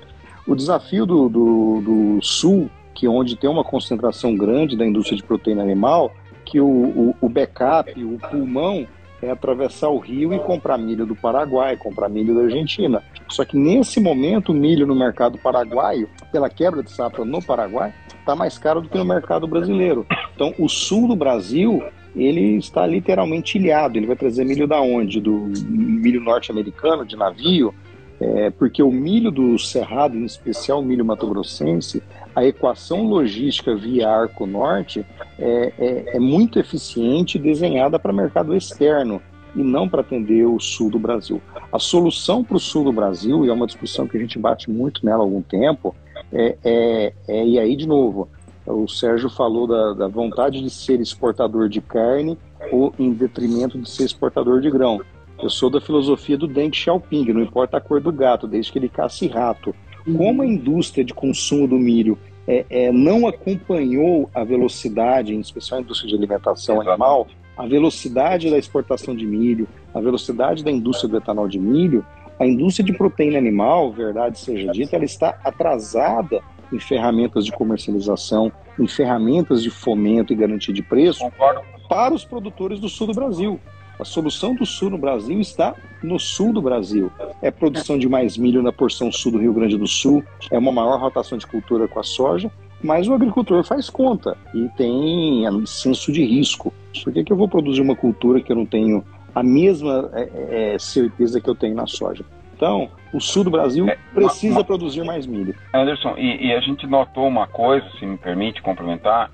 O 0.46 0.54
desafio 0.54 1.04
do, 1.04 1.28
do, 1.28 1.80
do, 1.82 2.18
sul, 2.22 2.70
que 2.94 3.06
é 3.06 3.08
onde 3.08 3.36
tem 3.36 3.48
uma 3.48 3.64
concentração 3.64 4.34
grande 4.34 4.76
da 4.76 4.86
indústria 4.86 5.16
de 5.16 5.22
proteína 5.22 5.62
animal, 5.62 6.12
que 6.44 6.60
o, 6.60 6.66
o, 6.66 7.14
o 7.20 7.28
backup, 7.28 7.92
o 8.02 8.18
pulmão, 8.30 8.86
é 9.20 9.30
atravessar 9.30 9.88
o 9.88 9.98
rio 9.98 10.32
e 10.32 10.38
comprar 10.38 10.78
milho 10.78 11.06
do 11.06 11.16
Paraguai, 11.16 11.76
comprar 11.76 12.08
milho 12.08 12.34
da 12.34 12.42
Argentina. 12.42 13.02
Só 13.28 13.44
que 13.44 13.56
nesse 13.56 13.98
momento, 13.98 14.52
o 14.52 14.54
milho 14.54 14.86
no 14.86 14.94
mercado 14.94 15.38
paraguaio, 15.38 16.08
pela 16.30 16.48
quebra 16.48 16.82
de 16.82 16.90
safra 16.90 17.24
no 17.24 17.42
Paraguai, 17.42 17.94
está 18.18 18.36
mais 18.36 18.58
caro 18.58 18.80
do 18.80 18.88
que 18.88 18.98
no 18.98 19.04
mercado 19.04 19.46
brasileiro. 19.46 20.06
Então, 20.34 20.54
o 20.58 20.68
sul 20.68 21.08
do 21.08 21.16
Brasil 21.16 21.82
ele 22.16 22.56
está 22.56 22.86
literalmente 22.86 23.58
ilhado. 23.58 23.98
Ele 23.98 24.06
vai 24.06 24.16
trazer 24.16 24.44
milho 24.44 24.66
da 24.66 24.80
onde? 24.80 25.20
Do 25.20 25.52
milho 25.68 26.20
norte-americano, 26.20 27.04
de 27.04 27.16
navio? 27.16 27.74
É, 28.18 28.50
porque 28.50 28.82
o 28.82 28.90
milho 28.90 29.30
do 29.30 29.58
Cerrado, 29.58 30.16
em 30.16 30.24
especial 30.24 30.80
o 30.80 30.84
milho 30.84 31.04
mato-grossense, 31.04 32.02
a 32.34 32.44
equação 32.44 33.06
logística 33.06 33.74
via 33.76 34.08
Arco 34.08 34.46
Norte 34.46 35.04
é, 35.38 35.72
é, 35.78 36.16
é 36.16 36.18
muito 36.18 36.58
eficiente 36.58 37.38
desenhada 37.38 37.98
para 37.98 38.12
mercado 38.12 38.56
externo 38.56 39.20
e 39.54 39.62
não 39.62 39.88
para 39.88 40.00
atender 40.00 40.46
o 40.46 40.58
sul 40.58 40.90
do 40.90 40.98
Brasil. 40.98 41.40
A 41.72 41.78
solução 41.78 42.42
para 42.42 42.56
o 42.56 42.60
sul 42.60 42.84
do 42.84 42.92
Brasil, 42.92 43.44
e 43.44 43.48
é 43.48 43.52
uma 43.52 43.66
discussão 43.66 44.06
que 44.06 44.16
a 44.16 44.20
gente 44.20 44.38
bate 44.38 44.70
muito 44.70 45.04
nela 45.04 45.22
há 45.22 45.24
algum 45.24 45.42
tempo, 45.42 45.94
é, 46.32 46.56
é, 46.64 47.12
é 47.28 47.46
e 47.46 47.58
aí 47.58 47.76
de 47.76 47.86
novo, 47.86 48.28
o 48.66 48.88
Sérgio 48.88 49.30
falou 49.30 49.66
da, 49.66 49.92
da 49.92 50.08
vontade 50.08 50.60
de 50.60 50.70
ser 50.70 51.00
exportador 51.00 51.68
de 51.68 51.80
carne 51.80 52.36
ou 52.72 52.92
em 52.98 53.12
detrimento 53.12 53.78
de 53.78 53.88
ser 53.88 54.04
exportador 54.04 54.60
de 54.60 54.70
grão. 54.70 55.00
Eu 55.40 55.50
sou 55.50 55.68
da 55.68 55.80
filosofia 55.80 56.36
do 56.36 56.46
Deng 56.46 56.74
Xiaoping, 56.74 57.32
não 57.32 57.42
importa 57.42 57.76
a 57.76 57.80
cor 57.80 58.00
do 58.00 58.10
gato, 58.10 58.46
desde 58.46 58.72
que 58.72 58.78
ele 58.78 58.88
casse 58.88 59.28
rato. 59.28 59.74
Como 60.16 60.42
a 60.42 60.46
indústria 60.46 61.04
de 61.04 61.12
consumo 61.12 61.68
do 61.68 61.76
milho 61.76 62.18
é, 62.46 62.64
é, 62.70 62.92
não 62.92 63.26
acompanhou 63.26 64.30
a 64.34 64.44
velocidade, 64.44 65.34
em 65.34 65.40
especial 65.40 65.78
a 65.78 65.82
indústria 65.82 66.08
de 66.08 66.16
alimentação 66.16 66.80
animal, 66.80 67.26
a 67.56 67.66
velocidade 67.66 68.50
da 68.50 68.58
exportação 68.58 69.14
de 69.14 69.26
milho, 69.26 69.66
a 69.94 70.00
velocidade 70.00 70.62
da 70.62 70.70
indústria 70.70 71.08
do 71.08 71.16
etanol 71.16 71.48
de 71.48 71.58
milho, 71.58 72.04
a 72.38 72.46
indústria 72.46 72.84
de 72.84 72.92
proteína 72.92 73.38
animal, 73.38 73.90
verdade 73.90 74.38
seja 74.38 74.70
dita, 74.70 74.96
ela 74.96 75.04
está 75.04 75.38
atrasada 75.42 76.42
em 76.72 76.78
ferramentas 76.78 77.44
de 77.44 77.52
comercialização, 77.52 78.52
em 78.78 78.86
ferramentas 78.86 79.62
de 79.62 79.70
fomento 79.70 80.32
e 80.32 80.36
garantia 80.36 80.74
de 80.74 80.82
preço 80.82 81.20
Concordo. 81.20 81.60
para 81.88 82.14
os 82.14 82.24
produtores 82.24 82.80
do 82.80 82.88
sul 82.88 83.06
do 83.06 83.14
Brasil. 83.14 83.60
A 83.98 84.04
solução 84.04 84.54
do 84.54 84.66
sul 84.66 84.90
no 84.90 84.98
Brasil 84.98 85.40
está 85.40 85.74
no 86.02 86.18
sul 86.18 86.52
do 86.52 86.60
Brasil. 86.60 87.10
É 87.40 87.50
produção 87.50 87.98
de 87.98 88.08
mais 88.08 88.36
milho 88.36 88.62
na 88.62 88.70
porção 88.70 89.10
sul 89.10 89.32
do 89.32 89.38
Rio 89.38 89.54
Grande 89.54 89.76
do 89.78 89.86
Sul, 89.86 90.22
é 90.50 90.58
uma 90.58 90.70
maior 90.70 91.00
rotação 91.00 91.38
de 91.38 91.46
cultura 91.46 91.88
com 91.88 91.98
a 91.98 92.02
soja, 92.02 92.50
mas 92.82 93.08
o 93.08 93.14
agricultor 93.14 93.64
faz 93.64 93.88
conta 93.88 94.36
e 94.54 94.68
tem 94.76 95.44
senso 95.66 96.12
de 96.12 96.24
risco. 96.24 96.72
Por 97.02 97.12
que, 97.12 97.24
que 97.24 97.32
eu 97.32 97.36
vou 97.36 97.48
produzir 97.48 97.80
uma 97.80 97.96
cultura 97.96 98.40
que 98.40 98.52
eu 98.52 98.56
não 98.56 98.66
tenho 98.66 99.02
a 99.34 99.42
mesma 99.42 100.10
é, 100.12 100.74
é, 100.74 100.78
certeza 100.78 101.40
que 101.40 101.48
eu 101.48 101.54
tenho 101.54 101.74
na 101.74 101.86
soja? 101.86 102.24
Então, 102.54 102.88
o 103.16 103.20
sul 103.20 103.44
do 103.44 103.50
Brasil 103.50 103.88
é, 103.88 103.96
precisa 104.12 104.62
produzir 104.62 105.02
mais 105.02 105.26
milho. 105.26 105.54
Anderson, 105.72 106.14
e, 106.18 106.48
e, 106.48 106.52
a 106.52 106.60
gente 106.60 106.86
notou 106.86 107.26
uma 107.26 107.46
coisa, 107.46 107.88
se 107.98 108.04
me 108.04 108.18
permite 108.18 108.60
complementar, 108.60 109.30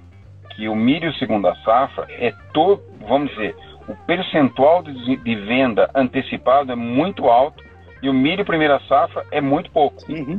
que 0.50 0.68
o 0.68 0.76
milho 0.76 1.12
segunda 1.14 1.52
safra 1.64 2.06
é 2.08 2.32
todo, 2.54 2.80
vamos 3.08 3.30
dizer, 3.30 3.56
o 3.88 3.96
percentual 4.06 4.84
de, 4.84 5.16
de 5.16 5.34
venda 5.34 5.90
antecipado 5.94 6.70
é 6.70 6.76
muito 6.76 7.26
alto 7.26 7.64
e 8.00 8.08
o 8.08 8.14
milho 8.14 8.44
primeira 8.44 8.80
safra 8.88 9.26
é 9.32 9.40
muito 9.40 9.68
pouco. 9.72 10.00
Uhum. 10.08 10.38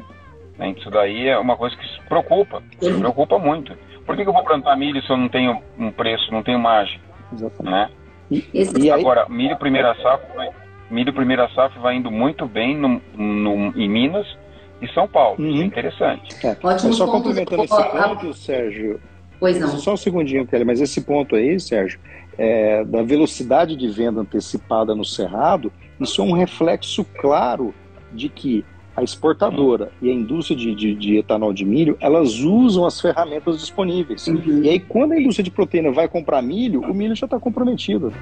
Né, 0.57 0.73
isso 0.77 0.89
daí 0.89 1.27
é 1.27 1.37
uma 1.37 1.57
coisa 1.57 1.75
que 1.75 1.85
se 1.85 1.99
preocupa, 2.07 2.63
se 2.79 2.91
uhum. 2.91 2.99
preocupa 2.99 3.37
muito. 3.37 3.75
Por 4.05 4.15
que, 4.15 4.23
que, 4.23 4.29
eu 4.29 4.33
vou 4.33 4.43
plantar 4.43 4.77
milho 4.77 5.01
se 5.03 5.09
eu 5.09 5.17
não 5.17 5.27
tenho 5.27 5.61
um 5.77 5.91
preço, 5.91 6.31
não 6.31 6.43
tenho 6.43 6.59
margem? 6.59 7.01
Exatamente. 7.33 7.71
Né? 7.71 7.89
E, 8.31 8.45
e 8.79 8.89
Agora, 8.89 9.27
milho 9.27 9.57
primeira 9.57 9.93
safra, 9.95 10.53
milho 10.89 11.13
primeira 11.13 11.49
safra 11.49 11.79
vai 11.81 11.95
indo 11.95 12.11
muito 12.11 12.45
bem 12.45 12.77
no, 12.77 13.01
no 13.15 13.73
em 13.75 13.89
Minas 13.89 14.27
e 14.81 14.87
São 14.93 15.07
Paulo. 15.07 15.37
Uhum. 15.39 15.49
Isso 15.49 15.61
é 15.61 15.65
interessante. 15.65 16.45
É. 16.45 16.57
Ótimo 16.61 16.93
só 16.93 17.07
complementando 17.07 17.63
esse 17.63 17.83
ponto, 17.89 18.33
Sérgio. 18.33 18.99
Pois 19.39 19.59
não. 19.59 19.67
Só 19.77 19.93
um 19.93 19.97
segundinho, 19.97 20.47
Kelly, 20.47 20.63
mas 20.63 20.79
esse 20.79 21.01
ponto 21.01 21.35
aí, 21.35 21.59
Sérgio, 21.59 21.99
é, 22.37 22.83
da 22.85 23.01
velocidade 23.03 23.75
de 23.75 23.87
venda 23.89 24.21
antecipada 24.21 24.95
no 24.95 25.03
Cerrado, 25.03 25.71
isso 25.99 26.21
é 26.21 26.23
um 26.23 26.33
reflexo 26.33 27.05
claro 27.19 27.73
de 28.11 28.29
que 28.29 28.63
a 28.95 29.01
exportadora 29.01 29.91
e 30.01 30.09
a 30.09 30.13
indústria 30.13 30.57
de, 30.57 30.75
de, 30.75 30.95
de, 30.95 31.17
etanol 31.17 31.51
de 31.51 31.65
milho, 31.65 31.97
elas 31.99 32.39
usam 32.39 32.85
as 32.85 33.01
ferramentas 33.01 33.59
disponíveis. 33.59 34.27
Uhum. 34.27 34.61
E 34.63 34.69
aí, 34.69 34.79
quando 34.79 35.13
a 35.13 35.19
indústria 35.19 35.43
de 35.43 35.49
proteína 35.49 35.91
vai 35.91 36.07
comprar 36.07 36.41
milho, 36.41 36.81
o 36.81 36.93
milho 36.93 37.15
já 37.15 37.25
está 37.25 37.39
comprometido. 37.39 38.13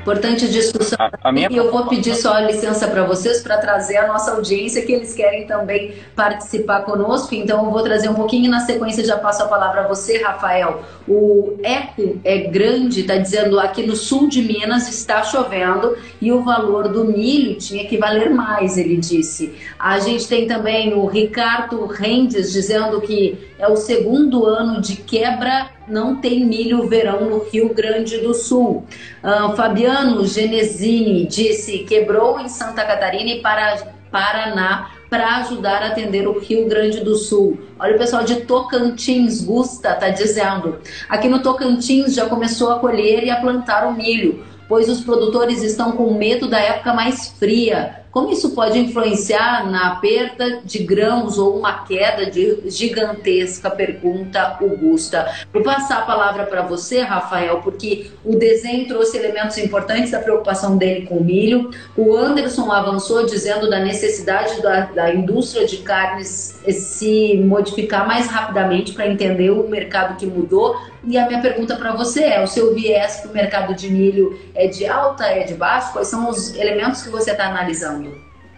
Importante 0.00 0.48
discussão. 0.48 0.96
A, 0.98 1.28
a 1.28 1.32
minha... 1.32 1.48
E 1.50 1.56
eu 1.56 1.70
vou 1.70 1.86
pedir 1.86 2.14
só 2.14 2.38
licença 2.38 2.88
para 2.88 3.04
vocês 3.04 3.42
para 3.42 3.58
trazer 3.58 3.98
a 3.98 4.06
nossa 4.06 4.32
audiência, 4.32 4.84
que 4.84 4.92
eles 4.92 5.14
querem 5.14 5.46
também 5.46 5.94
participar 6.16 6.82
conosco. 6.82 7.34
Então, 7.34 7.64
eu 7.64 7.70
vou 7.70 7.82
trazer 7.82 8.08
um 8.08 8.14
pouquinho 8.14 8.50
na 8.50 8.60
sequência, 8.60 9.04
já 9.04 9.18
passo 9.18 9.42
a 9.42 9.46
palavra 9.46 9.82
a 9.82 9.88
você, 9.88 10.22
Rafael. 10.22 10.82
O 11.06 11.58
eco 11.62 12.18
é 12.24 12.38
grande, 12.38 13.00
está 13.00 13.16
dizendo 13.16 13.60
aqui 13.60 13.86
no 13.86 13.94
sul 13.94 14.28
de 14.28 14.42
Minas 14.42 14.88
está 14.88 15.22
chovendo 15.22 15.96
e 16.20 16.32
o 16.32 16.42
valor 16.42 16.88
do 16.88 17.04
milho 17.04 17.56
tinha 17.56 17.86
que 17.86 17.96
valer 17.98 18.30
mais, 18.30 18.78
ele 18.78 18.96
disse. 18.96 19.54
A 19.78 19.98
gente 19.98 20.26
tem 20.26 20.46
também 20.46 20.94
o 20.94 21.06
Ricardo 21.06 21.84
Rendes 21.86 22.52
dizendo 22.52 23.00
que 23.00 23.49
é 23.60 23.68
o 23.68 23.76
segundo 23.76 24.46
ano 24.46 24.80
de 24.80 24.96
quebra, 24.96 25.70
não 25.86 26.16
tem 26.16 26.44
milho 26.44 26.88
verão 26.88 27.28
no 27.28 27.44
Rio 27.44 27.74
Grande 27.74 28.16
do 28.18 28.32
Sul. 28.32 28.86
Uh, 29.22 29.54
Fabiano 29.54 30.26
Genesini 30.26 31.26
disse 31.26 31.80
quebrou 31.80 32.40
em 32.40 32.48
Santa 32.48 32.84
Catarina 32.84 33.30
e 33.30 33.40
para, 33.42 33.76
Paraná 34.10 34.90
para 35.10 35.36
ajudar 35.38 35.82
a 35.82 35.88
atender 35.88 36.26
o 36.26 36.38
Rio 36.38 36.66
Grande 36.68 37.00
do 37.00 37.16
Sul. 37.16 37.60
Olha 37.78 37.96
o 37.96 37.98
pessoal 37.98 38.24
de 38.24 38.36
Tocantins, 38.42 39.44
Gusta, 39.44 39.94
tá 39.94 40.08
dizendo. 40.08 40.78
Aqui 41.08 41.28
no 41.28 41.42
Tocantins 41.42 42.14
já 42.14 42.26
começou 42.26 42.72
a 42.72 42.78
colher 42.78 43.24
e 43.24 43.30
a 43.30 43.40
plantar 43.40 43.86
o 43.86 43.92
milho, 43.92 44.42
pois 44.68 44.88
os 44.88 45.00
produtores 45.02 45.62
estão 45.62 45.92
com 45.92 46.14
medo 46.14 46.48
da 46.48 46.60
época 46.60 46.94
mais 46.94 47.28
fria. 47.38 47.99
Como 48.10 48.32
isso 48.32 48.50
pode 48.50 48.76
influenciar 48.76 49.70
na 49.70 49.94
perda 49.96 50.62
de 50.64 50.80
grãos 50.80 51.38
ou 51.38 51.56
uma 51.56 51.84
queda 51.84 52.28
de 52.28 52.68
gigantesca? 52.68 53.70
Pergunta 53.70 54.58
Augusta. 54.60 55.30
Vou 55.52 55.62
passar 55.62 55.98
a 55.98 56.06
palavra 56.06 56.44
para 56.44 56.62
você, 56.62 57.02
Rafael, 57.02 57.60
porque 57.62 58.10
o 58.24 58.34
desenho 58.34 58.88
trouxe 58.88 59.16
elementos 59.16 59.56
importantes 59.58 60.10
da 60.10 60.18
preocupação 60.18 60.76
dele 60.76 61.06
com 61.06 61.18
o 61.18 61.24
milho. 61.24 61.70
O 61.96 62.16
Anderson 62.16 62.72
avançou 62.72 63.24
dizendo 63.26 63.70
da 63.70 63.78
necessidade 63.78 64.60
da, 64.60 64.86
da 64.86 65.14
indústria 65.14 65.64
de 65.64 65.76
carnes 65.76 66.58
se 66.68 67.36
modificar 67.36 68.08
mais 68.08 68.26
rapidamente 68.26 68.92
para 68.92 69.06
entender 69.06 69.50
o 69.50 69.68
mercado 69.68 70.16
que 70.16 70.26
mudou. 70.26 70.76
E 71.04 71.16
a 71.16 71.26
minha 71.26 71.40
pergunta 71.40 71.76
para 71.76 71.92
você 71.92 72.24
é: 72.24 72.42
o 72.42 72.46
seu 72.46 72.74
viés 72.74 73.20
para 73.20 73.30
o 73.30 73.34
mercado 73.34 73.74
de 73.74 73.88
milho 73.88 74.38
é 74.54 74.66
de 74.66 74.86
alta, 74.86 75.24
é 75.26 75.44
de 75.44 75.54
baixo? 75.54 75.92
Quais 75.92 76.08
são 76.08 76.28
os 76.28 76.54
elementos 76.56 77.02
que 77.02 77.08
você 77.08 77.30
está 77.30 77.46
analisando? 77.46 77.99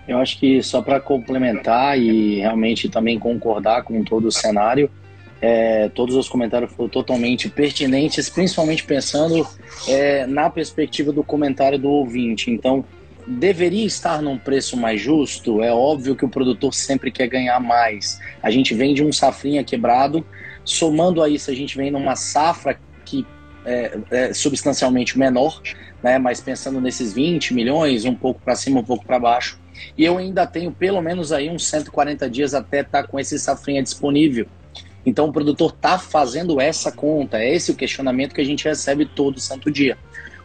Eu 0.07 0.19
acho 0.19 0.39
que 0.39 0.63
só 0.63 0.83
para 0.83 1.01
complementar 1.01 1.99
e 1.99 2.41
realmente 2.41 2.89
também 2.89 3.19
concordar 3.19 3.83
com 3.85 4.03
todo 4.03 4.27
o 4.27 4.33
cenário, 4.33 4.91
é, 5.41 5.89
todos 5.89 6.15
os 6.15 6.29
comentários 6.29 6.73
foram 6.73 6.89
totalmente 6.89 7.49
pertinentes, 7.49 8.29
principalmente 8.29 8.85
pensando 8.85 9.47
é, 9.89 10.27
na 10.27 10.49
perspectiva 10.49 11.13
do 11.13 11.25
comentário 11.25 11.79
do 11.79 11.89
ouvinte. 11.89 12.51
Então, 12.51 12.85
deveria 13.27 13.85
estar 13.85 14.23
num 14.23 14.39
preço 14.39 14.77
mais 14.77 15.01
justo? 15.01 15.63
É 15.63 15.73
óbvio 15.73 16.15
que 16.15 16.25
o 16.25 16.29
produtor 16.29 16.73
sempre 16.73 17.11
quer 17.11 17.27
ganhar 17.27 17.59
mais. 17.61 18.21
A 18.43 18.51
gente 18.51 18.75
vem 18.75 18.95
de 18.95 19.05
um 19.05 19.13
safrinha 19.13 19.65
quebrado, 19.65 20.25
somando 20.65 21.23
a 21.23 21.29
isso, 21.29 21.51
a 21.51 21.55
gente 21.55 21.77
vem 21.77 21.91
numa 21.91 22.17
safra 22.17 22.79
que 23.05 23.27
é, 23.65 23.99
é 24.11 24.35
substancialmente 24.35 25.19
menor, 25.19 25.61
né? 26.03 26.19
Mas 26.19 26.41
pensando 26.41 26.81
nesses 26.81 27.13
20 27.13 27.55
milhões, 27.55 28.05
um 28.05 28.15
pouco 28.15 28.41
para 28.41 28.55
cima, 28.55 28.81
um 28.81 28.85
pouco 28.85 29.05
para 29.05 29.19
baixo. 29.19 29.62
E 29.97 30.05
eu 30.05 30.19
ainda 30.19 30.47
tenho 30.47 30.73
pelo 30.73 31.01
menos 31.01 31.33
aí 31.33 31.51
uns 31.51 31.67
140 31.67 32.29
dias 32.29 32.55
até 32.55 32.81
estar 32.81 33.03
tá 33.03 33.09
com 33.09 33.19
esse 33.19 33.39
safrinha 33.39 33.83
disponível. 33.83 34.47
Então 35.05 35.29
o 35.29 35.33
produtor 35.33 35.73
está 35.75 35.99
fazendo 35.99 36.61
essa 36.61 36.93
conta, 36.93 37.39
é 37.39 37.55
esse 37.55 37.71
o 37.71 37.77
questionamento 37.77 38.35
que 38.35 38.41
a 38.41 38.45
gente 38.45 38.65
recebe 38.65 39.05
todo 39.05 39.41
santo 39.41 39.71
dia. 39.71 39.99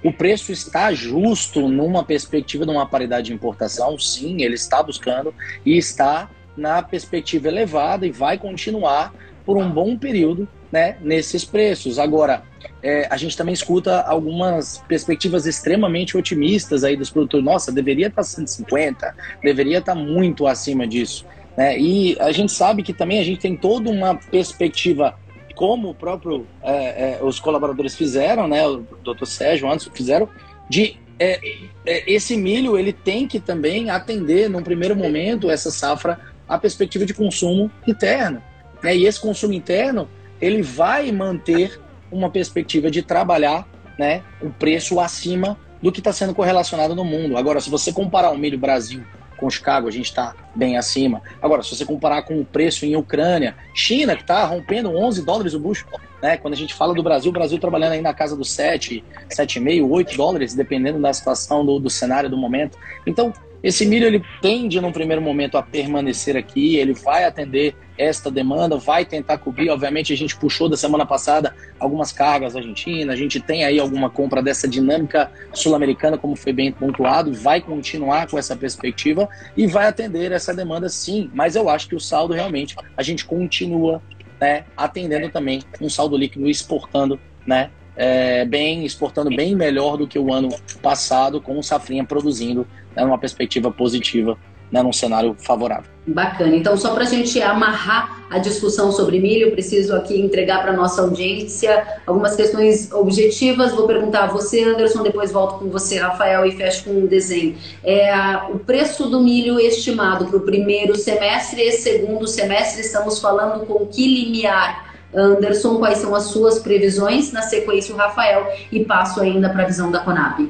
O 0.03 0.11
preço 0.11 0.51
está 0.51 0.93
justo 0.93 1.67
numa 1.67 2.03
perspectiva 2.03 2.65
de 2.65 2.71
uma 2.71 2.85
paridade 2.85 3.27
de 3.27 3.33
importação? 3.33 3.97
Sim, 3.97 4.41
ele 4.41 4.55
está 4.55 4.81
buscando 4.81 5.33
e 5.65 5.77
está 5.77 6.29
na 6.55 6.81
perspectiva 6.81 7.47
elevada 7.47 8.05
e 8.05 8.11
vai 8.11 8.37
continuar 8.37 9.13
por 9.45 9.57
um 9.57 9.69
bom 9.69 9.97
período 9.97 10.47
né, 10.71 10.97
nesses 11.01 11.45
preços. 11.45 11.99
Agora, 11.99 12.43
é, 12.81 13.07
a 13.09 13.17
gente 13.17 13.35
também 13.35 13.53
escuta 13.53 14.01
algumas 14.01 14.83
perspectivas 14.87 15.45
extremamente 15.45 16.17
otimistas 16.17 16.83
aí 16.83 16.95
dos 16.95 17.09
produtores. 17.09 17.45
Nossa, 17.45 17.71
deveria 17.71 18.07
estar 18.07 18.23
150, 18.23 19.15
deveria 19.41 19.79
estar 19.79 19.95
muito 19.95 20.47
acima 20.47 20.87
disso. 20.87 21.25
Né? 21.57 21.77
E 21.79 22.17
a 22.19 22.31
gente 22.31 22.51
sabe 22.51 22.83
que 22.83 22.93
também 22.93 23.19
a 23.19 23.23
gente 23.23 23.39
tem 23.39 23.57
toda 23.57 23.89
uma 23.89 24.15
perspectiva, 24.15 25.17
como 25.55 25.89
o 25.89 25.95
próprio 25.95 26.45
é, 26.61 27.19
é, 27.19 27.23
os 27.23 27.39
colaboradores 27.39 27.95
fizeram, 27.95 28.47
né, 28.47 28.65
o 28.67 28.85
doutor 29.03 29.25
Sérgio 29.25 29.69
antes 29.69 29.89
fizeram, 29.93 30.29
de 30.69 30.97
é, 31.19 31.39
é, 31.85 32.11
esse 32.13 32.37
milho 32.37 32.77
ele 32.77 32.93
tem 32.93 33.27
que 33.27 33.39
também 33.39 33.89
atender, 33.89 34.49
num 34.49 34.61
primeiro 34.61 34.95
momento, 34.95 35.49
essa 35.49 35.71
safra, 35.71 36.19
a 36.47 36.57
perspectiva 36.57 37.05
de 37.05 37.13
consumo 37.13 37.71
interno. 37.87 38.41
Né? 38.83 38.95
E 38.95 39.05
esse 39.05 39.19
consumo 39.19 39.53
interno 39.53 40.07
ele 40.39 40.61
vai 40.61 41.11
manter 41.11 41.79
uma 42.11 42.29
perspectiva 42.29 42.89
de 42.89 43.01
trabalhar 43.01 43.67
né, 43.97 44.23
um 44.41 44.49
preço 44.49 44.99
acima 44.99 45.57
do 45.81 45.91
que 45.91 45.99
está 45.99 46.11
sendo 46.11 46.33
correlacionado 46.33 46.95
no 46.95 47.03
mundo. 47.03 47.37
Agora, 47.37 47.59
se 47.59 47.69
você 47.69 47.91
comparar 47.91 48.31
o 48.31 48.37
milho 48.37 48.57
Brasil 48.57 49.03
com 49.37 49.49
Chicago, 49.49 49.87
a 49.87 49.91
gente 49.91 50.05
está 50.05 50.35
bem 50.55 50.77
acima. 50.77 51.21
Agora, 51.41 51.61
se 51.61 51.75
você 51.75 51.85
comparar 51.85 52.23
com 52.23 52.39
o 52.41 52.45
preço 52.45 52.85
em 52.85 52.95
Ucrânia, 52.95 53.55
China, 53.73 54.15
que 54.15 54.23
está 54.23 54.43
rompendo 54.45 54.89
11 54.89 55.23
dólares 55.23 55.53
o 55.53 55.59
bucho, 55.59 55.85
né? 56.21 56.37
quando 56.37 56.55
a 56.55 56.57
gente 56.57 56.73
fala 56.73 56.93
do 56.93 57.03
Brasil, 57.03 57.29
o 57.29 57.33
Brasil 57.33 57.59
trabalhando 57.59 57.91
aí 57.91 58.01
na 58.01 58.13
casa 58.13 58.35
dos 58.35 58.49
7, 58.51 59.03
7,5, 59.29 59.87
8 59.87 60.17
dólares, 60.17 60.55
dependendo 60.55 60.99
da 60.99 61.13
situação, 61.13 61.63
do, 61.63 61.79
do 61.79 61.89
cenário, 61.89 62.29
do 62.29 62.37
momento. 62.37 62.77
Então, 63.05 63.31
esse 63.67 63.85
milho 63.85 64.07
ele 64.07 64.23
tende, 64.41 64.79
num 64.79 64.93
primeiro 64.93 65.21
momento, 65.21 65.57
a 65.57 65.61
permanecer 65.61 66.37
aqui, 66.37 66.77
ele 66.77 66.93
vai 66.93 67.25
atender 67.25 67.75
esta 67.97 68.31
demanda, 68.31 68.77
vai 68.77 69.03
tentar 69.03 69.39
cobrir. 69.39 69.69
Obviamente, 69.69 70.13
a 70.13 70.15
gente 70.15 70.37
puxou 70.37 70.69
da 70.69 70.77
semana 70.77 71.05
passada 71.05 71.53
algumas 71.77 72.13
cargas 72.13 72.55
argentinas, 72.55 73.13
a 73.13 73.17
gente 73.17 73.41
tem 73.41 73.65
aí 73.65 73.77
alguma 73.77 74.09
compra 74.09 74.41
dessa 74.41 74.69
dinâmica 74.69 75.29
sul-americana, 75.51 76.17
como 76.17 76.33
foi 76.33 76.53
bem 76.53 76.71
pontuado, 76.71 77.33
vai 77.33 77.59
continuar 77.59 78.27
com 78.27 78.39
essa 78.39 78.55
perspectiva 78.55 79.27
e 79.57 79.67
vai 79.67 79.87
atender 79.87 80.31
essa 80.31 80.53
demanda 80.53 80.87
sim. 80.87 81.29
Mas 81.33 81.57
eu 81.57 81.67
acho 81.67 81.89
que 81.89 81.95
o 81.95 81.99
saldo 81.99 82.33
realmente, 82.33 82.73
a 82.95 83.03
gente 83.03 83.25
continua 83.25 84.01
né, 84.39 84.63
atendendo 84.77 85.27
também 85.29 85.61
um 85.81 85.89
saldo 85.89 86.15
líquido 86.15 86.47
exportando 86.47 87.19
né, 87.45 87.69
é, 87.97 88.45
bem, 88.45 88.85
exportando 88.85 89.35
bem 89.35 89.53
melhor 89.57 89.97
do 89.97 90.07
que 90.07 90.17
o 90.17 90.31
ano 90.31 90.55
passado, 90.81 91.41
com 91.41 91.59
o 91.59 91.63
Safrinha 91.63 92.05
produzindo 92.05 92.65
né, 92.97 93.05
numa 93.05 93.17
perspectiva 93.17 93.71
positiva, 93.71 94.35
né, 94.71 94.81
num 94.81 94.91
cenário 94.91 95.35
favorável. 95.39 95.89
Bacana. 96.05 96.55
Então, 96.55 96.75
só 96.75 96.93
para 96.93 97.03
a 97.03 97.07
gente 97.07 97.41
amarrar 97.41 98.25
a 98.29 98.39
discussão 98.39 98.91
sobre 98.91 99.19
milho, 99.19 99.51
preciso 99.51 99.95
aqui 99.95 100.19
entregar 100.19 100.61
para 100.61 100.73
nossa 100.73 101.01
audiência 101.01 101.85
algumas 102.05 102.35
questões 102.35 102.91
objetivas. 102.91 103.71
Vou 103.73 103.87
perguntar 103.87 104.23
a 104.23 104.27
você, 104.27 104.63
Anderson, 104.63 105.03
depois 105.03 105.31
volto 105.31 105.59
com 105.59 105.69
você, 105.69 105.99
Rafael, 105.99 106.45
e 106.45 106.51
fecho 106.51 106.85
com 106.85 106.91
um 106.91 107.05
desenho. 107.05 107.55
É, 107.83 108.11
o 108.49 108.59
preço 108.59 109.09
do 109.09 109.21
milho 109.21 109.59
estimado 109.59 110.25
para 110.25 110.37
o 110.37 110.41
primeiro 110.41 110.95
semestre 110.95 111.61
e 111.61 111.71
segundo 111.73 112.27
semestre, 112.27 112.81
estamos 112.81 113.19
falando 113.19 113.65
com 113.65 113.85
que 113.85 114.05
limiar? 114.05 114.87
Anderson, 115.13 115.77
quais 115.77 115.99
são 115.99 116.13
as 116.13 116.23
suas 116.23 116.59
previsões? 116.59 117.31
Na 117.31 117.41
sequência, 117.41 117.95
o 117.95 117.97
Rafael, 117.97 118.51
e 118.69 118.83
passo 118.83 119.21
ainda 119.21 119.49
para 119.49 119.63
a 119.63 119.65
visão 119.65 119.89
da 119.89 119.99
Conab. 119.99 120.49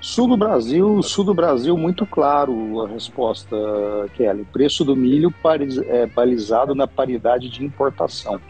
Sul 0.00 0.28
do 0.28 0.36
Brasil, 0.36 1.02
sul 1.02 1.24
do 1.24 1.34
Brasil, 1.34 1.76
muito 1.76 2.06
claro 2.06 2.82
a 2.82 2.88
resposta, 2.88 3.56
Kelly. 4.14 4.44
Preço 4.44 4.84
do 4.84 4.94
milho 4.94 5.34
é, 5.88 6.06
balizado 6.06 6.72
na 6.72 6.86
paridade 6.86 7.48
de 7.48 7.64
importação. 7.64 8.40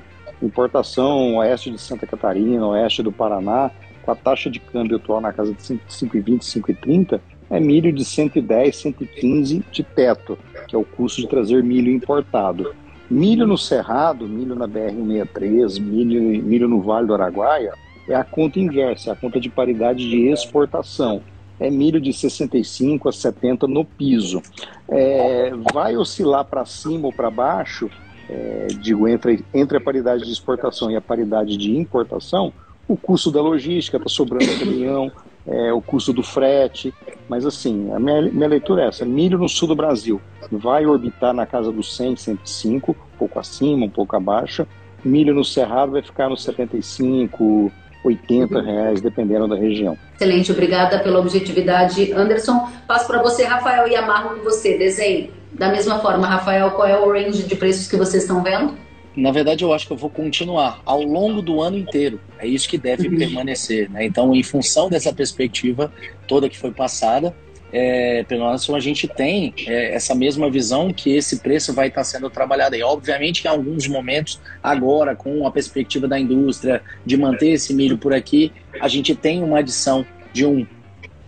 Importação 0.43 1.37
oeste 1.37 1.71
de 1.71 1.81
Santa 1.81 2.07
Catarina, 2.07 2.67
oeste 2.67 3.03
do 3.03 3.11
Paraná, 3.11 3.71
com 4.03 4.11
a 4.11 4.15
taxa 4.15 4.51
de 4.51 4.61
câmbio 4.61 4.99
atual 4.99 5.23
na 5.23 5.33
casa 5.33 5.55
de 5.55 5.61
5,20, 5.61 6.41
5,30, 6.41 7.21
é 7.51 7.59
milho 7.59 7.91
de 7.93 8.05
110, 8.05 8.77
115 8.77 9.65
de 9.73 9.83
teto, 9.83 10.39
que 10.69 10.77
é 10.77 10.79
o 10.79 10.85
custo 10.85 11.23
de 11.23 11.29
trazer 11.29 11.65
milho 11.65 11.91
importado. 11.91 12.75
Milho 13.11 13.47
no 13.47 13.57
Cerrado, 13.57 14.29
milho 14.29 14.55
na 14.55 14.69
BR-163, 14.69 15.81
milho, 15.81 16.21
milho 16.45 16.69
no 16.69 16.83
Vale 16.83 17.07
do 17.07 17.15
Araguaia, 17.15 17.73
é 18.07 18.15
a 18.15 18.23
conta 18.23 18.61
inversa, 18.61 19.11
é 19.11 19.13
a 19.15 19.17
conta 19.17 19.41
de 19.41 19.49
paridade 19.49 20.09
de 20.09 20.29
exportação. 20.29 21.23
É 21.61 21.71
milho 21.71 22.01
de 22.01 22.13
65 22.13 23.09
a 23.09 23.13
70 23.13 23.67
no 23.67 23.85
piso. 23.85 24.43
É, 24.89 25.53
vai 25.73 25.97
oscilar 25.97 26.45
para 26.45 26.65
cima 26.65 27.07
ou 27.07 27.13
para 27.13 27.31
baixo, 27.31 27.91
é, 28.29 28.67
digo, 28.81 29.09
entre, 29.09 29.45
entre 29.53 29.79
a 29.79 29.81
paridade 29.81 30.25
de 30.25 30.31
exportação 30.31 30.91
e 30.91 30.97
a 30.97 31.01
paridade 31.01 31.57
de 31.57 31.77
importação, 31.77 32.53
o 32.87 32.97
custo 32.97 33.31
da 33.31 33.41
logística, 33.41 33.97
está 33.97 34.09
sobrando 34.09 34.59
caminhão, 34.59 35.11
é, 35.47 35.73
o 35.73 35.81
custo 35.81 36.13
do 36.13 36.23
frete. 36.23 36.93
Mas 37.29 37.45
assim, 37.45 37.91
a 37.93 37.99
minha, 37.99 38.23
minha 38.23 38.49
leitura 38.49 38.83
é 38.83 38.89
essa: 38.89 39.05
milho 39.05 39.39
no 39.39 39.49
sul 39.49 39.69
do 39.69 39.77
Brasil 39.77 40.21
vai 40.51 40.87
orbitar 40.87 41.35
na 41.35 41.47
casa 41.47 41.71
dos 41.73 41.95
100, 41.97 42.17
105, 42.17 42.93
um 42.93 43.19
pouco 43.19 43.39
acima, 43.39 43.87
um 43.87 43.91
pouco 43.91 44.17
abaixo. 44.17 44.67
Milho 45.05 45.35
no 45.35 45.45
Cerrado 45.45 45.93
vai 45.93 46.03
ficar 46.03 46.29
nos 46.29 46.43
75, 46.43 47.71
80 48.09 48.61
reais, 48.61 49.01
dependendo 49.01 49.47
da 49.47 49.57
região. 49.57 49.97
Excelente, 50.15 50.53
obrigada 50.53 50.99
pela 50.99 51.21
objetividade, 51.21 52.13
Anderson. 52.13 52.69
Passo 52.87 53.07
para 53.07 53.23
você, 53.23 53.45
Rafael, 53.45 53.87
e 53.89 53.95
amarro 53.95 54.37
com 54.37 54.45
você. 54.45 54.77
Desenhe. 54.77 55.31
Da 55.53 55.71
mesma 55.71 55.99
forma, 55.99 56.27
Rafael, 56.27 56.71
qual 56.73 56.87
é 56.87 56.99
o 56.99 57.11
range 57.11 57.43
de 57.43 57.57
preços 57.57 57.89
que 57.89 57.97
vocês 57.97 58.23
estão 58.23 58.43
vendo? 58.43 58.77
Na 59.17 59.33
verdade, 59.33 59.65
eu 59.65 59.73
acho 59.73 59.87
que 59.87 59.93
eu 59.93 59.97
vou 59.97 60.11
continuar 60.11 60.81
ao 60.85 61.03
longo 61.03 61.43
do 61.43 61.61
ano 61.61 61.77
inteiro. 61.77 62.21
É 62.39 62.47
isso 62.47 62.69
que 62.69 62.79
deve 62.79 63.09
uhum. 63.09 63.17
permanecer. 63.19 63.91
Né? 63.91 64.05
Então, 64.05 64.35
em 64.35 64.43
função 64.43 64.89
dessa 64.89 65.13
perspectiva 65.13 65.93
toda 66.29 66.49
que 66.49 66.57
foi 66.57 66.71
passada, 66.71 67.35
é, 67.73 68.25
pelo 68.25 68.47
menos 68.47 68.69
a 68.71 68.81
gente 68.81 69.07
tem 69.07 69.53
é, 69.67 69.95
essa 69.95 70.15
mesma 70.15 70.51
visão 70.51 70.93
que 70.93 71.15
esse 71.15 71.41
preço 71.41 71.73
vai 71.73 71.89
estar 71.89 72.05
sendo 72.05 72.31
trabalhado. 72.31 72.77
E 72.77 72.83
obviamente 72.83 73.43
que 73.43 73.49
em 73.49 73.51
alguns 73.51 73.87
momentos, 73.87 74.41
agora, 74.63 75.15
com 75.15 75.47
a 75.47 75.51
perspectiva 75.51 76.09
da 76.09 76.19
indústria 76.19 76.83
de 77.05 77.17
manter 77.17 77.51
esse 77.51 77.75
milho 77.75 77.99
por 77.99 78.15
aqui, 78.15 78.53
a 78.81 78.89
gente 78.89 79.15
tem 79.15 79.43
uma 79.43 79.59
adição 79.59 80.07
de 80.33 80.47
um 80.47 80.67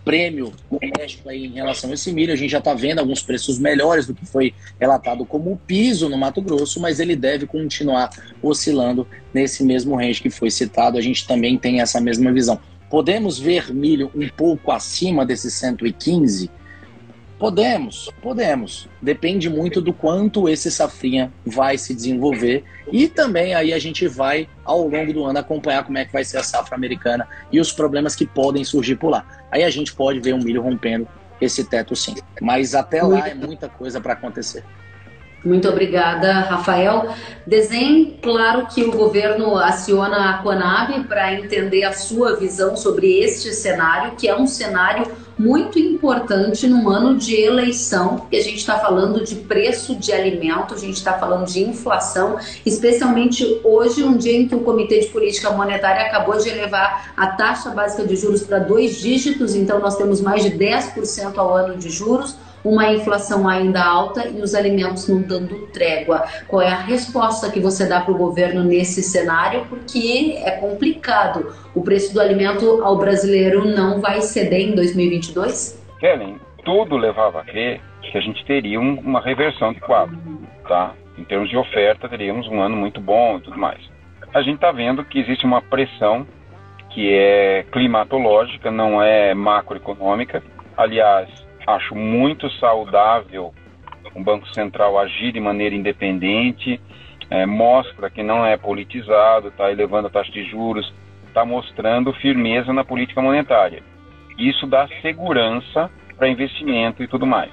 prêmio 0.03 0.51
no 0.69 0.79
México 0.97 1.29
aí 1.29 1.45
em 1.45 1.53
relação 1.53 1.91
a 1.91 1.93
esse 1.93 2.11
milho. 2.11 2.33
A 2.33 2.35
gente 2.35 2.49
já 2.49 2.57
está 2.57 2.73
vendo 2.73 2.99
alguns 2.99 3.21
preços 3.21 3.59
melhores 3.59 4.07
do 4.07 4.13
que 4.13 4.25
foi 4.25 4.53
relatado 4.79 5.25
como 5.25 5.59
piso 5.67 6.09
no 6.09 6.17
Mato 6.17 6.41
Grosso, 6.41 6.79
mas 6.79 6.99
ele 6.99 7.15
deve 7.15 7.45
continuar 7.45 8.09
oscilando 8.41 9.07
nesse 9.33 9.63
mesmo 9.63 9.95
range 9.95 10.21
que 10.21 10.29
foi 10.29 10.49
citado. 10.49 10.97
A 10.97 11.01
gente 11.01 11.27
também 11.27 11.57
tem 11.57 11.81
essa 11.81 12.01
mesma 12.01 12.31
visão. 12.31 12.59
Podemos 12.91 13.39
ver 13.39 13.73
milho 13.73 14.11
um 14.13 14.27
pouco 14.27 14.69
acima 14.69 15.25
desses 15.25 15.53
115? 15.53 16.51
Podemos, 17.39 18.11
podemos. 18.21 18.89
Depende 19.01 19.49
muito 19.49 19.81
do 19.81 19.93
quanto 19.93 20.49
esse 20.49 20.69
safrinha 20.69 21.31
vai 21.45 21.77
se 21.77 21.95
desenvolver 21.95 22.65
e 22.91 23.07
também 23.07 23.55
aí 23.55 23.73
a 23.73 23.79
gente 23.79 24.09
vai 24.09 24.45
ao 24.65 24.85
longo 24.89 25.13
do 25.13 25.23
ano 25.23 25.39
acompanhar 25.39 25.85
como 25.85 25.97
é 25.97 26.05
que 26.05 26.11
vai 26.11 26.25
ser 26.25 26.37
a 26.37 26.43
safra 26.43 26.75
americana 26.75 27.25
e 27.49 27.61
os 27.61 27.71
problemas 27.71 28.13
que 28.13 28.27
podem 28.27 28.65
surgir 28.65 28.97
por 28.97 29.09
lá. 29.09 29.25
Aí 29.49 29.63
a 29.63 29.69
gente 29.69 29.93
pode 29.93 30.19
ver 30.19 30.35
um 30.35 30.43
milho 30.43 30.61
rompendo 30.61 31.07
esse 31.39 31.63
teto 31.63 31.95
sim. 31.95 32.15
Mas 32.41 32.75
até 32.75 33.01
lá 33.01 33.29
é 33.29 33.33
muita 33.33 33.69
coisa 33.69 34.01
para 34.01 34.13
acontecer. 34.13 34.65
Muito 35.43 35.67
obrigada, 35.67 36.33
Rafael. 36.41 37.09
Desenhe, 37.47 38.19
claro 38.21 38.67
que 38.67 38.83
o 38.83 38.91
governo 38.91 39.57
aciona 39.57 40.29
a 40.29 40.37
Conab 40.37 41.03
para 41.05 41.33
entender 41.33 41.83
a 41.83 41.93
sua 41.93 42.35
visão 42.35 42.77
sobre 42.77 43.19
este 43.19 43.51
cenário, 43.51 44.15
que 44.15 44.27
é 44.27 44.37
um 44.37 44.45
cenário 44.45 45.11
muito 45.39 45.79
importante 45.79 46.67
num 46.67 46.87
ano 46.87 47.17
de 47.17 47.35
eleição, 47.35 48.17
porque 48.17 48.35
a 48.35 48.43
gente 48.43 48.57
está 48.57 48.77
falando 48.77 49.23
de 49.23 49.33
preço 49.37 49.95
de 49.95 50.13
alimento, 50.13 50.75
a 50.75 50.77
gente 50.77 50.97
está 50.97 51.13
falando 51.13 51.47
de 51.47 51.63
inflação, 51.63 52.37
especialmente 52.63 53.59
hoje, 53.63 54.03
um 54.03 54.15
dia 54.15 54.37
em 54.37 54.47
que 54.47 54.53
o 54.53 54.59
Comitê 54.59 54.99
de 54.99 55.07
Política 55.07 55.49
Monetária 55.49 56.03
acabou 56.05 56.37
de 56.37 56.47
elevar 56.47 57.13
a 57.17 57.27
taxa 57.27 57.71
básica 57.71 58.05
de 58.05 58.15
juros 58.15 58.43
para 58.43 58.59
dois 58.59 58.97
dígitos, 58.97 59.55
então 59.55 59.79
nós 59.79 59.95
temos 59.95 60.21
mais 60.21 60.43
de 60.43 60.51
10% 60.51 61.35
ao 61.35 61.55
ano 61.55 61.75
de 61.75 61.89
juros 61.89 62.35
uma 62.63 62.91
inflação 62.91 63.47
ainda 63.47 63.83
alta 63.83 64.27
e 64.27 64.41
os 64.41 64.53
alimentos 64.53 65.07
não 65.07 65.21
dando 65.21 65.67
trégua. 65.67 66.25
Qual 66.47 66.61
é 66.61 66.69
a 66.69 66.79
resposta 66.79 67.51
que 67.51 67.59
você 67.59 67.87
dá 67.87 68.01
para 68.01 68.13
o 68.13 68.17
governo 68.17 68.63
nesse 68.63 69.01
cenário? 69.01 69.65
Porque 69.67 70.39
é 70.43 70.51
complicado. 70.51 71.53
O 71.73 71.81
preço 71.81 72.13
do 72.13 72.21
alimento 72.21 72.81
ao 72.83 72.97
brasileiro 72.97 73.65
não 73.65 73.99
vai 73.99 74.21
ceder 74.21 74.69
em 74.69 74.75
2022? 74.75 75.81
Kellen, 75.99 76.39
tudo 76.63 76.97
levava 76.97 77.41
a 77.41 77.43
crer 77.43 77.81
que 78.01 78.17
a 78.17 78.21
gente 78.21 78.43
teria 78.45 78.79
um, 78.79 78.99
uma 78.99 79.21
reversão 79.21 79.73
de 79.73 79.79
quadro, 79.79 80.17
tá? 80.67 80.93
Em 81.17 81.23
termos 81.23 81.49
de 81.49 81.57
oferta, 81.57 82.09
teríamos 82.09 82.47
um 82.47 82.61
ano 82.61 82.75
muito 82.75 82.99
bom 82.99 83.37
e 83.37 83.41
tudo 83.41 83.57
mais. 83.57 83.79
A 84.33 84.41
gente 84.41 84.55
está 84.55 84.71
vendo 84.71 85.03
que 85.03 85.19
existe 85.19 85.45
uma 85.45 85.61
pressão 85.61 86.25
que 86.89 87.13
é 87.13 87.65
climatológica, 87.71 88.69
não 88.69 89.01
é 89.01 89.33
macroeconômica. 89.33 90.43
Aliás, 90.75 91.29
acho 91.71 91.95
muito 91.95 92.49
saudável 92.51 93.53
o 94.13 94.23
Banco 94.23 94.47
Central 94.53 94.99
agir 94.99 95.31
de 95.31 95.39
maneira 95.39 95.75
independente, 95.75 96.81
é, 97.29 97.45
mostra 97.45 98.09
que 98.09 98.21
não 98.21 98.45
é 98.45 98.57
politizado, 98.57 99.47
está 99.47 99.71
elevando 99.71 100.07
a 100.07 100.11
taxa 100.11 100.31
de 100.31 100.43
juros, 100.43 100.93
está 101.27 101.45
mostrando 101.45 102.13
firmeza 102.13 102.73
na 102.73 102.83
política 102.83 103.21
monetária. 103.21 103.81
Isso 104.37 104.67
dá 104.67 104.87
segurança 105.01 105.89
para 106.17 106.27
investimento 106.27 107.01
e 107.03 107.07
tudo 107.07 107.25
mais. 107.25 107.51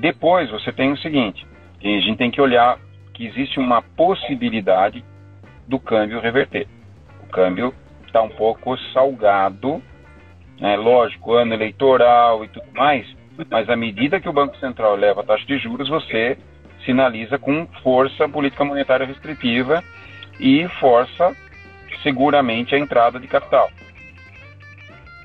Depois 0.00 0.50
você 0.50 0.72
tem 0.72 0.92
o 0.92 0.96
seguinte, 0.98 1.46
a 1.82 1.86
gente 1.86 2.16
tem 2.16 2.30
que 2.30 2.40
olhar 2.40 2.78
que 3.12 3.26
existe 3.26 3.58
uma 3.58 3.82
possibilidade 3.82 5.04
do 5.66 5.78
câmbio 5.78 6.20
reverter. 6.20 6.66
O 7.22 7.26
câmbio 7.26 7.74
está 8.06 8.22
um 8.22 8.28
pouco 8.28 8.76
salgado 8.92 9.82
né? 10.60 10.76
Lógico, 10.76 11.34
ano 11.34 11.54
eleitoral 11.54 12.44
e 12.44 12.48
tudo 12.48 12.66
mais, 12.74 13.06
mas 13.50 13.68
à 13.68 13.76
medida 13.76 14.20
que 14.20 14.28
o 14.28 14.32
Banco 14.32 14.56
Central 14.58 14.96
leva 14.96 15.20
a 15.20 15.24
taxa 15.24 15.44
de 15.46 15.58
juros, 15.58 15.88
você 15.88 16.36
sinaliza 16.84 17.38
com 17.38 17.66
força 17.82 18.24
a 18.24 18.28
política 18.28 18.64
monetária 18.64 19.06
restritiva 19.06 19.82
e 20.38 20.66
força 20.80 21.34
seguramente 22.02 22.74
a 22.74 22.78
entrada 22.78 23.18
de 23.18 23.26
capital. 23.26 23.70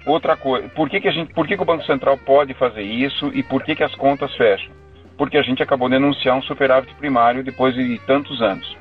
Outra 0.05 0.35
coisa, 0.37 0.67
por 0.69 0.89
que, 0.89 0.99
que, 1.01 1.07
a 1.07 1.11
gente, 1.11 1.33
por 1.33 1.45
que, 1.45 1.55
que 1.55 1.61
o 1.61 1.65
Banco 1.65 1.83
Central 1.83 2.17
pode 2.17 2.53
fazer 2.53 2.81
isso 2.81 3.27
e 3.33 3.43
por 3.43 3.63
que, 3.63 3.75
que 3.75 3.83
as 3.83 3.93
contas 3.95 4.33
fecham? 4.35 4.71
Porque 5.17 5.37
a 5.37 5.41
gente 5.41 5.61
acabou 5.61 5.89
de 5.89 5.95
anunciar 5.95 6.37
um 6.37 6.41
superávit 6.41 6.93
primário 6.95 7.43
depois 7.43 7.75
de 7.75 7.99
tantos 8.07 8.41
anos. 8.41 8.77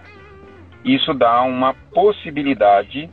Isso 0.84 1.12
dá 1.12 1.42
uma 1.42 1.74
possibilidade 1.92 3.10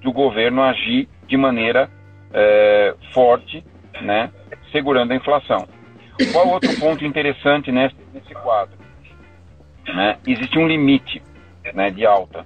do 0.00 0.10
governo 0.12 0.62
agir 0.62 1.08
de 1.28 1.36
maneira 1.36 1.90
é, 2.32 2.94
forte, 3.12 3.64
né, 4.00 4.30
segurando 4.70 5.12
a 5.12 5.16
inflação. 5.16 5.66
Qual 6.32 6.48
outro 6.48 6.78
ponto 6.78 7.04
interessante 7.04 7.72
nesse, 7.72 7.96
nesse 8.12 8.34
quadro? 8.34 8.76
Né, 9.86 10.18
existe 10.26 10.58
um 10.58 10.66
limite 10.66 11.22
né, 11.74 11.90
de 11.90 12.06
alta. 12.06 12.44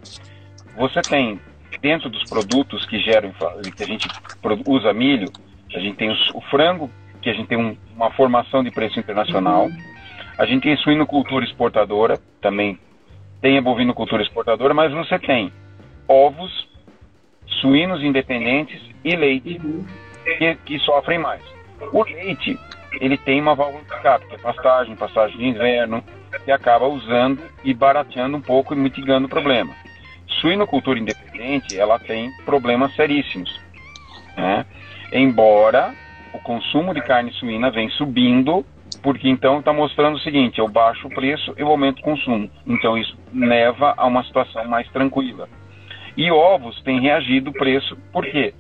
Você 0.76 1.00
tem, 1.02 1.40
dentro 1.80 2.08
dos 2.08 2.24
produtos 2.28 2.84
que 2.86 2.98
geram 3.00 3.32
que 3.76 3.82
a 3.82 3.86
gente 3.86 4.08
usa 4.66 4.92
milho, 4.92 5.30
a 5.74 5.80
gente 5.80 5.96
tem 5.96 6.10
o 6.34 6.40
frango, 6.42 6.90
que 7.20 7.28
a 7.28 7.34
gente 7.34 7.48
tem 7.48 7.58
um, 7.58 7.76
uma 7.94 8.10
formação 8.12 8.62
de 8.62 8.70
preço 8.70 8.98
internacional, 8.98 9.68
a 10.38 10.46
gente 10.46 10.62
tem 10.62 10.76
suinocultura 10.78 11.44
exportadora, 11.44 12.18
também 12.40 12.78
tem 13.40 13.58
a 13.58 13.62
bovinocultura 13.62 14.22
exportadora, 14.22 14.72
mas 14.72 14.92
você 14.92 15.18
tem 15.18 15.52
ovos, 16.08 16.68
suínos 17.60 18.02
independentes 18.02 18.80
e 19.06 19.14
leite, 19.14 19.60
que, 20.24 20.54
que 20.64 20.78
sofrem 20.80 21.18
mais. 21.18 21.40
O 21.92 22.02
leite, 22.02 22.58
ele 23.00 23.16
tem 23.16 23.40
uma 23.40 23.54
válvula 23.54 23.84
de 23.84 23.94
escape, 23.94 24.26
que 24.26 24.34
é 24.34 24.38
pastagem, 24.38 24.96
pastagem 24.96 25.38
de 25.38 25.46
inverno, 25.46 26.02
que 26.44 26.50
acaba 26.50 26.88
usando 26.88 27.40
e 27.62 27.72
barateando 27.72 28.36
um 28.36 28.40
pouco 28.40 28.74
e 28.74 28.76
mitigando 28.76 29.26
o 29.26 29.30
problema. 29.30 29.72
Suinocultura 30.40 30.98
independente, 30.98 31.78
ela 31.78 32.00
tem 32.00 32.32
problemas 32.44 32.94
seríssimos. 32.96 33.60
Né? 34.36 34.66
Embora 35.12 35.94
o 36.34 36.40
consumo 36.40 36.92
de 36.92 37.00
carne 37.00 37.32
suína 37.34 37.70
vem 37.70 37.88
subindo, 37.90 38.66
porque 39.02 39.28
então 39.28 39.60
está 39.60 39.72
mostrando 39.72 40.16
o 40.16 40.20
seguinte, 40.20 40.58
eu 40.58 40.66
baixo 40.66 41.06
o 41.06 41.14
preço, 41.14 41.54
eu 41.56 41.68
aumento 41.68 42.00
o 42.00 42.02
consumo. 42.02 42.50
Então 42.66 42.98
isso 42.98 43.16
leva 43.32 43.94
a 43.96 44.04
uma 44.04 44.24
situação 44.24 44.64
mais 44.66 44.88
tranquila. 44.88 45.48
E 46.16 46.28
ovos 46.32 46.82
têm 46.82 47.00
reagido 47.00 47.50
o 47.50 47.52
preço, 47.52 47.96
por 48.12 48.26
quê? 48.26 48.52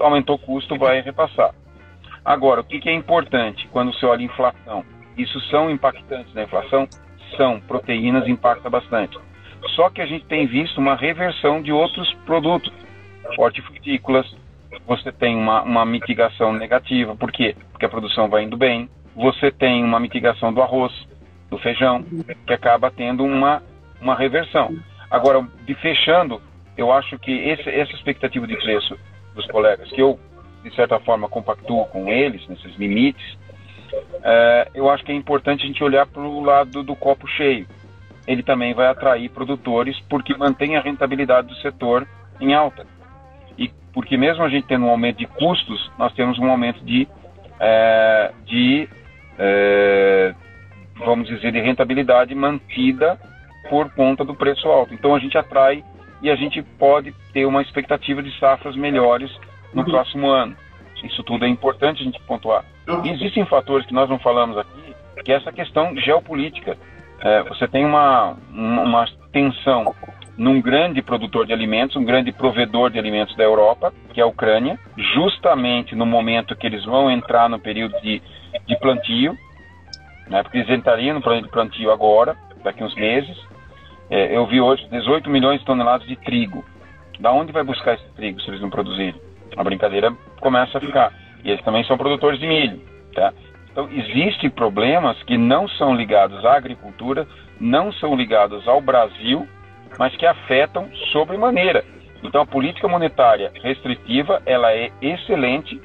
Aumentou 0.00 0.36
o 0.36 0.38
custo, 0.38 0.76
vai 0.76 1.00
repassar. 1.00 1.54
Agora, 2.24 2.60
o 2.60 2.64
que, 2.64 2.78
que 2.80 2.88
é 2.88 2.94
importante 2.94 3.68
quando 3.72 3.92
você 3.92 4.06
olha 4.06 4.22
inflação? 4.22 4.84
Isso 5.16 5.40
são 5.50 5.70
impactantes 5.70 6.32
na 6.34 6.44
inflação? 6.44 6.88
São. 7.36 7.60
Proteínas 7.60 8.28
impacta 8.28 8.70
bastante. 8.70 9.18
Só 9.74 9.90
que 9.90 10.00
a 10.00 10.06
gente 10.06 10.24
tem 10.26 10.46
visto 10.46 10.78
uma 10.78 10.94
reversão 10.94 11.62
de 11.62 11.72
outros 11.72 12.12
produtos, 12.26 12.72
hortifrutícolas, 13.38 14.26
você 14.86 15.12
tem 15.12 15.36
uma, 15.36 15.62
uma 15.62 15.84
mitigação 15.84 16.52
negativa. 16.52 17.14
Por 17.14 17.30
quê? 17.30 17.56
Porque 17.70 17.86
a 17.86 17.88
produção 17.88 18.28
vai 18.28 18.44
indo 18.44 18.56
bem. 18.56 18.88
Você 19.14 19.50
tem 19.50 19.84
uma 19.84 20.00
mitigação 20.00 20.52
do 20.52 20.62
arroz, 20.62 20.92
do 21.50 21.58
feijão, 21.58 22.04
que 22.46 22.52
acaba 22.52 22.90
tendo 22.90 23.24
uma, 23.24 23.62
uma 24.00 24.16
reversão. 24.16 24.74
Agora, 25.10 25.46
de 25.66 25.74
fechando, 25.74 26.40
eu 26.76 26.90
acho 26.90 27.18
que 27.18 27.30
esse, 27.30 27.68
essa 27.68 27.92
expectativa 27.92 28.46
de 28.46 28.56
preço 28.56 28.98
dos 29.34 29.46
colegas, 29.46 29.90
que 29.90 30.00
eu, 30.00 30.18
de 30.62 30.74
certa 30.74 30.98
forma, 31.00 31.28
compactuo 31.28 31.86
com 31.86 32.08
eles, 32.08 32.46
nesses 32.48 32.76
limites, 32.76 33.38
é, 34.22 34.68
eu 34.74 34.90
acho 34.90 35.04
que 35.04 35.12
é 35.12 35.14
importante 35.14 35.64
a 35.64 35.66
gente 35.66 35.82
olhar 35.82 36.06
para 36.06 36.22
o 36.22 36.42
lado 36.42 36.82
do 36.82 36.96
copo 36.96 37.26
cheio. 37.28 37.66
Ele 38.26 38.42
também 38.42 38.72
vai 38.72 38.86
atrair 38.86 39.28
produtores 39.30 39.98
porque 40.08 40.36
mantém 40.36 40.76
a 40.76 40.80
rentabilidade 40.80 41.48
do 41.48 41.56
setor 41.56 42.06
em 42.40 42.54
alta 42.54 42.86
porque 43.92 44.16
mesmo 44.16 44.42
a 44.42 44.48
gente 44.48 44.66
tendo 44.66 44.86
um 44.86 44.90
aumento 44.90 45.18
de 45.18 45.26
custos, 45.26 45.90
nós 45.98 46.12
temos 46.14 46.38
um 46.38 46.50
aumento 46.50 46.82
de, 46.84 47.06
é, 47.60 48.32
de 48.46 48.88
é, 49.38 50.34
vamos 50.96 51.28
dizer, 51.28 51.52
de 51.52 51.60
rentabilidade 51.60 52.34
mantida 52.34 53.18
por 53.68 53.90
conta 53.94 54.24
do 54.24 54.34
preço 54.34 54.68
alto. 54.68 54.94
Então 54.94 55.14
a 55.14 55.18
gente 55.18 55.36
atrai 55.36 55.84
e 56.22 56.30
a 56.30 56.36
gente 56.36 56.62
pode 56.78 57.12
ter 57.32 57.44
uma 57.44 57.60
expectativa 57.60 58.22
de 58.22 58.36
safras 58.38 58.76
melhores 58.76 59.30
no 59.74 59.82
uhum. 59.82 59.90
próximo 59.90 60.28
ano. 60.28 60.56
Isso 61.02 61.22
tudo 61.24 61.44
é 61.44 61.48
importante 61.48 62.00
a 62.00 62.04
gente 62.04 62.20
pontuar. 62.22 62.64
E 63.04 63.10
existem 63.10 63.44
fatores 63.46 63.86
que 63.86 63.92
nós 63.92 64.08
não 64.08 64.18
falamos 64.18 64.56
aqui, 64.56 64.94
que 65.24 65.32
é 65.32 65.36
essa 65.36 65.52
questão 65.52 65.96
geopolítica. 65.96 66.76
É, 67.20 67.42
você 67.44 67.66
tem 67.68 67.84
uma, 67.84 68.36
uma 68.50 69.06
tensão 69.32 69.94
num 70.36 70.60
grande 70.60 71.02
produtor 71.02 71.46
de 71.46 71.52
alimentos, 71.52 71.96
um 71.96 72.04
grande 72.04 72.32
provedor 72.32 72.90
de 72.90 72.98
alimentos 72.98 73.36
da 73.36 73.44
Europa, 73.44 73.92
que 74.12 74.20
é 74.20 74.24
a 74.24 74.26
Ucrânia, 74.26 74.78
justamente 75.14 75.94
no 75.94 76.06
momento 76.06 76.56
que 76.56 76.66
eles 76.66 76.84
vão 76.84 77.10
entrar 77.10 77.48
no 77.48 77.58
período 77.58 78.00
de, 78.00 78.22
de 78.66 78.76
plantio, 78.78 79.36
né, 80.28 80.42
porque 80.42 80.58
eles 80.58 80.70
entrariam 80.70 81.14
no 81.14 81.22
período 81.22 81.44
de 81.44 81.50
plantio 81.50 81.90
agora, 81.90 82.36
daqui 82.64 82.82
uns 82.82 82.94
meses. 82.94 83.36
É, 84.12 84.36
eu 84.36 84.44
vi 84.44 84.60
hoje 84.60 84.86
18 84.90 85.30
milhões 85.30 85.58
de 85.60 85.64
toneladas 85.64 86.06
de 86.06 86.16
trigo. 86.16 86.62
Da 87.18 87.32
onde 87.32 87.50
vai 87.50 87.64
buscar 87.64 87.94
esse 87.94 88.06
trigo 88.14 88.38
se 88.42 88.50
eles 88.50 88.60
não 88.60 88.68
produzirem? 88.68 89.18
A 89.56 89.64
brincadeira 89.64 90.12
começa 90.38 90.76
a 90.76 90.80
ficar. 90.82 91.14
E 91.42 91.50
eles 91.50 91.64
também 91.64 91.82
são 91.84 91.96
produtores 91.96 92.38
de 92.38 92.46
milho. 92.46 92.78
Tá? 93.14 93.32
Então, 93.70 93.88
existem 93.90 94.50
problemas 94.50 95.16
que 95.22 95.38
não 95.38 95.66
são 95.66 95.94
ligados 95.94 96.44
à 96.44 96.58
agricultura, 96.58 97.26
não 97.58 97.90
são 97.90 98.14
ligados 98.14 98.68
ao 98.68 98.82
Brasil, 98.82 99.48
mas 99.98 100.14
que 100.14 100.26
afetam 100.26 100.90
sobremaneira. 101.10 101.82
Então 102.22 102.42
a 102.42 102.46
política 102.46 102.86
monetária 102.86 103.50
restritiva 103.62 104.42
ela 104.44 104.74
é 104.74 104.90
excelente 105.00 105.80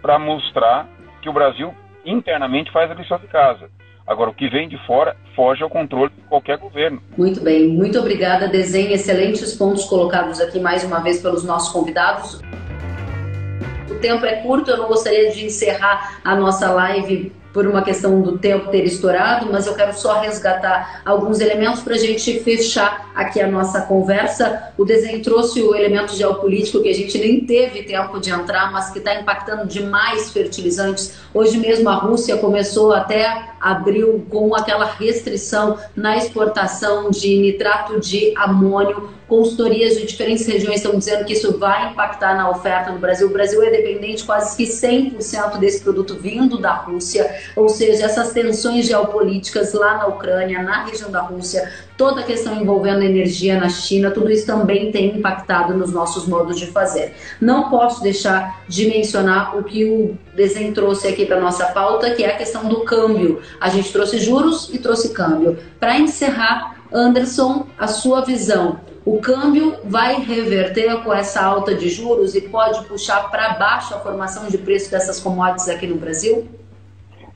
para 0.00 0.18
mostrar 0.18 0.88
que 1.20 1.28
o 1.28 1.34
Brasil 1.34 1.74
internamente 2.06 2.70
faz 2.72 2.90
a 2.90 2.94
lição 2.94 3.18
de 3.18 3.26
casa. 3.26 3.70
Agora, 4.08 4.30
o 4.30 4.34
que 4.34 4.48
vem 4.48 4.66
de 4.66 4.78
fora 4.86 5.14
foge 5.36 5.62
ao 5.62 5.68
controle 5.68 6.10
de 6.16 6.22
qualquer 6.22 6.56
governo. 6.56 7.02
Muito 7.16 7.42
bem, 7.42 7.68
muito 7.68 7.98
obrigada, 7.98 8.48
Desenho. 8.48 8.90
Excelentes 8.90 9.54
pontos 9.54 9.84
colocados 9.84 10.40
aqui 10.40 10.58
mais 10.58 10.82
uma 10.82 11.00
vez 11.00 11.20
pelos 11.20 11.44
nossos 11.44 11.70
convidados. 11.70 12.40
O 13.90 13.96
tempo 14.00 14.24
é 14.24 14.36
curto, 14.36 14.70
eu 14.70 14.78
não 14.78 14.88
gostaria 14.88 15.30
de 15.30 15.44
encerrar 15.44 16.20
a 16.24 16.34
nossa 16.34 16.72
live 16.72 17.30
por 17.52 17.66
uma 17.66 17.82
questão 17.82 18.20
do 18.20 18.38
tempo 18.38 18.70
ter 18.70 18.84
estourado, 18.84 19.48
mas 19.50 19.66
eu 19.66 19.74
quero 19.74 19.92
só 19.94 20.20
resgatar 20.20 21.02
alguns 21.04 21.40
elementos 21.40 21.80
para 21.80 21.94
a 21.94 21.98
gente 21.98 22.40
fechar 22.40 23.10
aqui 23.14 23.40
a 23.40 23.46
nossa 23.46 23.82
conversa. 23.82 24.72
O 24.76 24.84
desenho 24.84 25.22
trouxe 25.22 25.62
o 25.62 25.74
elemento 25.74 26.14
geopolítico 26.14 26.82
que 26.82 26.88
a 26.88 26.94
gente 26.94 27.18
nem 27.18 27.44
teve 27.44 27.82
tempo 27.82 28.20
de 28.20 28.30
entrar, 28.30 28.70
mas 28.70 28.90
que 28.90 28.98
está 28.98 29.14
impactando 29.14 29.66
demais 29.66 30.30
fertilizantes. 30.30 31.18
Hoje 31.32 31.58
mesmo 31.58 31.88
a 31.88 31.94
Rússia 31.94 32.36
começou 32.36 32.92
até 32.92 33.50
abril 33.60 34.24
com 34.30 34.54
aquela 34.54 34.84
restrição 34.84 35.78
na 35.96 36.16
exportação 36.16 37.10
de 37.10 37.38
nitrato 37.38 37.98
de 37.98 38.32
amônio 38.36 39.17
consultorias 39.28 39.96
de 39.96 40.06
diferentes 40.06 40.46
regiões 40.46 40.76
estão 40.76 40.98
dizendo 40.98 41.24
que 41.24 41.34
isso 41.34 41.58
vai 41.58 41.90
impactar 41.90 42.34
na 42.34 42.50
oferta 42.50 42.90
no 42.90 42.98
Brasil. 42.98 43.28
O 43.28 43.30
Brasil 43.30 43.62
é 43.62 43.70
dependente 43.70 44.24
quase 44.24 44.56
que 44.56 44.64
100% 44.64 45.58
desse 45.58 45.82
produto 45.82 46.14
vindo 46.14 46.58
da 46.58 46.72
Rússia, 46.72 47.30
ou 47.54 47.68
seja, 47.68 48.06
essas 48.06 48.32
tensões 48.32 48.86
geopolíticas 48.86 49.74
lá 49.74 49.98
na 49.98 50.06
Ucrânia, 50.06 50.62
na 50.62 50.84
região 50.84 51.10
da 51.10 51.20
Rússia, 51.20 51.70
toda 51.96 52.22
a 52.22 52.24
questão 52.24 52.58
envolvendo 52.60 53.02
energia 53.02 53.60
na 53.60 53.68
China, 53.68 54.10
tudo 54.10 54.30
isso 54.30 54.46
também 54.46 54.90
tem 54.90 55.18
impactado 55.18 55.76
nos 55.76 55.92
nossos 55.92 56.26
modos 56.26 56.58
de 56.58 56.66
fazer. 56.66 57.14
Não 57.40 57.68
posso 57.68 58.02
deixar 58.02 58.62
de 58.66 58.86
mencionar 58.86 59.58
o 59.58 59.62
que 59.62 59.84
o 59.84 60.16
desenho 60.34 60.72
trouxe 60.72 61.06
aqui 61.06 61.26
para 61.26 61.40
nossa 61.40 61.66
pauta, 61.66 62.10
que 62.12 62.24
é 62.24 62.28
a 62.28 62.36
questão 62.36 62.66
do 62.66 62.80
câmbio. 62.80 63.42
A 63.60 63.68
gente 63.68 63.92
trouxe 63.92 64.18
juros 64.20 64.70
e 64.72 64.78
trouxe 64.78 65.10
câmbio. 65.10 65.58
Para 65.78 65.98
encerrar, 65.98 66.78
Anderson, 66.90 67.66
a 67.76 67.86
sua 67.86 68.22
visão 68.22 68.80
o 69.08 69.18
câmbio 69.20 69.78
vai 69.84 70.20
reverter 70.20 71.02
com 71.02 71.10
essa 71.10 71.42
alta 71.42 71.74
de 71.74 71.88
juros 71.88 72.34
e 72.34 72.42
pode 72.42 72.84
puxar 72.84 73.30
para 73.30 73.54
baixo 73.54 73.94
a 73.94 74.00
formação 74.00 74.48
de 74.48 74.58
preço 74.58 74.90
dessas 74.90 75.18
commodities 75.18 75.66
aqui 75.66 75.86
no 75.86 75.96
Brasil? 75.96 76.46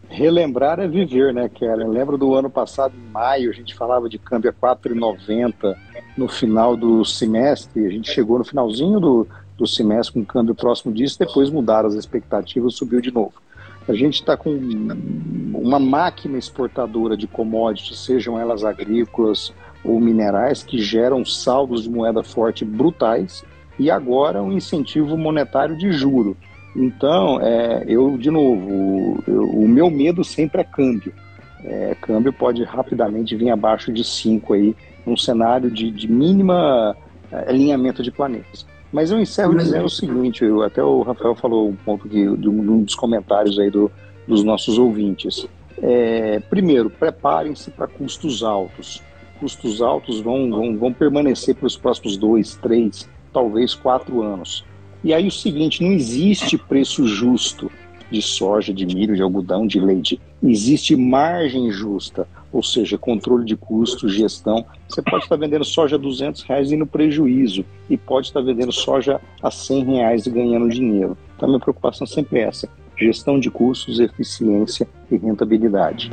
Relembrar 0.06 0.78
é 0.80 0.86
viver, 0.86 1.32
né, 1.32 1.48
Kellen? 1.48 1.88
Lembro 1.88 2.18
do 2.18 2.34
ano 2.34 2.50
passado, 2.50 2.92
em 2.94 3.10
maio, 3.10 3.48
a 3.48 3.54
gente 3.54 3.74
falava 3.74 4.06
de 4.06 4.18
câmbio 4.18 4.50
a 4.50 4.76
4,90 4.76 5.74
no 6.14 6.28
final 6.28 6.76
do 6.76 7.02
semestre. 7.06 7.86
A 7.86 7.90
gente 7.90 8.12
chegou 8.12 8.38
no 8.38 8.44
finalzinho 8.44 9.00
do, 9.00 9.26
do 9.56 9.66
semestre 9.66 10.12
com 10.12 10.26
câmbio 10.26 10.54
próximo 10.54 10.92
disso, 10.92 11.18
depois 11.18 11.48
mudaram 11.48 11.88
as 11.88 11.94
expectativas, 11.94 12.74
subiu 12.74 13.00
de 13.00 13.10
novo. 13.10 13.32
A 13.88 13.94
gente 13.94 14.16
está 14.16 14.36
com 14.36 14.50
uma 15.54 15.78
máquina 15.78 16.36
exportadora 16.36 17.16
de 17.16 17.26
commodities, 17.26 17.98
sejam 17.98 18.38
elas 18.38 18.62
agrícolas 18.62 19.54
ou 19.84 20.00
minerais 20.00 20.62
que 20.62 20.78
geram 20.78 21.24
saldos 21.24 21.82
de 21.82 21.90
moeda 21.90 22.22
forte 22.22 22.64
brutais 22.64 23.44
e 23.78 23.90
agora 23.90 24.42
um 24.42 24.52
incentivo 24.52 25.16
monetário 25.16 25.76
de 25.76 25.92
juro. 25.92 26.36
Então, 26.74 27.40
é, 27.40 27.84
eu, 27.86 28.16
de 28.16 28.30
novo, 28.30 29.22
eu, 29.26 29.44
o 29.44 29.68
meu 29.68 29.90
medo 29.90 30.24
sempre 30.24 30.60
é 30.60 30.64
câmbio. 30.64 31.12
É, 31.64 31.94
câmbio 32.00 32.32
pode 32.32 32.64
rapidamente 32.64 33.36
vir 33.36 33.50
abaixo 33.50 33.92
de 33.92 34.02
5 34.02 34.54
aí, 34.54 34.76
num 35.06 35.16
cenário 35.16 35.70
de, 35.70 35.90
de 35.90 36.10
mínima 36.10 36.96
é, 37.30 37.50
alinhamento 37.50 38.02
de 38.02 38.10
planetas. 38.10 38.66
Mas 38.92 39.10
eu 39.10 39.18
encerro 39.18 39.56
dizendo 39.56 39.86
o 39.86 39.90
seguinte, 39.90 40.44
eu, 40.44 40.62
até 40.62 40.82
o 40.82 41.02
Rafael 41.02 41.34
falou 41.34 41.68
um 41.68 41.76
ponto 41.76 42.08
de, 42.08 42.36
de 42.36 42.48
um 42.48 42.82
dos 42.82 42.94
comentários 42.94 43.58
aí 43.58 43.70
do, 43.70 43.90
dos 44.26 44.42
nossos 44.44 44.78
ouvintes. 44.78 45.46
É, 45.80 46.40
primeiro, 46.50 46.90
preparem-se 46.90 47.70
para 47.70 47.86
custos 47.86 48.42
altos 48.42 49.02
custos 49.42 49.82
altos 49.82 50.20
vão, 50.20 50.48
vão, 50.48 50.78
vão 50.78 50.92
permanecer 50.92 51.56
para 51.56 51.66
os 51.66 51.76
próximos 51.76 52.16
dois, 52.16 52.54
três, 52.54 53.10
talvez 53.32 53.74
quatro 53.74 54.22
anos. 54.22 54.64
E 55.02 55.12
aí 55.12 55.26
o 55.26 55.32
seguinte, 55.32 55.82
não 55.82 55.90
existe 55.90 56.56
preço 56.56 57.08
justo 57.08 57.68
de 58.08 58.22
soja, 58.22 58.72
de 58.72 58.86
milho, 58.86 59.16
de 59.16 59.22
algodão, 59.22 59.66
de 59.66 59.80
leite. 59.80 60.20
Existe 60.40 60.94
margem 60.94 61.72
justa, 61.72 62.28
ou 62.52 62.62
seja, 62.62 62.96
controle 62.96 63.44
de 63.44 63.56
custos, 63.56 64.14
gestão. 64.14 64.64
Você 64.88 65.02
pode 65.02 65.24
estar 65.24 65.34
vendendo 65.34 65.64
soja 65.64 65.96
a 65.96 65.98
200 65.98 66.42
reais 66.42 66.70
e 66.70 66.76
no 66.76 66.86
prejuízo, 66.86 67.64
e 67.90 67.96
pode 67.96 68.28
estar 68.28 68.42
vendendo 68.42 68.70
soja 68.70 69.20
a 69.42 69.50
100 69.50 69.84
reais 69.84 70.26
e 70.26 70.30
ganhando 70.30 70.68
dinheiro. 70.68 71.18
Então, 71.34 71.48
a 71.48 71.50
minha 71.50 71.60
preocupação 71.60 72.06
sempre 72.06 72.38
é 72.38 72.42
essa: 72.44 72.68
gestão 72.96 73.40
de 73.40 73.50
custos, 73.50 73.98
eficiência 73.98 74.86
e 75.10 75.16
rentabilidade. 75.16 76.12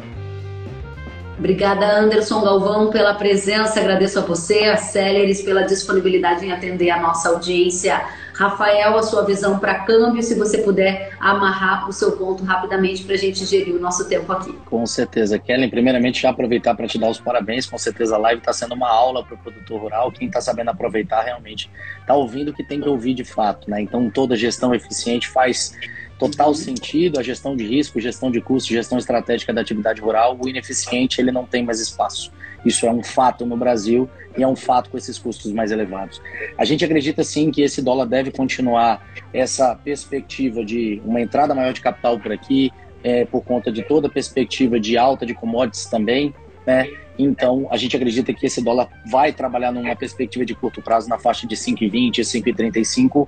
Obrigada, 1.40 2.00
Anderson 2.00 2.42
Galvão, 2.42 2.90
pela 2.90 3.14
presença. 3.14 3.80
Agradeço 3.80 4.20
a 4.20 4.22
você, 4.22 4.66
a 4.66 4.76
Celeris, 4.76 5.42
pela 5.42 5.64
disponibilidade 5.64 6.46
em 6.46 6.52
atender 6.52 6.90
a 6.90 7.00
nossa 7.00 7.30
audiência. 7.30 8.02
Rafael, 8.40 8.98
a 8.98 9.04
sua 9.04 9.26
visão 9.26 9.60
para 9.60 9.80
câmbio, 9.80 10.24
se 10.24 10.34
você 10.34 10.60
puder 10.60 11.12
amarrar 11.20 11.90
o 11.90 11.92
seu 11.92 12.14
ponto 12.14 12.42
rapidamente 12.42 13.04
para 13.04 13.16
a 13.16 13.18
gente 13.18 13.44
gerir 13.46 13.76
o 13.76 13.80
nosso 13.82 14.08
tempo 14.08 14.32
aqui. 14.32 14.54
Com 14.66 14.86
certeza. 14.86 15.38
Kellen, 15.38 15.70
primeiramente, 15.70 16.22
já 16.22 16.30
aproveitar 16.30 16.74
para 16.74 16.88
te 16.88 16.98
dar 16.98 17.10
os 17.10 17.20
parabéns. 17.20 17.66
Com 17.66 17.78
certeza 17.78 18.16
a 18.16 18.18
live 18.18 18.40
está 18.40 18.54
sendo 18.54 18.76
uma 18.76 18.90
aula 18.90 19.26
para 19.26 19.36
o 19.36 19.38
produtor 19.38 19.82
rural. 19.82 20.10
Quem 20.10 20.30
está 20.30 20.40
sabendo 20.40 20.70
aproveitar 20.70 21.22
realmente 21.22 21.70
está 22.00 22.16
ouvindo 22.16 22.52
o 22.52 22.54
que 22.54 22.64
tem 22.64 22.80
que 22.80 22.88
ouvir 22.88 23.14
de 23.14 23.26
fato. 23.26 23.70
Né? 23.70 23.82
Então, 23.82 24.10
toda 24.10 24.38
gestão 24.38 24.74
eficiente 24.74 25.28
faz 25.28 25.78
total 26.18 26.56
sentido, 26.56 27.20
a 27.20 27.24
gestão 27.24 27.58
de 27.58 27.68
risco, 27.68 28.00
gestão 28.00 28.32
de 28.32 28.40
custos, 28.40 28.70
gestão 28.70 28.98
estratégica 28.98 29.52
da 29.52 29.60
atividade 29.60 30.00
rural, 30.00 30.38
o 30.42 30.48
ineficiente 30.48 31.20
ele 31.20 31.32
não 31.32 31.46
tem 31.46 31.66
mais 31.66 31.82
espaço. 31.82 32.32
Isso 32.66 32.86
é 32.86 32.92
um 32.92 33.04
fato 33.04 33.46
no 33.46 33.58
Brasil 33.58 34.10
e 34.38 34.44
é 34.44 34.48
um 34.48 34.56
fato 34.56 34.90
com 34.90 34.98
esses 34.98 35.18
custos 35.18 35.52
mais 35.52 35.72
elevados. 35.72 36.22
A 36.58 36.66
gente 36.66 36.84
acredita 36.84 37.24
sim 37.24 37.52
que 37.52 37.62
esse 37.62 37.82
dólar 37.82 38.06
deve 38.06 38.32
continuar 38.32 39.06
essa 39.34 39.76
perspectiva 39.76 40.64
de 40.64 41.02
uma 41.06 41.22
entrada 41.22 41.56
maior 41.56 41.74
de 41.74 41.82
capital 41.82 42.20
por 42.20 42.32
aqui, 42.32 42.72
é, 43.04 43.26
por 43.26 43.44
conta 43.44 43.72
de 43.72 43.84
toda 43.84 44.08
a 44.08 44.10
perspectiva 44.10 44.80
de 44.80 44.98
alta 44.98 45.26
de 45.26 45.34
commodities 45.34 45.86
também, 45.86 46.34
né? 46.66 46.90
Então, 47.18 47.68
a 47.70 47.76
gente 47.76 47.96
acredita 47.98 48.34
que 48.34 48.46
esse 48.46 48.64
dólar 48.64 48.88
vai 49.06 49.34
trabalhar 49.34 49.74
numa 49.74 49.94
perspectiva 49.94 50.46
de 50.46 50.56
curto 50.56 50.82
prazo 50.82 51.10
na 51.10 51.20
faixa 51.20 51.46
de 51.46 51.56
5,20, 51.56 52.20
5,35, 52.22 53.28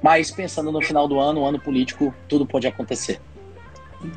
mas 0.00 0.30
pensando 0.30 0.70
no 0.70 0.80
final 0.80 1.08
do 1.08 1.18
ano, 1.18 1.44
ano 1.44 1.58
político, 1.58 2.14
tudo 2.28 2.46
pode 2.46 2.68
acontecer. 2.68 3.20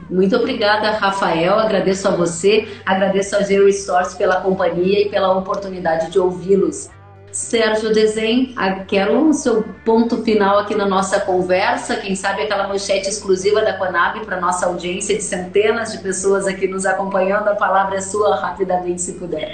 Muito 0.09 0.35
obrigada, 0.35 0.91
Rafael. 0.91 1.59
Agradeço 1.59 2.07
a 2.07 2.11
você, 2.11 2.67
agradeço 2.85 3.35
a 3.35 3.41
Zero 3.41 3.65
Resource 3.65 4.17
pela 4.17 4.41
companhia 4.41 5.01
e 5.05 5.09
pela 5.09 5.35
oportunidade 5.37 6.11
de 6.11 6.19
ouvi-los. 6.19 6.89
Sérgio 7.31 7.93
Desen, 7.93 8.55
quero 8.87 9.29
o 9.29 9.33
seu 9.33 9.63
ponto 9.85 10.23
final 10.23 10.57
aqui 10.57 10.73
na 10.73 10.87
nossa 10.87 11.19
conversa. 11.19 11.97
Quem 11.97 12.15
sabe 12.15 12.41
aquela 12.41 12.67
manchete 12.67 13.07
exclusiva 13.07 13.61
da 13.61 13.73
Conab 13.73 14.25
para 14.25 14.41
nossa 14.41 14.65
audiência 14.65 15.15
de 15.15 15.21
centenas 15.21 15.91
de 15.91 15.99
pessoas 15.99 16.47
aqui 16.47 16.67
nos 16.67 16.87
acompanhando. 16.87 17.49
A 17.49 17.55
palavra 17.55 17.97
é 17.97 18.01
sua, 18.01 18.35
rapidamente, 18.35 19.01
se 19.01 19.19
puder. 19.19 19.51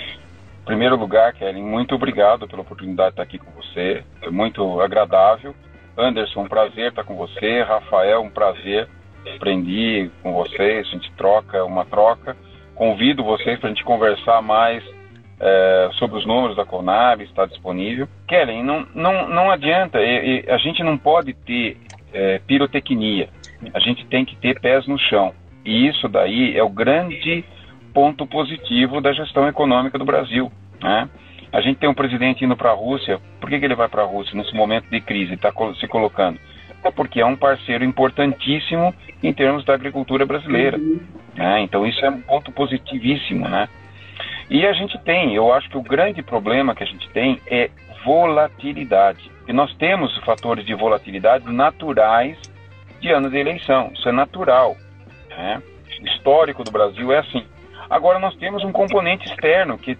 Em 0.61 0.65
primeiro 0.65 0.95
lugar, 0.95 1.33
Kelly, 1.33 1.61
muito 1.61 1.93
obrigado 1.93 2.47
pela 2.47 2.61
oportunidade 2.61 3.09
de 3.09 3.13
estar 3.13 3.23
aqui 3.23 3.37
com 3.37 3.51
você. 3.51 4.03
É 4.21 4.29
muito 4.29 4.79
agradável. 4.79 5.53
Anderson, 5.97 6.43
um 6.43 6.47
prazer 6.47 6.89
estar 6.89 7.03
com 7.03 7.15
você. 7.15 7.61
Rafael, 7.61 8.21
um 8.21 8.29
prazer 8.29 8.87
aprendi 9.35 10.09
com 10.21 10.33
vocês, 10.33 10.87
a 10.87 10.91
gente 10.91 11.11
troca 11.13 11.63
uma 11.63 11.85
troca. 11.85 12.35
Convido 12.75 13.23
vocês 13.23 13.59
para 13.59 13.69
a 13.69 13.73
gente 13.73 13.83
conversar 13.83 14.41
mais 14.41 14.83
é, 15.39 15.89
sobre 15.93 16.17
os 16.17 16.25
números 16.25 16.55
da 16.55 16.65
Conab, 16.65 17.23
está 17.23 17.45
disponível. 17.45 18.07
Kellen, 18.27 18.63
não, 18.63 18.85
não, 18.93 19.29
não 19.29 19.51
adianta, 19.51 19.99
e, 20.01 20.43
e 20.45 20.49
a 20.49 20.57
gente 20.57 20.83
não 20.83 20.97
pode 20.97 21.33
ter 21.33 21.77
é, 22.13 22.39
pirotecnia, 22.45 23.29
a 23.73 23.79
gente 23.79 24.05
tem 24.07 24.25
que 24.25 24.35
ter 24.35 24.59
pés 24.59 24.87
no 24.87 24.97
chão. 24.97 25.33
E 25.65 25.87
isso 25.87 26.07
daí 26.07 26.55
é 26.57 26.63
o 26.63 26.69
grande 26.69 27.43
ponto 27.93 28.27
positivo 28.27 29.01
da 29.01 29.13
gestão 29.13 29.47
econômica 29.47 29.97
do 29.97 30.05
Brasil. 30.05 30.51
Né? 30.81 31.09
A 31.51 31.61
gente 31.61 31.79
tem 31.79 31.89
um 31.89 31.93
presidente 31.93 32.43
indo 32.43 32.55
para 32.55 32.71
a 32.71 32.75
Rússia, 32.75 33.19
por 33.39 33.49
que, 33.49 33.57
que 33.57 33.65
ele 33.65 33.75
vai 33.75 33.87
para 33.87 34.03
a 34.03 34.05
Rússia 34.05 34.35
nesse 34.35 34.53
momento 34.53 34.89
de 34.89 34.99
crise, 35.01 35.33
está 35.33 35.51
se 35.79 35.87
colocando? 35.87 36.39
É 36.87 36.91
porque 36.91 37.21
é 37.21 37.25
um 37.25 37.35
parceiro 37.35 37.83
importantíssimo 37.83 38.93
em 39.21 39.33
termos 39.33 39.65
da 39.65 39.73
agricultura 39.73 40.25
brasileira. 40.25 40.77
Né? 41.35 41.61
Então 41.61 41.85
isso 41.85 42.03
é 42.05 42.09
um 42.09 42.21
ponto 42.21 42.51
positivíssimo, 42.51 43.47
né? 43.47 43.67
E 44.49 44.65
a 44.65 44.73
gente 44.73 44.97
tem, 44.99 45.33
eu 45.33 45.51
acho 45.51 45.69
que 45.69 45.77
o 45.77 45.81
grande 45.81 46.21
problema 46.21 46.75
que 46.75 46.83
a 46.83 46.87
gente 46.87 47.09
tem 47.09 47.39
é 47.47 47.69
volatilidade. 48.05 49.31
E 49.47 49.53
nós 49.53 49.73
temos 49.75 50.15
fatores 50.19 50.65
de 50.65 50.73
volatilidade 50.75 51.51
naturais 51.51 52.37
de 52.99 53.11
anos 53.11 53.31
de 53.31 53.37
eleição. 53.37 53.91
Isso 53.93 54.07
é 54.07 54.11
natural. 54.11 54.75
Né? 55.29 55.61
Histórico 56.03 56.63
do 56.63 56.71
Brasil 56.71 57.11
é 57.11 57.19
assim. 57.19 57.43
Agora 57.89 58.19
nós 58.19 58.35
temos 58.35 58.63
um 58.63 58.71
componente 58.71 59.27
externo, 59.27 59.77
que, 59.77 59.97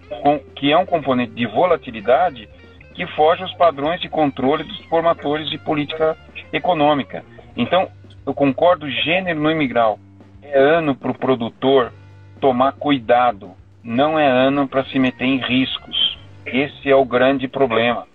que 0.56 0.72
é 0.72 0.78
um 0.78 0.86
componente 0.86 1.34
de 1.34 1.46
volatilidade 1.46 2.48
que 2.94 3.06
foge 3.08 3.44
aos 3.44 3.54
padrões 3.56 4.00
de 4.00 4.10
controle 4.10 4.64
dos 4.64 4.78
formadores 4.86 5.50
de 5.50 5.58
política 5.58 6.18
econômica. 6.58 7.24
Então, 7.56 7.90
eu 8.26 8.34
concordo 8.34 8.90
gênero 8.90 9.40
no 9.40 9.52
imigral. 9.52 10.00
É 10.42 10.60
ano 10.60 10.96
para 10.96 11.12
o 11.12 11.18
produtor 11.18 11.92
tomar 12.40 12.74
cuidado, 12.74 13.52
não 13.84 14.20
é 14.20 14.28
ano 14.28 14.68
para 14.68 14.84
se 14.86 15.00
meter 15.00 15.26
em 15.26 15.38
riscos. 15.38 16.18
Esse 16.46 16.90
é 16.90 16.96
o 16.96 17.06
grande 17.06 17.48
problema. 17.48 18.08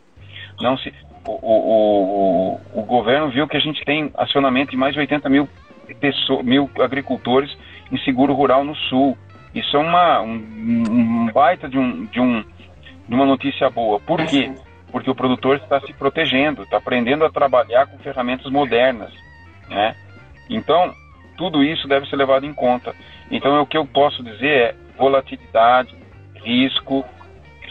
Não 0.61 0.77
se, 0.77 0.93
o, 1.27 1.33
o, 1.33 2.61
o, 2.75 2.81
o 2.81 2.83
governo 2.83 3.31
viu 3.31 3.49
que 3.49 3.57
a 3.57 3.61
gente 3.61 3.85
tem 3.85 4.11
acionamento 4.17 4.71
de 4.71 4.77
mais 4.77 4.95
de 4.95 5.01
80 5.01 5.29
mil, 5.29 5.49
pessoas, 6.01 6.45
mil 6.45 6.71
agricultores 6.81 7.57
em 7.91 7.99
seguro 7.99 8.35
rural 8.35 8.65
no 8.65 8.75
sul. 8.75 9.17
Isso 9.55 9.77
é 9.77 9.81
uma, 9.81 10.21
um, 10.21 10.35
um 10.35 11.31
baita 11.33 11.69
de, 11.69 11.79
um, 11.79 12.07
de, 12.07 12.21
um, 12.21 12.45
de 13.09 13.15
uma 13.15 13.27
notícia 13.27 13.69
boa. 13.69 13.99
Por 13.99 14.25
quê? 14.27 14.53
Porque 14.91 15.11
o 15.11 15.15
produtor 15.15 15.57
está 15.57 15.81
se 15.81 15.93
protegendo, 15.93 16.63
está 16.63 16.77
aprendendo 16.77 17.25
a 17.25 17.31
trabalhar 17.31 17.87
com 17.87 17.99
ferramentas 17.99 18.51
modernas, 18.51 19.13
né? 19.69 19.95
Então, 20.49 20.93
tudo 21.37 21.63
isso 21.63 21.87
deve 21.89 22.09
ser 22.09 22.17
levado 22.17 22.45
em 22.45 22.53
conta. 22.53 22.95
Então, 23.31 23.63
o 23.63 23.67
que 23.67 23.77
eu 23.77 23.87
posso 23.87 24.23
dizer 24.23 24.49
é 24.49 24.75
volatilidade, 24.99 25.95
risco, 26.35 27.05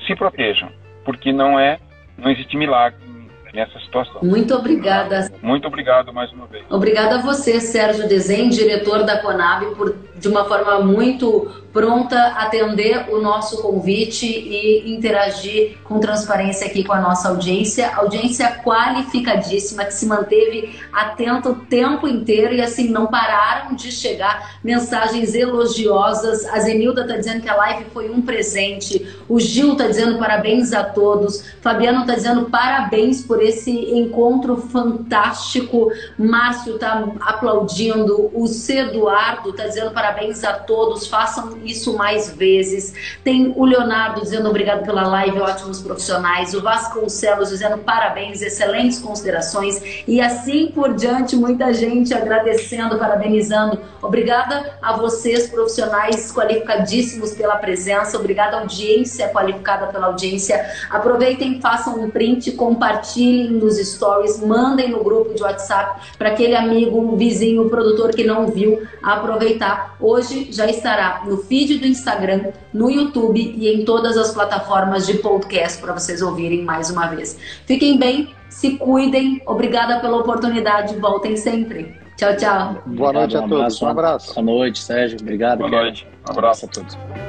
se 0.07 0.15
protejam, 0.15 0.71
porque 1.03 1.31
não 1.31 1.59
é, 1.59 1.77
não 2.17 2.31
existe 2.31 2.57
milagre 2.57 3.09
nessa 3.53 3.79
situação. 3.79 4.21
Muito 4.23 4.53
obrigada. 4.55 5.29
Muito 5.41 5.67
obrigado 5.67 6.13
mais 6.13 6.31
uma 6.31 6.45
vez. 6.45 6.63
Obrigada 6.69 7.15
a 7.15 7.21
você, 7.21 7.59
Sérgio 7.59 8.07
Desen, 8.07 8.49
diretor 8.49 9.03
da 9.03 9.19
Conab, 9.21 9.65
por 9.75 9.95
de 10.19 10.27
uma 10.27 10.45
forma 10.45 10.79
muito 10.79 11.49
pronta 11.71 12.19
atender 12.29 13.05
o 13.09 13.21
nosso 13.21 13.61
convite 13.61 14.25
e 14.25 14.91
interagir 14.91 15.77
com 15.83 15.99
transparência 15.99 16.67
aqui 16.67 16.83
com 16.83 16.93
a 16.93 16.99
nossa 16.99 17.29
audiência, 17.29 17.95
audiência 17.95 18.59
qualificadíssima 18.63 19.85
que 19.85 19.93
se 19.93 20.05
manteve 20.05 20.77
atenta 20.91 21.49
o 21.49 21.55
tempo 21.55 22.07
inteiro 22.07 22.53
e 22.55 22.61
assim 22.61 22.89
não 22.89 23.07
pararam 23.07 23.75
de 23.75 23.91
chegar 23.91 24.57
mensagens 24.63 25.35
elogiosas. 25.35 26.45
A 26.47 26.59
Zenilda 26.59 27.01
está 27.01 27.17
dizendo 27.17 27.41
que 27.41 27.49
a 27.49 27.55
live 27.55 27.85
foi 27.93 28.09
um 28.09 28.21
presente, 28.21 29.07
o 29.27 29.39
Gil 29.39 29.73
está 29.73 29.87
dizendo 29.87 30.17
parabéns 30.17 30.73
a 30.73 30.83
todos, 30.83 31.43
Fabiano 31.61 32.01
está 32.01 32.15
dizendo 32.15 32.49
parabéns 32.49 33.21
por 33.21 33.41
esse 33.41 33.71
encontro 33.71 34.57
fantástico, 34.57 35.91
Márcio 36.17 36.75
está 36.75 37.07
aplaudindo, 37.21 38.31
o 38.33 38.47
C. 38.47 38.79
Eduardo 38.79 39.51
está 39.51 39.67
dizendo 39.67 39.91
parabéns 39.91 40.08
parabéns 40.09 40.43
a 40.43 40.53
todos, 40.53 41.07
façam 41.07 41.59
isso 41.63 41.95
mais 41.95 42.31
vezes. 42.31 42.93
Tem 43.23 43.53
o 43.55 43.63
Leonardo 43.63 44.21
dizendo 44.21 44.49
obrigado 44.49 44.83
pela 44.83 45.07
live, 45.07 45.39
ótimos 45.39 45.81
profissionais. 45.81 46.53
O 46.55 46.61
Vasconcelos 46.61 47.49
dizendo 47.49 47.77
parabéns, 47.77 48.41
excelentes 48.41 48.99
considerações. 48.99 50.03
E 50.07 50.19
assim 50.19 50.71
por 50.73 50.95
diante, 50.95 51.35
muita 51.35 51.71
gente 51.73 52.13
agradecendo, 52.13 52.97
parabenizando. 52.97 53.79
Obrigada 54.01 54.73
a 54.81 54.93
vocês, 54.93 55.47
profissionais 55.47 56.31
qualificadíssimos 56.31 57.33
pela 57.33 57.57
presença. 57.57 58.17
Obrigada 58.17 58.57
audiência 58.57 59.29
qualificada 59.29 59.87
pela 59.87 60.07
audiência. 60.07 60.65
Aproveitem, 60.89 61.61
façam 61.61 61.99
um 61.99 62.09
print, 62.09 62.53
compartilhem 62.53 63.51
nos 63.51 63.77
stories, 63.77 64.39
mandem 64.39 64.89
no 64.89 65.03
grupo 65.03 65.35
de 65.35 65.43
WhatsApp 65.43 66.01
para 66.17 66.29
aquele 66.29 66.55
amigo, 66.55 66.99
um 66.99 67.15
vizinho, 67.15 67.65
um 67.65 67.69
produtor 67.69 68.09
que 68.09 68.23
não 68.23 68.47
viu 68.47 68.87
aproveitar 69.03 69.95
hoje 69.99 70.51
já 70.51 70.65
estará 70.67 71.23
no 71.25 71.37
feed 71.37 71.79
do 71.79 71.87
Instagram, 71.87 72.51
no 72.73 72.89
YouTube 72.89 73.39
e 73.57 73.67
em 73.67 73.85
todas 73.85 74.17
as 74.17 74.33
plataformas 74.33 75.05
de 75.05 75.15
podcast 75.15 75.79
para 75.81 75.93
vocês 75.93 76.21
ouvirem 76.21 76.63
mais 76.63 76.89
uma 76.89 77.07
vez. 77.07 77.37
Fiquem 77.65 77.97
bem, 77.97 78.33
se 78.49 78.77
cuidem. 78.77 79.41
Obrigada 79.45 79.99
pela 79.99 80.17
oportunidade. 80.17 80.95
Voltem 80.97 81.35
sempre. 81.35 81.97
Tchau, 82.17 82.35
tchau. 82.35 82.83
Boa 82.85 83.13
noite 83.13 83.37
a 83.37 83.47
todos. 83.47 83.81
Um 83.81 83.87
abraço. 83.87 84.33
Boa 84.33 84.45
noite, 84.45 84.79
Sérgio. 84.79 85.17
Obrigado. 85.21 85.59
Boa 85.59 85.69
noite. 85.69 86.05
Um 86.27 86.31
abraço 86.31 86.65
a 86.65 86.67
todos. 86.67 87.28